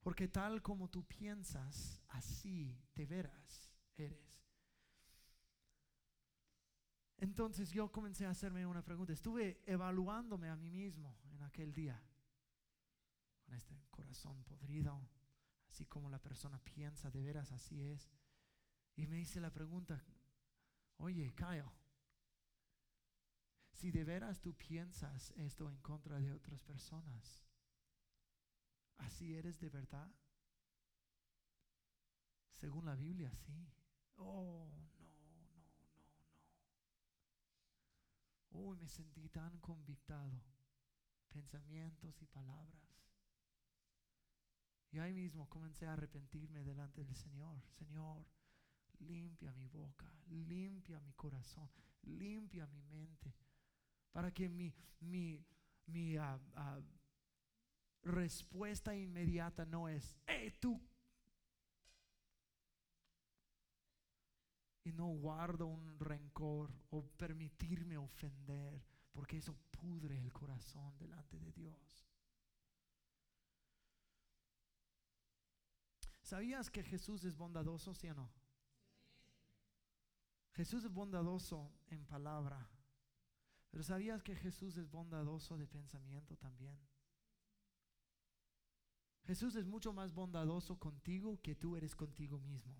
Porque 0.00 0.28
tal 0.28 0.62
como 0.62 0.88
tú 0.88 1.04
piensas, 1.04 2.02
así 2.08 2.78
de 2.94 3.06
veras 3.06 3.70
eres. 3.96 4.40
Entonces 7.18 7.70
yo 7.70 7.92
comencé 7.92 8.24
a 8.24 8.30
hacerme 8.30 8.64
una 8.64 8.82
pregunta. 8.82 9.12
Estuve 9.12 9.62
evaluándome 9.66 10.48
a 10.48 10.56
mí 10.56 10.70
mismo 10.70 11.18
en 11.32 11.42
aquel 11.42 11.74
día, 11.74 12.02
con 13.44 13.54
este 13.54 13.78
corazón 13.90 14.42
podrido, 14.44 15.06
así 15.68 15.84
como 15.84 16.08
la 16.08 16.18
persona 16.18 16.58
piensa, 16.60 17.10
de 17.10 17.22
veras 17.22 17.52
así 17.52 17.82
es. 17.82 18.10
Y 18.96 19.06
me 19.06 19.20
hice 19.20 19.38
la 19.38 19.52
pregunta, 19.52 20.02
oye, 20.96 21.34
Kyle, 21.34 21.70
si 23.74 23.90
de 23.90 24.04
veras 24.04 24.40
tú 24.40 24.54
piensas 24.54 25.32
esto 25.36 25.68
en 25.68 25.76
contra 25.78 26.18
de 26.20 26.32
otras 26.32 26.62
personas, 26.62 27.42
¿Así 29.00 29.34
eres 29.34 29.58
de 29.60 29.68
verdad? 29.68 30.10
Según 32.52 32.84
la 32.84 32.94
Biblia, 32.94 33.32
sí. 33.34 33.72
Oh, 34.16 34.68
no, 34.98 34.98
no, 34.98 35.30
no, 35.30 35.50
no. 35.56 35.64
Uy, 38.50 38.76
me 38.76 38.88
sentí 38.88 39.28
tan 39.28 39.58
convictado. 39.60 40.42
Pensamientos 41.28 42.20
y 42.20 42.26
palabras. 42.26 42.90
Y 44.92 44.98
ahí 44.98 45.14
mismo 45.14 45.48
comencé 45.48 45.86
a 45.86 45.92
arrepentirme 45.92 46.64
delante 46.64 47.04
del 47.04 47.14
Señor. 47.14 47.62
Señor, 47.78 48.26
limpia 48.98 49.52
mi 49.54 49.68
boca, 49.68 50.12
limpia 50.26 51.00
mi 51.00 51.12
corazón, 51.14 51.70
limpia 52.02 52.66
mi 52.66 52.82
mente. 52.82 53.34
Para 54.12 54.32
que 54.32 54.48
mi, 54.48 54.74
mi, 54.98 55.46
mi 55.86 56.18
uh, 56.18 56.34
uh, 56.56 56.82
respuesta 58.02 58.94
inmediata 58.94 59.64
no 59.64 59.88
es, 59.88 60.16
hey 60.26 60.52
tú. 60.60 60.80
Y 64.84 64.92
no 64.92 65.06
guardo 65.06 65.66
un 65.66 65.98
rencor 66.00 66.72
o 66.90 67.02
permitirme 67.02 67.96
ofender, 67.98 68.82
porque 69.12 69.36
eso 69.36 69.54
pudre 69.70 70.18
el 70.18 70.32
corazón 70.32 70.96
delante 70.98 71.38
de 71.38 71.52
Dios. 71.52 72.06
¿Sabías 76.22 76.70
que 76.70 76.82
Jesús 76.82 77.24
es 77.24 77.36
bondadoso, 77.36 77.92
sí 77.92 78.08
o 78.08 78.14
no? 78.14 78.32
Jesús 80.52 80.84
es 80.84 80.92
bondadoso 80.92 81.72
en 81.88 82.04
palabra, 82.06 82.70
pero 83.70 83.82
¿sabías 83.82 84.22
que 84.22 84.34
Jesús 84.34 84.76
es 84.76 84.90
bondadoso 84.90 85.56
de 85.56 85.66
pensamiento 85.66 86.36
también? 86.36 86.78
Jesús 89.30 89.54
es 89.54 89.64
mucho 89.64 89.92
más 89.92 90.12
bondadoso 90.12 90.76
contigo 90.76 91.40
que 91.40 91.54
tú 91.54 91.76
eres 91.76 91.94
contigo 91.94 92.40
mismo. 92.40 92.74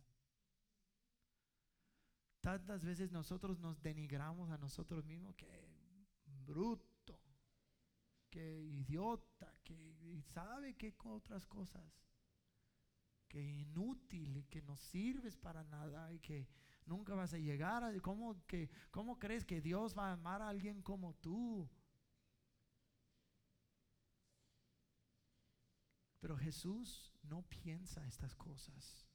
Tantas 2.40 2.84
veces 2.84 3.12
nosotros 3.12 3.60
nos 3.60 3.80
denigramos 3.80 4.50
a 4.50 4.58
nosotros 4.58 5.06
mismos 5.06 5.36
que 5.36 5.46
bruto, 6.44 7.20
que 8.28 8.62
idiota, 8.62 9.54
que 9.62 10.20
sabe 10.34 10.74
que 10.74 10.92
otras 11.04 11.46
cosas, 11.46 11.88
que 13.28 13.40
inútil, 13.40 14.44
que 14.50 14.60
no 14.60 14.76
sirves 14.76 15.36
para 15.36 15.62
nada 15.62 16.12
y 16.12 16.18
que 16.18 16.48
nunca 16.84 17.14
vas 17.14 17.32
a 17.32 17.38
llegar 17.38 17.84
a 17.84 17.96
cómo 18.00 18.34
cómo 18.90 19.20
crees 19.20 19.44
que 19.44 19.60
Dios 19.60 19.96
va 19.96 20.08
a 20.08 20.14
amar 20.14 20.42
a 20.42 20.48
alguien 20.48 20.82
como 20.82 21.14
tú. 21.14 21.70
Pero 26.20 26.36
Jesús 26.36 27.12
no 27.22 27.42
piensa 27.42 28.06
estas 28.06 28.34
cosas. 28.34 29.06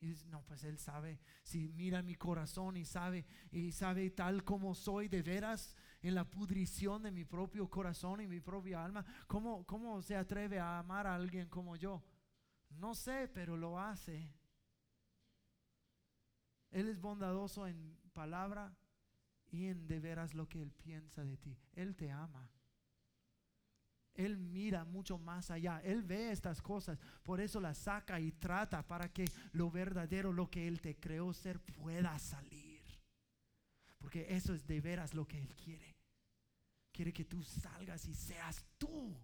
Y 0.00 0.14
no, 0.28 0.42
pues 0.46 0.64
Él 0.64 0.78
sabe, 0.78 1.20
si 1.42 1.68
mira 1.68 2.02
mi 2.02 2.14
corazón 2.14 2.78
y 2.78 2.86
sabe, 2.86 3.26
y 3.50 3.70
sabe 3.72 4.10
tal 4.10 4.44
como 4.44 4.74
soy 4.74 5.08
de 5.08 5.22
veras 5.22 5.76
en 6.00 6.14
la 6.14 6.24
pudrición 6.24 7.02
de 7.02 7.10
mi 7.10 7.26
propio 7.26 7.68
corazón 7.68 8.22
y 8.22 8.26
mi 8.26 8.40
propia 8.40 8.82
alma, 8.82 9.04
¿cómo, 9.26 9.66
cómo 9.66 10.00
se 10.00 10.16
atreve 10.16 10.58
a 10.58 10.78
amar 10.78 11.06
a 11.06 11.14
alguien 11.14 11.50
como 11.50 11.76
yo? 11.76 12.02
No 12.70 12.94
sé, 12.94 13.28
pero 13.28 13.58
lo 13.58 13.78
hace. 13.78 14.32
Él 16.70 16.88
es 16.88 16.98
bondadoso 16.98 17.66
en 17.66 17.98
palabra 18.14 18.74
y 19.50 19.66
en 19.66 19.86
de 19.86 20.00
veras 20.00 20.32
lo 20.34 20.48
que 20.48 20.62
Él 20.62 20.72
piensa 20.72 21.24
de 21.24 21.36
ti. 21.36 21.58
Él 21.74 21.94
te 21.94 22.10
ama. 22.10 22.50
Él 24.14 24.36
mira 24.36 24.84
mucho 24.84 25.18
más 25.18 25.50
allá. 25.50 25.80
Él 25.84 26.02
ve 26.02 26.30
estas 26.32 26.60
cosas. 26.60 26.98
Por 27.22 27.40
eso 27.40 27.60
las 27.60 27.78
saca 27.78 28.20
y 28.20 28.32
trata 28.32 28.86
para 28.86 29.12
que 29.12 29.24
lo 29.52 29.70
verdadero, 29.70 30.32
lo 30.32 30.50
que 30.50 30.66
Él 30.66 30.80
te 30.80 30.96
creó 30.96 31.32
ser, 31.32 31.60
pueda 31.60 32.18
salir. 32.18 32.82
Porque 33.98 34.26
eso 34.34 34.54
es 34.54 34.66
de 34.66 34.80
veras 34.80 35.14
lo 35.14 35.26
que 35.26 35.38
Él 35.38 35.54
quiere. 35.54 35.96
quiere 36.92 37.12
que 37.12 37.24
tú 37.24 37.42
salgas 37.42 38.06
y 38.06 38.14
seas 38.14 38.64
tú, 38.76 39.16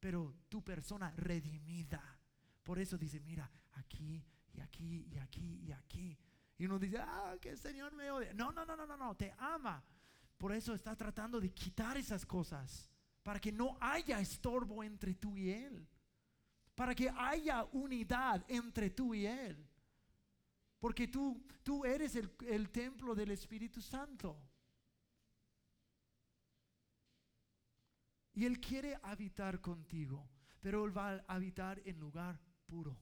pero 0.00 0.34
tu 0.48 0.62
persona 0.62 1.12
redimida. 1.16 2.02
Por 2.62 2.78
eso 2.78 2.96
dice, 2.96 3.20
mira, 3.20 3.50
aquí 3.72 4.24
y 4.52 4.60
aquí 4.60 5.06
y 5.10 5.18
aquí 5.18 5.60
y 5.66 5.72
aquí. 5.72 6.18
Y 6.56 6.66
uno 6.66 6.78
dice, 6.78 6.98
ah, 6.98 7.36
que 7.40 7.50
el 7.50 7.58
Señor 7.58 7.94
me 7.94 8.10
odia. 8.10 8.32
No, 8.34 8.52
no, 8.52 8.64
no, 8.64 8.76
no, 8.76 8.86
no, 8.86 8.96
no, 8.96 9.14
te 9.14 9.34
ama. 9.38 9.82
Por 10.36 10.52
eso 10.52 10.74
está 10.74 10.94
tratando 10.96 11.40
de 11.40 11.52
quitar 11.52 11.96
esas 11.96 12.24
cosas, 12.24 12.88
para 13.28 13.40
que 13.40 13.52
no 13.52 13.76
haya 13.78 14.18
estorbo 14.20 14.82
entre 14.82 15.12
tú 15.14 15.36
y 15.36 15.50
Él, 15.50 15.86
para 16.74 16.94
que 16.94 17.10
haya 17.10 17.62
unidad 17.72 18.42
entre 18.48 18.88
tú 18.88 19.14
y 19.14 19.26
Él. 19.26 19.68
Porque 20.78 21.08
tú, 21.08 21.44
tú 21.62 21.84
eres 21.84 22.16
el, 22.16 22.34
el 22.46 22.70
templo 22.70 23.14
del 23.14 23.32
Espíritu 23.32 23.82
Santo. 23.82 24.40
Y 28.32 28.46
Él 28.46 28.58
quiere 28.60 28.98
habitar 29.02 29.60
contigo, 29.60 30.26
pero 30.62 30.86
Él 30.86 30.96
va 30.96 31.10
a 31.10 31.34
habitar 31.34 31.82
en 31.84 32.00
lugar 32.00 32.40
puro. 32.64 32.98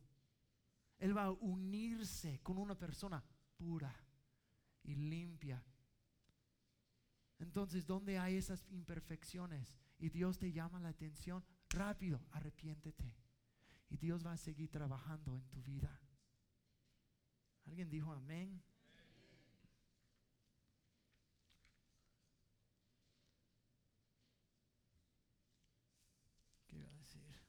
Él 0.99 1.17
va 1.17 1.27
a 1.27 1.31
unirse 1.31 2.41
con 2.43 2.59
una 2.59 2.77
persona 2.77 3.23
pura 3.57 3.95
y 4.83 4.97
limpia. 4.97 5.65
Entonces, 7.47 7.87
¿dónde 7.87 8.19
hay 8.19 8.35
esas 8.35 8.67
imperfecciones? 8.71 9.79
Y 10.01 10.09
Dios 10.11 10.37
te 10.37 10.51
llama 10.51 10.81
la 10.81 10.89
atención, 10.89 11.45
rápido, 11.71 12.21
arrepiéntete. 12.33 13.15
Y 13.89 13.97
Dios 13.99 14.27
va 14.27 14.33
a 14.33 14.37
seguir 14.37 14.69
trabajando 14.69 15.37
en 15.37 15.49
tu 15.49 15.63
vida. 15.63 16.01
¿Alguien 17.65 17.89
dijo 17.89 18.13
amén? 18.13 18.61
¿Qué 26.67 26.77
iba 26.77 26.89
a 26.89 26.97
decir? 26.97 27.41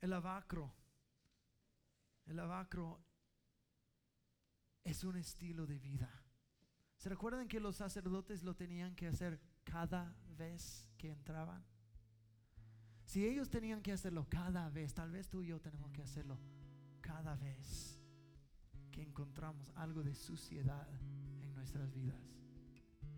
El 0.00 0.12
avacro. 0.14 0.74
El 2.24 2.38
avacro 2.38 3.04
es 4.84 5.04
un 5.04 5.16
estilo 5.16 5.66
de 5.66 5.78
vida. 5.78 6.10
¿Se 6.96 7.08
recuerdan 7.08 7.48
que 7.48 7.60
los 7.60 7.76
sacerdotes 7.76 8.42
lo 8.42 8.54
tenían 8.54 8.94
que 8.94 9.08
hacer 9.08 9.40
cada 9.64 10.16
vez 10.36 10.86
que 10.96 11.10
entraban? 11.10 11.64
Si 13.04 13.26
ellos 13.26 13.50
tenían 13.50 13.82
que 13.82 13.92
hacerlo 13.92 14.26
cada 14.28 14.70
vez, 14.70 14.94
tal 14.94 15.10
vez 15.10 15.28
tú 15.28 15.42
y 15.42 15.48
yo 15.48 15.60
tenemos 15.60 15.90
que 15.90 16.02
hacerlo 16.02 16.38
cada 17.00 17.34
vez 17.36 18.00
que 18.90 19.02
encontramos 19.02 19.70
algo 19.74 20.02
de 20.02 20.14
suciedad 20.14 20.88
en 21.42 21.54
nuestras 21.54 21.92
vidas, 21.92 22.22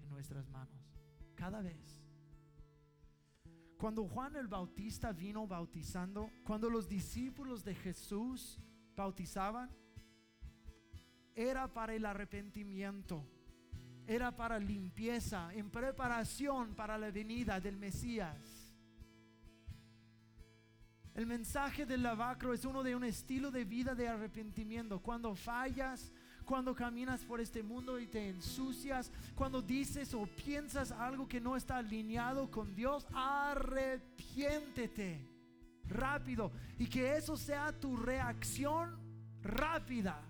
en 0.02 0.08
nuestras 0.08 0.48
manos. 0.48 0.80
Cada 1.34 1.60
vez. 1.60 2.00
Cuando 3.76 4.08
Juan 4.08 4.36
el 4.36 4.48
Bautista 4.48 5.12
vino 5.12 5.46
bautizando, 5.46 6.30
cuando 6.44 6.70
los 6.70 6.88
discípulos 6.88 7.64
de 7.64 7.74
Jesús 7.74 8.58
bautizaban, 8.96 9.70
era 11.34 11.68
para 11.68 11.94
el 11.94 12.06
arrepentimiento, 12.06 13.24
era 14.06 14.36
para 14.36 14.58
limpieza, 14.58 15.52
en 15.54 15.70
preparación 15.70 16.74
para 16.74 16.98
la 16.98 17.10
venida 17.10 17.60
del 17.60 17.76
Mesías. 17.76 18.36
El 21.14 21.26
mensaje 21.26 21.86
del 21.86 22.02
lavacro 22.02 22.52
es 22.52 22.64
uno 22.64 22.82
de 22.82 22.96
un 22.96 23.04
estilo 23.04 23.52
de 23.52 23.64
vida 23.64 23.94
de 23.94 24.08
arrepentimiento. 24.08 25.00
Cuando 25.00 25.36
fallas, 25.36 26.12
cuando 26.44 26.74
caminas 26.74 27.24
por 27.24 27.40
este 27.40 27.62
mundo 27.62 28.00
y 28.00 28.08
te 28.08 28.28
ensucias, 28.28 29.12
cuando 29.36 29.62
dices 29.62 30.12
o 30.12 30.26
piensas 30.26 30.90
algo 30.90 31.28
que 31.28 31.40
no 31.40 31.56
está 31.56 31.76
alineado 31.78 32.50
con 32.50 32.74
Dios, 32.74 33.06
arrepiéntete 33.12 35.30
rápido 35.86 36.50
y 36.78 36.88
que 36.88 37.16
eso 37.16 37.36
sea 37.36 37.70
tu 37.72 37.96
reacción 37.96 38.98
rápida 39.40 40.20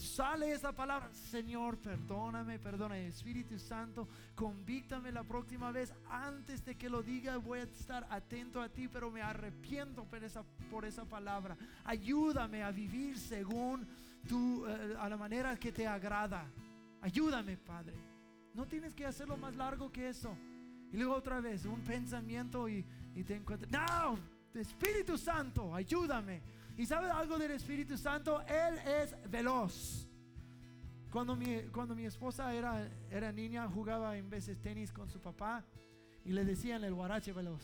sale 0.00 0.52
esa 0.52 0.72
palabra, 0.72 1.12
Señor, 1.12 1.76
perdóname, 1.78 2.58
perdóname, 2.58 3.06
Espíritu 3.06 3.58
Santo, 3.58 4.08
convíctame 4.34 5.12
la 5.12 5.22
próxima 5.24 5.70
vez. 5.70 5.92
Antes 6.08 6.64
de 6.64 6.74
que 6.76 6.88
lo 6.88 7.02
diga, 7.02 7.36
voy 7.36 7.60
a 7.60 7.62
estar 7.64 8.06
atento 8.10 8.62
a 8.62 8.68
ti, 8.68 8.88
pero 8.88 9.10
me 9.10 9.20
arrepiento 9.20 10.04
por 10.04 10.24
esa, 10.24 10.42
por 10.70 10.84
esa 10.84 11.04
palabra. 11.04 11.56
Ayúdame 11.84 12.62
a 12.62 12.70
vivir 12.70 13.18
según 13.18 13.86
tu, 14.26 14.66
eh, 14.66 14.96
a 14.98 15.08
la 15.08 15.16
manera 15.16 15.56
que 15.56 15.70
te 15.70 15.86
agrada. 15.86 16.46
Ayúdame, 17.02 17.56
Padre. 17.58 17.94
No 18.54 18.66
tienes 18.66 18.94
que 18.94 19.06
hacerlo 19.06 19.36
más 19.36 19.54
largo 19.54 19.92
que 19.92 20.08
eso. 20.08 20.34
Y 20.92 20.96
luego 20.96 21.14
otra 21.14 21.40
vez, 21.40 21.66
un 21.66 21.80
pensamiento 21.82 22.68
y, 22.68 22.84
y 23.14 23.22
te 23.22 23.36
encuentras. 23.36 23.70
No, 23.70 24.18
Espíritu 24.54 25.16
Santo, 25.18 25.74
ayúdame 25.74 26.42
¿Y 26.80 26.86
sabes 26.86 27.10
algo 27.10 27.36
del 27.36 27.50
Espíritu 27.50 27.98
Santo? 27.98 28.40
Él 28.46 28.78
es 29.02 29.14
veloz. 29.30 30.08
Cuando 31.10 31.36
mi, 31.36 31.58
cuando 31.64 31.94
mi 31.94 32.06
esposa 32.06 32.54
era, 32.54 32.88
era 33.10 33.30
niña, 33.30 33.68
jugaba 33.68 34.16
en 34.16 34.30
veces 34.30 34.58
tenis 34.62 34.90
con 34.90 35.06
su 35.10 35.20
papá 35.20 35.62
y 36.24 36.32
le 36.32 36.42
decían 36.42 36.82
el 36.82 36.94
guarache 36.94 37.34
veloz. 37.34 37.62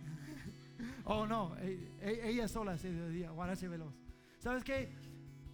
oh 1.04 1.26
no, 1.26 1.54
e, 1.58 1.92
e, 2.00 2.30
ella 2.30 2.48
sola 2.48 2.78
se 2.78 2.90
decía 2.90 3.32
guarache 3.32 3.68
veloz. 3.68 3.92
¿Sabes 4.38 4.64
qué? 4.64 4.90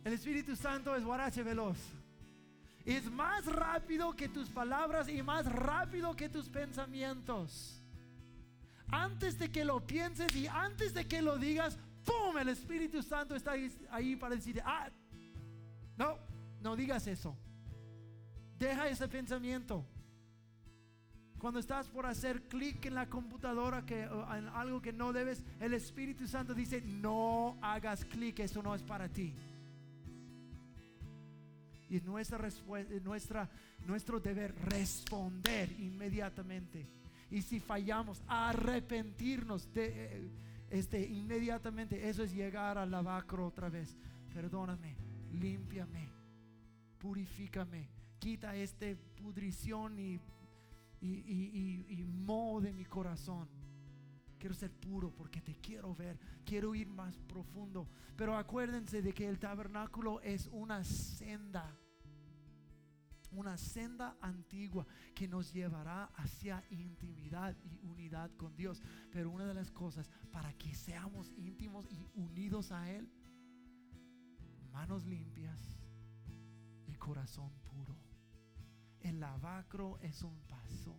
El 0.04 0.12
Espíritu 0.12 0.54
Santo 0.54 0.94
es 0.94 1.04
guarache 1.04 1.42
veloz. 1.42 1.78
Es 2.84 3.10
más 3.10 3.44
rápido 3.46 4.14
que 4.14 4.28
tus 4.28 4.48
palabras 4.50 5.08
y 5.08 5.20
más 5.20 5.50
rápido 5.50 6.14
que 6.14 6.28
tus 6.28 6.48
pensamientos. 6.48 7.82
Antes 8.86 9.36
de 9.36 9.50
que 9.50 9.64
lo 9.64 9.84
pienses 9.84 10.32
y 10.36 10.46
antes 10.46 10.94
de 10.94 11.08
que 11.08 11.22
lo 11.22 11.36
digas, 11.36 11.76
¡pum! 12.04 12.38
El 12.38 12.48
Espíritu 12.48 13.02
Santo 13.02 13.34
está 13.34 13.52
ahí, 13.90 14.16
para 14.16 14.36
decir, 14.36 14.62
ah, 14.64 14.88
no, 15.96 16.18
no 16.60 16.76
digas 16.76 17.06
eso. 17.06 17.36
Deja 18.58 18.88
ese 18.88 19.08
pensamiento. 19.08 19.84
Cuando 21.38 21.58
estás 21.58 21.88
por 21.88 22.04
hacer 22.04 22.42
clic 22.42 22.84
en 22.84 22.94
la 22.94 23.08
computadora 23.08 23.86
que, 23.86 24.02
en 24.02 24.48
algo 24.48 24.82
que 24.82 24.92
no 24.92 25.12
debes, 25.12 25.42
el 25.58 25.72
Espíritu 25.72 26.26
Santo 26.26 26.52
dice, 26.52 26.82
no 26.82 27.56
hagas 27.62 28.04
clic, 28.04 28.40
eso 28.40 28.62
no 28.62 28.74
es 28.74 28.82
para 28.82 29.08
ti. 29.08 29.34
Y 31.88 31.96
es 31.96 32.04
nuestra, 32.04 32.48
nuestra, 33.02 33.48
nuestro 33.86 34.20
deber 34.20 34.54
responder 34.66 35.72
inmediatamente. 35.80 36.86
Y 37.30 37.42
si 37.42 37.60
fallamos, 37.60 38.22
arrepentirnos 38.26 39.72
de... 39.72 39.86
Eh, 39.86 40.30
este, 40.70 41.04
inmediatamente 41.04 42.08
eso 42.08 42.22
es 42.22 42.32
llegar 42.32 42.78
al 42.78 42.90
lavacro 42.90 43.46
otra 43.46 43.68
vez. 43.68 43.96
Perdóname, 44.32 44.96
límpiame, 45.32 46.08
purifícame, 46.98 47.90
quita 48.18 48.54
este 48.54 48.96
pudrición 48.96 49.98
y, 49.98 50.20
y, 51.00 51.84
y, 51.88 52.04
moho 52.04 52.60
de 52.60 52.72
mi 52.72 52.84
corazón. 52.84 53.48
Quiero 54.38 54.54
ser 54.54 54.70
puro 54.70 55.10
porque 55.10 55.40
te 55.40 55.56
quiero 55.56 55.94
ver, 55.94 56.18
quiero 56.44 56.74
ir 56.74 56.88
más 56.88 57.18
profundo. 57.18 57.88
Pero 58.16 58.36
acuérdense 58.36 59.02
de 59.02 59.12
que 59.12 59.28
el 59.28 59.38
tabernáculo 59.38 60.20
es 60.22 60.48
una 60.52 60.84
senda 60.84 61.76
una 63.32 63.56
senda 63.56 64.16
antigua 64.20 64.86
que 65.14 65.28
nos 65.28 65.52
llevará 65.52 66.06
hacia 66.16 66.64
intimidad 66.70 67.56
y 67.62 67.78
unidad 67.82 68.30
con 68.36 68.56
Dios. 68.56 68.82
Pero 69.10 69.30
una 69.30 69.46
de 69.46 69.54
las 69.54 69.70
cosas 69.70 70.10
para 70.32 70.52
que 70.54 70.74
seamos 70.74 71.32
íntimos 71.36 71.86
y 71.90 72.06
unidos 72.14 72.72
a 72.72 72.90
Él, 72.90 73.08
manos 74.72 75.04
limpias 75.04 75.60
y 76.86 76.94
corazón 76.94 77.50
puro. 77.60 77.96
El 79.00 79.20
lavacro 79.20 79.98
es 80.00 80.22
un 80.22 80.40
paso 80.42 80.98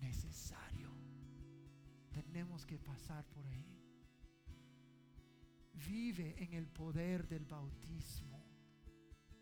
necesario. 0.00 0.90
Tenemos 2.10 2.64
que 2.64 2.78
pasar 2.78 3.24
por 3.26 3.46
ahí. 3.46 3.64
Vive 5.74 6.42
en 6.42 6.54
el 6.54 6.66
poder 6.66 7.28
del 7.28 7.44
bautismo 7.44 8.44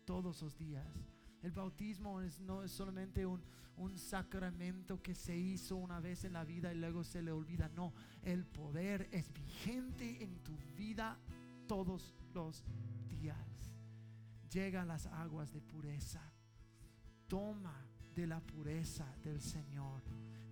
todos 0.05 0.41
los 0.41 0.55
días 0.57 1.14
el 1.41 1.51
bautismo 1.51 2.19
no 2.41 2.63
es 2.63 2.71
solamente 2.71 3.25
un, 3.25 3.41
un 3.77 3.97
sacramento 3.97 5.01
que 5.01 5.15
se 5.15 5.37
hizo 5.37 5.75
una 5.75 5.99
vez 5.99 6.23
en 6.23 6.33
la 6.33 6.43
vida 6.43 6.73
y 6.73 6.77
luego 6.77 7.03
se 7.03 7.21
le 7.21 7.31
olvida. 7.31 7.69
No, 7.75 7.93
el 8.23 8.45
poder 8.45 9.07
es 9.11 9.31
vigente 9.33 10.23
en 10.23 10.37
tu 10.43 10.55
vida 10.77 11.17
todos 11.67 12.13
los 12.33 12.63
días. 13.09 13.37
Llega 14.51 14.83
a 14.83 14.85
las 14.85 15.07
aguas 15.07 15.51
de 15.53 15.61
pureza. 15.61 16.21
Toma 17.27 17.75
de 18.15 18.27
la 18.27 18.39
pureza 18.39 19.05
del 19.23 19.41
Señor. 19.41 20.01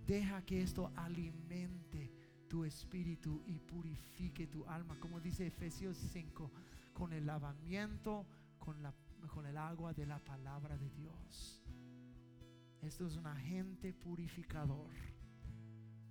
Deja 0.06 0.42
que 0.42 0.62
esto 0.62 0.92
alimente 0.96 2.12
tu 2.48 2.64
espíritu 2.64 3.42
y 3.46 3.58
purifique 3.58 4.46
tu 4.46 4.66
alma. 4.66 4.98
Como 5.00 5.20
dice 5.20 5.46
Efesios 5.46 5.96
5, 6.12 6.50
con 6.92 7.12
el 7.12 7.26
lavamiento, 7.26 8.26
con 8.58 8.82
la 8.82 8.92
con 9.28 9.46
el 9.46 9.56
agua 9.56 9.92
de 9.92 10.06
la 10.06 10.18
palabra 10.18 10.76
de 10.76 10.90
Dios. 10.90 11.62
Esto 12.82 13.06
es 13.06 13.16
un 13.16 13.26
agente 13.26 13.92
purificador. 13.92 14.90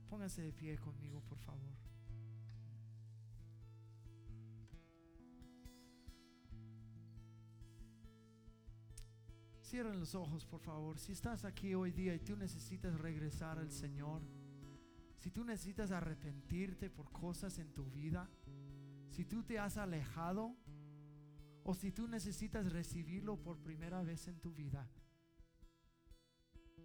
Póngase 0.09 0.41
de 0.41 0.53
pie 0.53 0.78
conmigo, 0.78 1.22
por 1.22 1.38
favor. 1.39 1.74
Cierren 9.61 9.99
los 9.99 10.14
ojos, 10.14 10.45
por 10.45 10.61
favor. 10.61 10.99
Si 10.99 11.11
estás 11.11 11.45
aquí 11.45 11.74
hoy 11.74 11.91
día 11.91 12.14
y 12.14 12.20
tú 12.20 12.36
necesitas 12.36 12.99
regresar 12.99 13.57
al 13.57 13.72
Señor, 13.72 14.22
si 15.18 15.32
tú 15.32 15.43
necesitas 15.43 15.89
arrepentirte 15.91 16.89
por 16.89 17.11
cosas 17.11 17.57
en 17.57 17.74
tu 17.74 17.86
vida, 17.86 18.30
si 19.09 19.26
tú 19.26 19.41
te 19.43 19.57
has 19.57 19.78
alejado 19.78 20.55
o 21.64 21.74
si 21.74 21.91
tú 21.91 22.07
necesitas 22.07 22.72
recibirlo 22.72 23.38
por 23.38 23.57
primera 23.57 24.01
vez 24.03 24.28
en 24.28 24.39
tu 24.39 24.53
vida, 24.53 24.88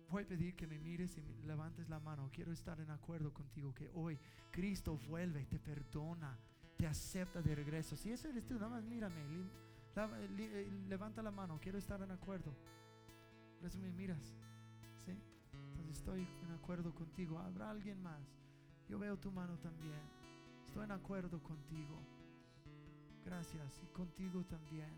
voy 0.09 0.23
a 0.23 0.27
pedir 0.27 0.55
que 0.55 0.67
me 0.67 0.79
mires 0.79 1.17
y 1.19 1.23
levantes 1.47 1.89
la 1.89 2.01
mano. 2.01 2.31
Quiero 2.33 2.53
estar 2.53 2.81
en 2.81 2.91
acuerdo 2.91 3.33
contigo 3.33 3.75
que 3.75 3.91
hoy 3.95 4.19
Cristo 4.51 4.97
vuelve, 5.09 5.47
te 5.47 5.59
perdona, 5.59 6.39
te 6.77 6.87
acepta 6.87 7.43
de 7.43 7.55
regreso. 7.55 7.97
Si 7.97 8.11
eso 8.11 8.29
eres 8.29 8.47
tú, 8.47 8.55
nada 8.55 8.69
más 8.69 8.85
mírame, 8.85 9.21
eh, 9.97 10.71
levanta 10.89 11.23
la 11.23 11.31
mano. 11.31 11.59
Quiero 11.61 11.79
estar 11.79 12.01
en 12.03 12.11
acuerdo. 12.11 12.55
Por 13.59 13.67
eso 13.67 13.79
me 13.79 13.91
miras. 13.91 14.35
Entonces 15.07 15.99
estoy 15.99 16.27
en 16.45 16.53
acuerdo 16.53 16.95
contigo. 16.95 17.39
Habrá 17.39 17.71
alguien 17.71 18.01
más. 18.03 18.23
Yo 18.89 18.99
veo 18.99 19.19
tu 19.19 19.33
mano 19.33 19.59
también. 19.59 20.01
Estoy 20.67 20.85
en 20.85 20.93
acuerdo 20.93 21.43
contigo. 21.43 22.01
Gracias. 23.29 23.83
Y 23.83 23.87
contigo 23.89 24.43
también. 24.45 24.89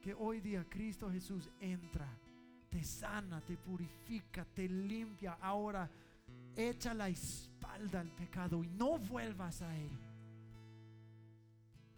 Que 0.00 0.14
hoy 0.14 0.40
día 0.40 0.64
Cristo 0.68 1.10
Jesús 1.10 1.50
entra, 1.58 2.06
te 2.70 2.84
sana, 2.84 3.40
te 3.40 3.56
purifica, 3.56 4.44
te 4.44 4.68
limpia. 4.68 5.38
Ahora 5.40 5.90
echa 6.54 6.94
la 6.94 7.08
espalda 7.08 7.98
al 7.98 8.10
pecado 8.10 8.62
y 8.62 8.68
no 8.68 8.98
vuelvas 8.98 9.60
a 9.62 9.76
él. 9.76 9.90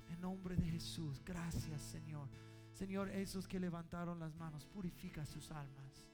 En 0.08 0.20
nombre 0.22 0.56
de 0.56 0.64
Jesús, 0.64 1.22
gracias 1.22 1.82
Señor. 1.82 2.28
Señor, 2.72 3.10
esos 3.10 3.46
que 3.46 3.60
levantaron 3.60 4.18
las 4.18 4.34
manos, 4.36 4.66
purifica 4.66 5.26
sus 5.26 5.50
almas, 5.50 6.06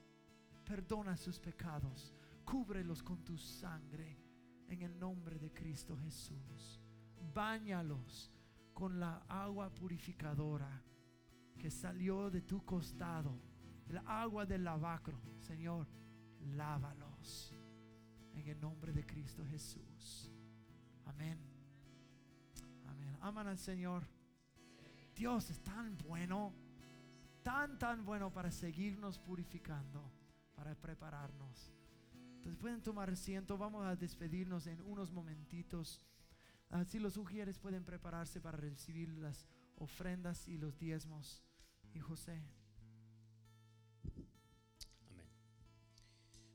perdona 0.64 1.16
sus 1.16 1.38
pecados, 1.38 2.12
cúbrelos 2.44 3.00
con 3.02 3.22
tu 3.24 3.38
sangre 3.38 4.18
en 4.68 4.82
el 4.82 4.98
nombre 4.98 5.38
de 5.38 5.52
Cristo 5.52 5.96
Jesús. 5.96 6.81
Báñalos 7.34 8.32
con 8.72 8.98
la 8.98 9.24
agua 9.28 9.70
purificadora 9.74 10.82
que 11.58 11.70
salió 11.70 12.30
de 12.30 12.42
tu 12.42 12.64
costado, 12.64 13.38
el 13.88 13.98
agua 13.98 14.44
del 14.44 14.64
lavacro. 14.64 15.20
Señor, 15.38 15.86
lávalos 16.40 17.54
en 18.34 18.48
el 18.48 18.60
nombre 18.60 18.92
de 18.92 19.06
Cristo 19.06 19.44
Jesús. 19.46 20.32
Amén. 21.04 21.38
Amén. 22.86 23.16
Aman 23.20 23.46
al 23.46 23.58
Señor. 23.58 24.04
Dios 25.14 25.50
es 25.50 25.62
tan 25.62 25.96
bueno, 25.98 26.52
tan, 27.42 27.78
tan 27.78 28.04
bueno 28.04 28.32
para 28.32 28.50
seguirnos 28.50 29.18
purificando, 29.18 30.10
para 30.54 30.74
prepararnos. 30.74 31.72
Entonces 32.36 32.60
pueden 32.60 32.82
tomar 32.82 33.10
asiento, 33.10 33.56
vamos 33.56 33.86
a 33.86 33.94
despedirnos 33.94 34.66
en 34.66 34.80
unos 34.80 35.12
momentitos. 35.12 36.00
Si 36.86 36.98
los 36.98 37.14
sugieres 37.14 37.58
pueden 37.58 37.84
prepararse 37.84 38.40
para 38.40 38.56
recibir 38.56 39.08
las 39.18 39.46
ofrendas 39.76 40.48
y 40.48 40.56
los 40.56 40.78
diezmos. 40.78 41.42
Y 41.94 42.00
José. 42.00 42.42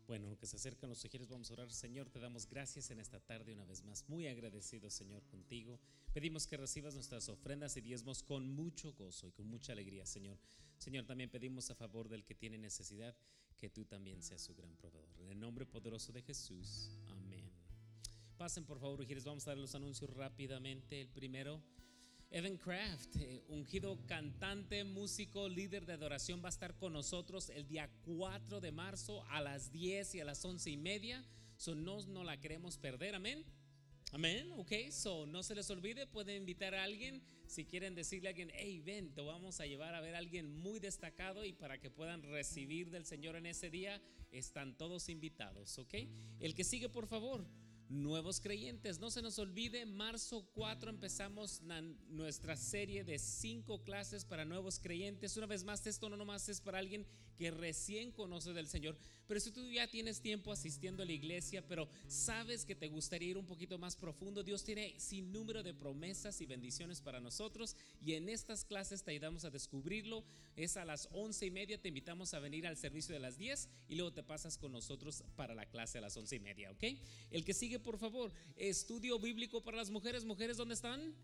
Bueno, 0.07 0.37
que 0.37 0.47
se 0.47 0.55
acercan 0.55 0.89
los 0.89 0.99
sugieres, 0.99 1.27
vamos 1.27 1.49
a 1.51 1.53
orar. 1.53 1.69
Señor, 1.69 2.09
te 2.09 2.19
damos 2.19 2.47
gracias 2.47 2.89
en 2.91 2.99
esta 2.99 3.19
tarde 3.19 3.53
una 3.53 3.65
vez 3.65 3.83
más. 3.83 4.07
Muy 4.07 4.25
agradecido, 4.25 4.89
Señor, 4.89 5.25
contigo. 5.27 5.79
Pedimos 6.13 6.47
que 6.47 6.55
recibas 6.55 6.93
nuestras 6.93 7.27
ofrendas 7.27 7.75
y 7.75 7.81
diezmos 7.81 8.23
con 8.23 8.49
mucho 8.49 8.93
gozo 8.93 9.27
y 9.27 9.33
con 9.33 9.47
mucha 9.47 9.73
alegría, 9.73 10.05
Señor. 10.05 10.39
Señor, 10.77 11.05
también 11.05 11.29
pedimos 11.29 11.69
a 11.71 11.75
favor 11.75 12.07
del 12.07 12.23
que 12.23 12.35
tiene 12.35 12.57
necesidad 12.57 13.15
que 13.57 13.69
tú 13.69 13.83
también 13.85 14.21
seas 14.23 14.41
su 14.41 14.55
gran 14.55 14.75
proveedor. 14.77 15.19
En 15.19 15.29
el 15.29 15.39
nombre 15.39 15.65
poderoso 15.65 16.13
de 16.13 16.21
Jesús. 16.21 16.89
Amén. 17.07 17.16
Pasen, 18.37 18.65
por 18.65 18.79
favor, 18.79 19.01
Ujieres. 19.01 19.25
Vamos 19.25 19.47
a 19.47 19.51
dar 19.51 19.57
los 19.57 19.73
anuncios 19.73 20.11
rápidamente. 20.11 21.01
El 21.01 21.09
primero. 21.09 21.59
Evan 22.29 22.57
Craft, 22.57 23.15
eh, 23.15 23.41
ungido 23.47 24.05
cantante, 24.05 24.83
músico, 24.83 25.47
líder 25.47 25.85
de 25.85 25.93
adoración, 25.93 26.41
va 26.43 26.47
a 26.47 26.49
estar 26.49 26.75
con 26.75 26.91
nosotros 26.91 27.49
el 27.49 27.65
día 27.67 27.89
4 28.03 28.59
de 28.59 28.71
marzo 28.71 29.23
a 29.29 29.39
las 29.39 29.71
10 29.71 30.15
y 30.15 30.19
a 30.19 30.25
las 30.25 30.43
11 30.43 30.69
y 30.69 30.77
media. 30.77 31.25
So, 31.55 31.73
no, 31.73 32.03
no 32.03 32.25
la 32.25 32.37
queremos 32.37 32.77
perder, 32.77 33.15
amén. 33.15 33.45
Amén, 34.11 34.51
ok, 34.57 34.71
so 34.91 35.25
no 35.25 35.41
se 35.41 35.55
les 35.55 35.69
olvide, 35.69 36.05
pueden 36.05 36.37
invitar 36.37 36.73
a 36.75 36.83
alguien, 36.83 37.21
si 37.45 37.65
quieren 37.65 37.93
decirle 37.93 38.29
a 38.29 38.31
alguien, 38.31 38.51
hey, 38.53 38.79
ven, 38.79 39.13
te 39.13 39.21
vamos 39.21 39.59
a 39.59 39.65
llevar 39.65 39.95
a 39.95 40.01
ver 40.01 40.15
a 40.15 40.19
alguien 40.19 40.49
muy 40.59 40.79
destacado 40.79 41.43
y 41.43 41.51
para 41.51 41.77
que 41.77 41.89
puedan 41.89 42.23
recibir 42.23 42.89
del 42.89 43.05
Señor 43.05 43.35
en 43.35 43.47
ese 43.47 43.69
día, 43.69 44.01
están 44.31 44.77
todos 44.77 45.09
invitados, 45.09 45.77
ok. 45.77 45.93
El 46.39 46.55
que 46.55 46.63
sigue, 46.63 46.87
por 46.87 47.07
favor 47.07 47.45
nuevos 47.89 48.39
creyentes. 48.39 48.99
No 48.99 49.09
se 49.09 49.21
nos 49.21 49.39
olvide, 49.39 49.85
marzo 49.85 50.47
4 50.53 50.89
empezamos 50.89 51.61
nuestra 52.09 52.55
serie 52.55 53.03
de 53.03 53.19
cinco 53.19 53.83
clases 53.83 54.25
para 54.25 54.45
nuevos 54.45 54.79
creyentes. 54.79 55.37
Una 55.37 55.47
vez 55.47 55.63
más, 55.63 55.85
esto 55.87 56.09
no 56.09 56.17
nomás 56.17 56.49
es 56.49 56.61
para 56.61 56.79
alguien 56.79 57.05
que 57.37 57.51
recién 57.51 58.11
conoce 58.11 58.51
del 58.51 58.67
Señor, 58.67 58.97
pero 59.27 59.39
si 59.39 59.51
tú 59.51 59.69
ya 59.69 59.87
tienes 59.87 60.21
tiempo 60.21 60.51
asistiendo 60.51 61.03
a 61.03 61.05
la 61.05 61.11
iglesia, 61.11 61.65
pero 61.67 61.87
sabes 62.07 62.65
que 62.65 62.75
te 62.75 62.87
gustaría 62.87 63.29
ir 63.29 63.37
un 63.37 63.45
poquito 63.45 63.77
más 63.77 63.95
profundo, 63.95 64.41
Dios 64.41 64.63
tiene 64.63 64.95
sin 64.99 65.31
número 65.31 65.61
de 65.63 65.73
promesas 65.73 66.41
y 66.41 66.45
bendiciones 66.45 67.01
para 67.01 67.19
nosotros 67.19 67.75
y 68.01 68.13
en 68.13 68.29
estas 68.29 68.65
clases 68.65 69.03
te 69.03 69.11
ayudamos 69.11 69.45
a 69.45 69.49
descubrirlo. 69.51 70.23
Es 70.55 70.77
a 70.77 70.85
las 70.85 71.07
once 71.11 71.45
y 71.45 71.51
media, 71.51 71.79
te 71.79 71.89
invitamos 71.89 72.33
a 72.33 72.39
venir 72.39 72.65
al 72.65 72.77
servicio 72.77 73.13
de 73.13 73.19
las 73.19 73.37
10 73.37 73.69
y 73.89 73.95
luego 73.95 74.13
te 74.13 74.23
pasas 74.23 74.57
con 74.57 74.71
nosotros 74.71 75.23
para 75.35 75.53
la 75.53 75.65
clase 75.67 75.99
a 75.99 76.01
las 76.01 76.17
once 76.17 76.37
y 76.37 76.39
media, 76.39 76.71
¿ok? 76.71 76.83
El 77.29 77.45
que 77.45 77.53
sigue, 77.53 77.76
por 77.81 77.97
favor, 77.97 78.31
estudio 78.55 79.19
bíblico 79.19 79.63
para 79.63 79.77
las 79.77 79.89
mujeres. 79.89 80.25
Mujeres, 80.25 80.57
¿dónde 80.57 80.73
están? 80.73 81.15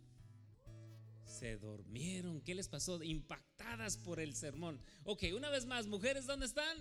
Se 1.26 1.58
durmieron. 1.58 2.42
¿Qué 2.42 2.56
les 2.56 2.68
pasó? 2.68 3.02
Impactadas 3.04 3.98
por 3.98 4.20
el 4.20 4.36
sermón. 4.36 4.80
Ok, 5.04 5.24
una 5.36 5.50
vez 5.50 5.66
más, 5.66 5.88
mujeres, 5.88 6.26
¿dónde 6.26 6.46
están? 6.46 6.78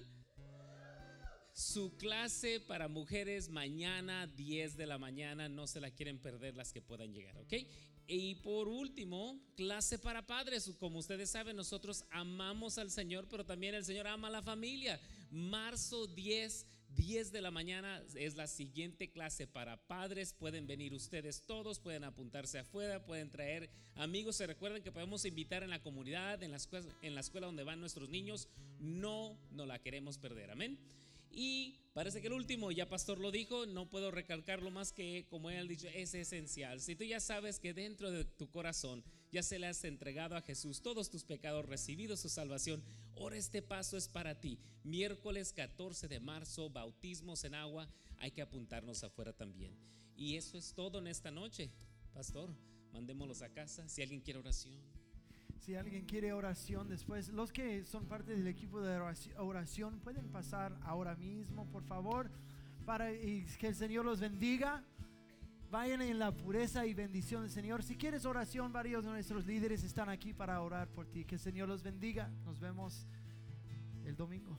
Su 1.55 1.97
clase 1.97 2.61
para 2.61 2.89
mujeres 2.89 3.51
mañana 3.51 4.27
10 4.27 4.77
de 4.77 4.87
la 4.87 4.99
mañana, 4.99 5.49
no 5.49 5.67
se 5.67 5.81
la 5.81 5.91
quieren 5.91 6.19
perder 6.19 6.57
las 6.57 6.73
que 6.73 6.81
puedan 6.81 7.13
llegar, 7.13 7.37
¿ok? 7.37 7.53
Y 8.07 8.37
por 8.37 8.69
último, 8.69 9.41
clase 9.55 9.99
para 9.99 10.27
padres. 10.27 10.71
Como 10.79 10.99
ustedes 10.99 11.31
saben, 11.31 11.57
nosotros 11.57 12.05
amamos 12.11 12.79
al 12.79 12.91
Señor, 12.91 13.29
pero 13.29 13.45
también 13.45 13.75
el 13.75 13.85
Señor 13.85 14.07
ama 14.07 14.29
a 14.29 14.33
la 14.33 14.43
familia. 14.43 15.01
Marzo 15.31 16.07
10 16.07 16.67
10 16.95 17.33
de 17.33 17.41
la 17.41 17.51
mañana 17.51 18.03
es 18.15 18.37
la 18.37 18.47
siguiente 18.47 19.11
clase 19.11 19.47
para 19.47 19.77
padres. 19.77 20.35
Pueden 20.35 20.67
venir 20.67 20.95
ustedes 20.95 21.43
todos, 21.43 21.81
pueden 21.81 22.05
apuntarse 22.05 22.59
afuera, 22.59 23.05
pueden 23.05 23.31
traer 23.31 23.71
amigos. 23.95 24.37
Se 24.37 24.47
recuerden 24.47 24.83
que 24.83 24.93
podemos 24.93 25.25
invitar 25.25 25.63
en 25.63 25.71
la 25.71 25.83
comunidad, 25.83 26.43
en 26.43 26.51
la 26.51 26.57
escuela, 26.57 26.87
en 27.03 27.15
la 27.15 27.21
escuela 27.21 27.47
donde 27.47 27.65
van 27.65 27.81
nuestros 27.81 28.09
niños. 28.09 28.49
No, 28.79 29.39
no 29.51 29.67
la 29.67 29.79
queremos 29.79 30.19
perder. 30.19 30.51
Amén. 30.51 30.79
Y 31.35 31.77
parece 31.95 32.21
que 32.21 32.27
el 32.27 32.35
último, 32.35 32.71
ya 32.71 32.89
Pastor 32.89 33.19
lo 33.19 33.31
dijo, 33.31 33.65
no 33.67 33.89
puedo 33.89 34.11
recalcarlo 34.11 34.71
más 34.71 34.93
que, 34.93 35.27
como 35.31 35.49
él 35.51 35.59
ha 35.59 35.65
dicho, 35.65 35.89
es 35.89 36.15
esencial. 36.15 36.81
Si 36.81 36.95
tú 36.95 37.05
ya 37.05 37.21
sabes 37.21 37.59
que 37.59 37.73
dentro 37.73 38.11
de 38.11 38.25
tu 38.25 38.51
corazón 38.51 39.03
ya 39.31 39.43
se 39.43 39.59
le 39.59 39.67
has 39.67 39.83
entregado 39.85 40.37
a 40.37 40.43
Jesús 40.43 40.83
todos 40.83 41.09
tus 41.09 41.25
pecados, 41.25 41.65
recibido 41.65 42.17
su 42.17 42.29
salvación, 42.29 42.83
ahora 43.17 43.37
este 43.37 43.63
paso 43.63 43.97
es 43.97 44.09
para 44.09 44.41
ti. 44.41 44.59
Miércoles 44.85 45.53
14 45.55 46.07
de 46.07 46.21
marzo, 46.21 46.69
bautismos 46.69 47.45
en 47.45 47.55
agua, 47.55 47.89
hay 48.19 48.31
que 48.31 48.43
apuntarnos 48.43 49.03
afuera 49.05 49.33
también. 49.33 49.75
Y 50.15 50.37
eso 50.37 50.59
es 50.59 50.75
todo 50.75 50.99
en 50.99 51.07
esta 51.07 51.31
noche, 51.31 51.71
Pastor. 52.13 52.55
Mandémoslos 52.93 53.41
a 53.41 53.49
casa 53.49 53.89
si 53.89 54.03
alguien 54.03 54.21
quiere 54.21 54.39
oración. 54.39 55.02
Si 55.63 55.77
alguien 55.77 56.07
quiere 56.07 56.33
oración 56.33 56.89
después, 56.89 57.29
los 57.29 57.53
que 57.53 57.85
son 57.85 58.07
parte 58.07 58.33
del 58.33 58.49
equipo 58.49 58.81
de 58.81 58.99
oración 59.39 60.01
pueden 60.01 60.27
pasar 60.27 60.77
ahora 60.83 61.15
mismo, 61.15 61.67
por 61.67 61.85
favor, 61.85 62.33
para 62.85 63.13
que 63.13 63.69
el 63.69 63.77
Señor 63.77 64.05
los 64.05 64.19
bendiga. 64.19 64.83
Vayan 65.71 66.03
en 66.03 66.19
la 66.19 66.33
pureza 66.33 66.85
y 66.85 66.95
bendición 66.95 67.43
del 67.43 67.51
Señor. 67.53 67.85
Si 67.85 67.95
quieres 67.95 68.25
oración, 68.25 68.73
varios 68.73 69.05
de 69.05 69.11
nuestros 69.11 69.47
líderes 69.47 69.85
están 69.85 70.09
aquí 70.09 70.35
para 70.35 70.61
orar 70.61 70.89
por 70.89 71.07
ti. 71.07 71.25
Que 71.25 71.37
el 71.37 71.41
Señor 71.41 71.69
los 71.69 71.85
bendiga. 71.85 72.29
Nos 72.45 72.59
vemos 72.59 73.07
el 74.05 74.17
domingo. 74.17 74.59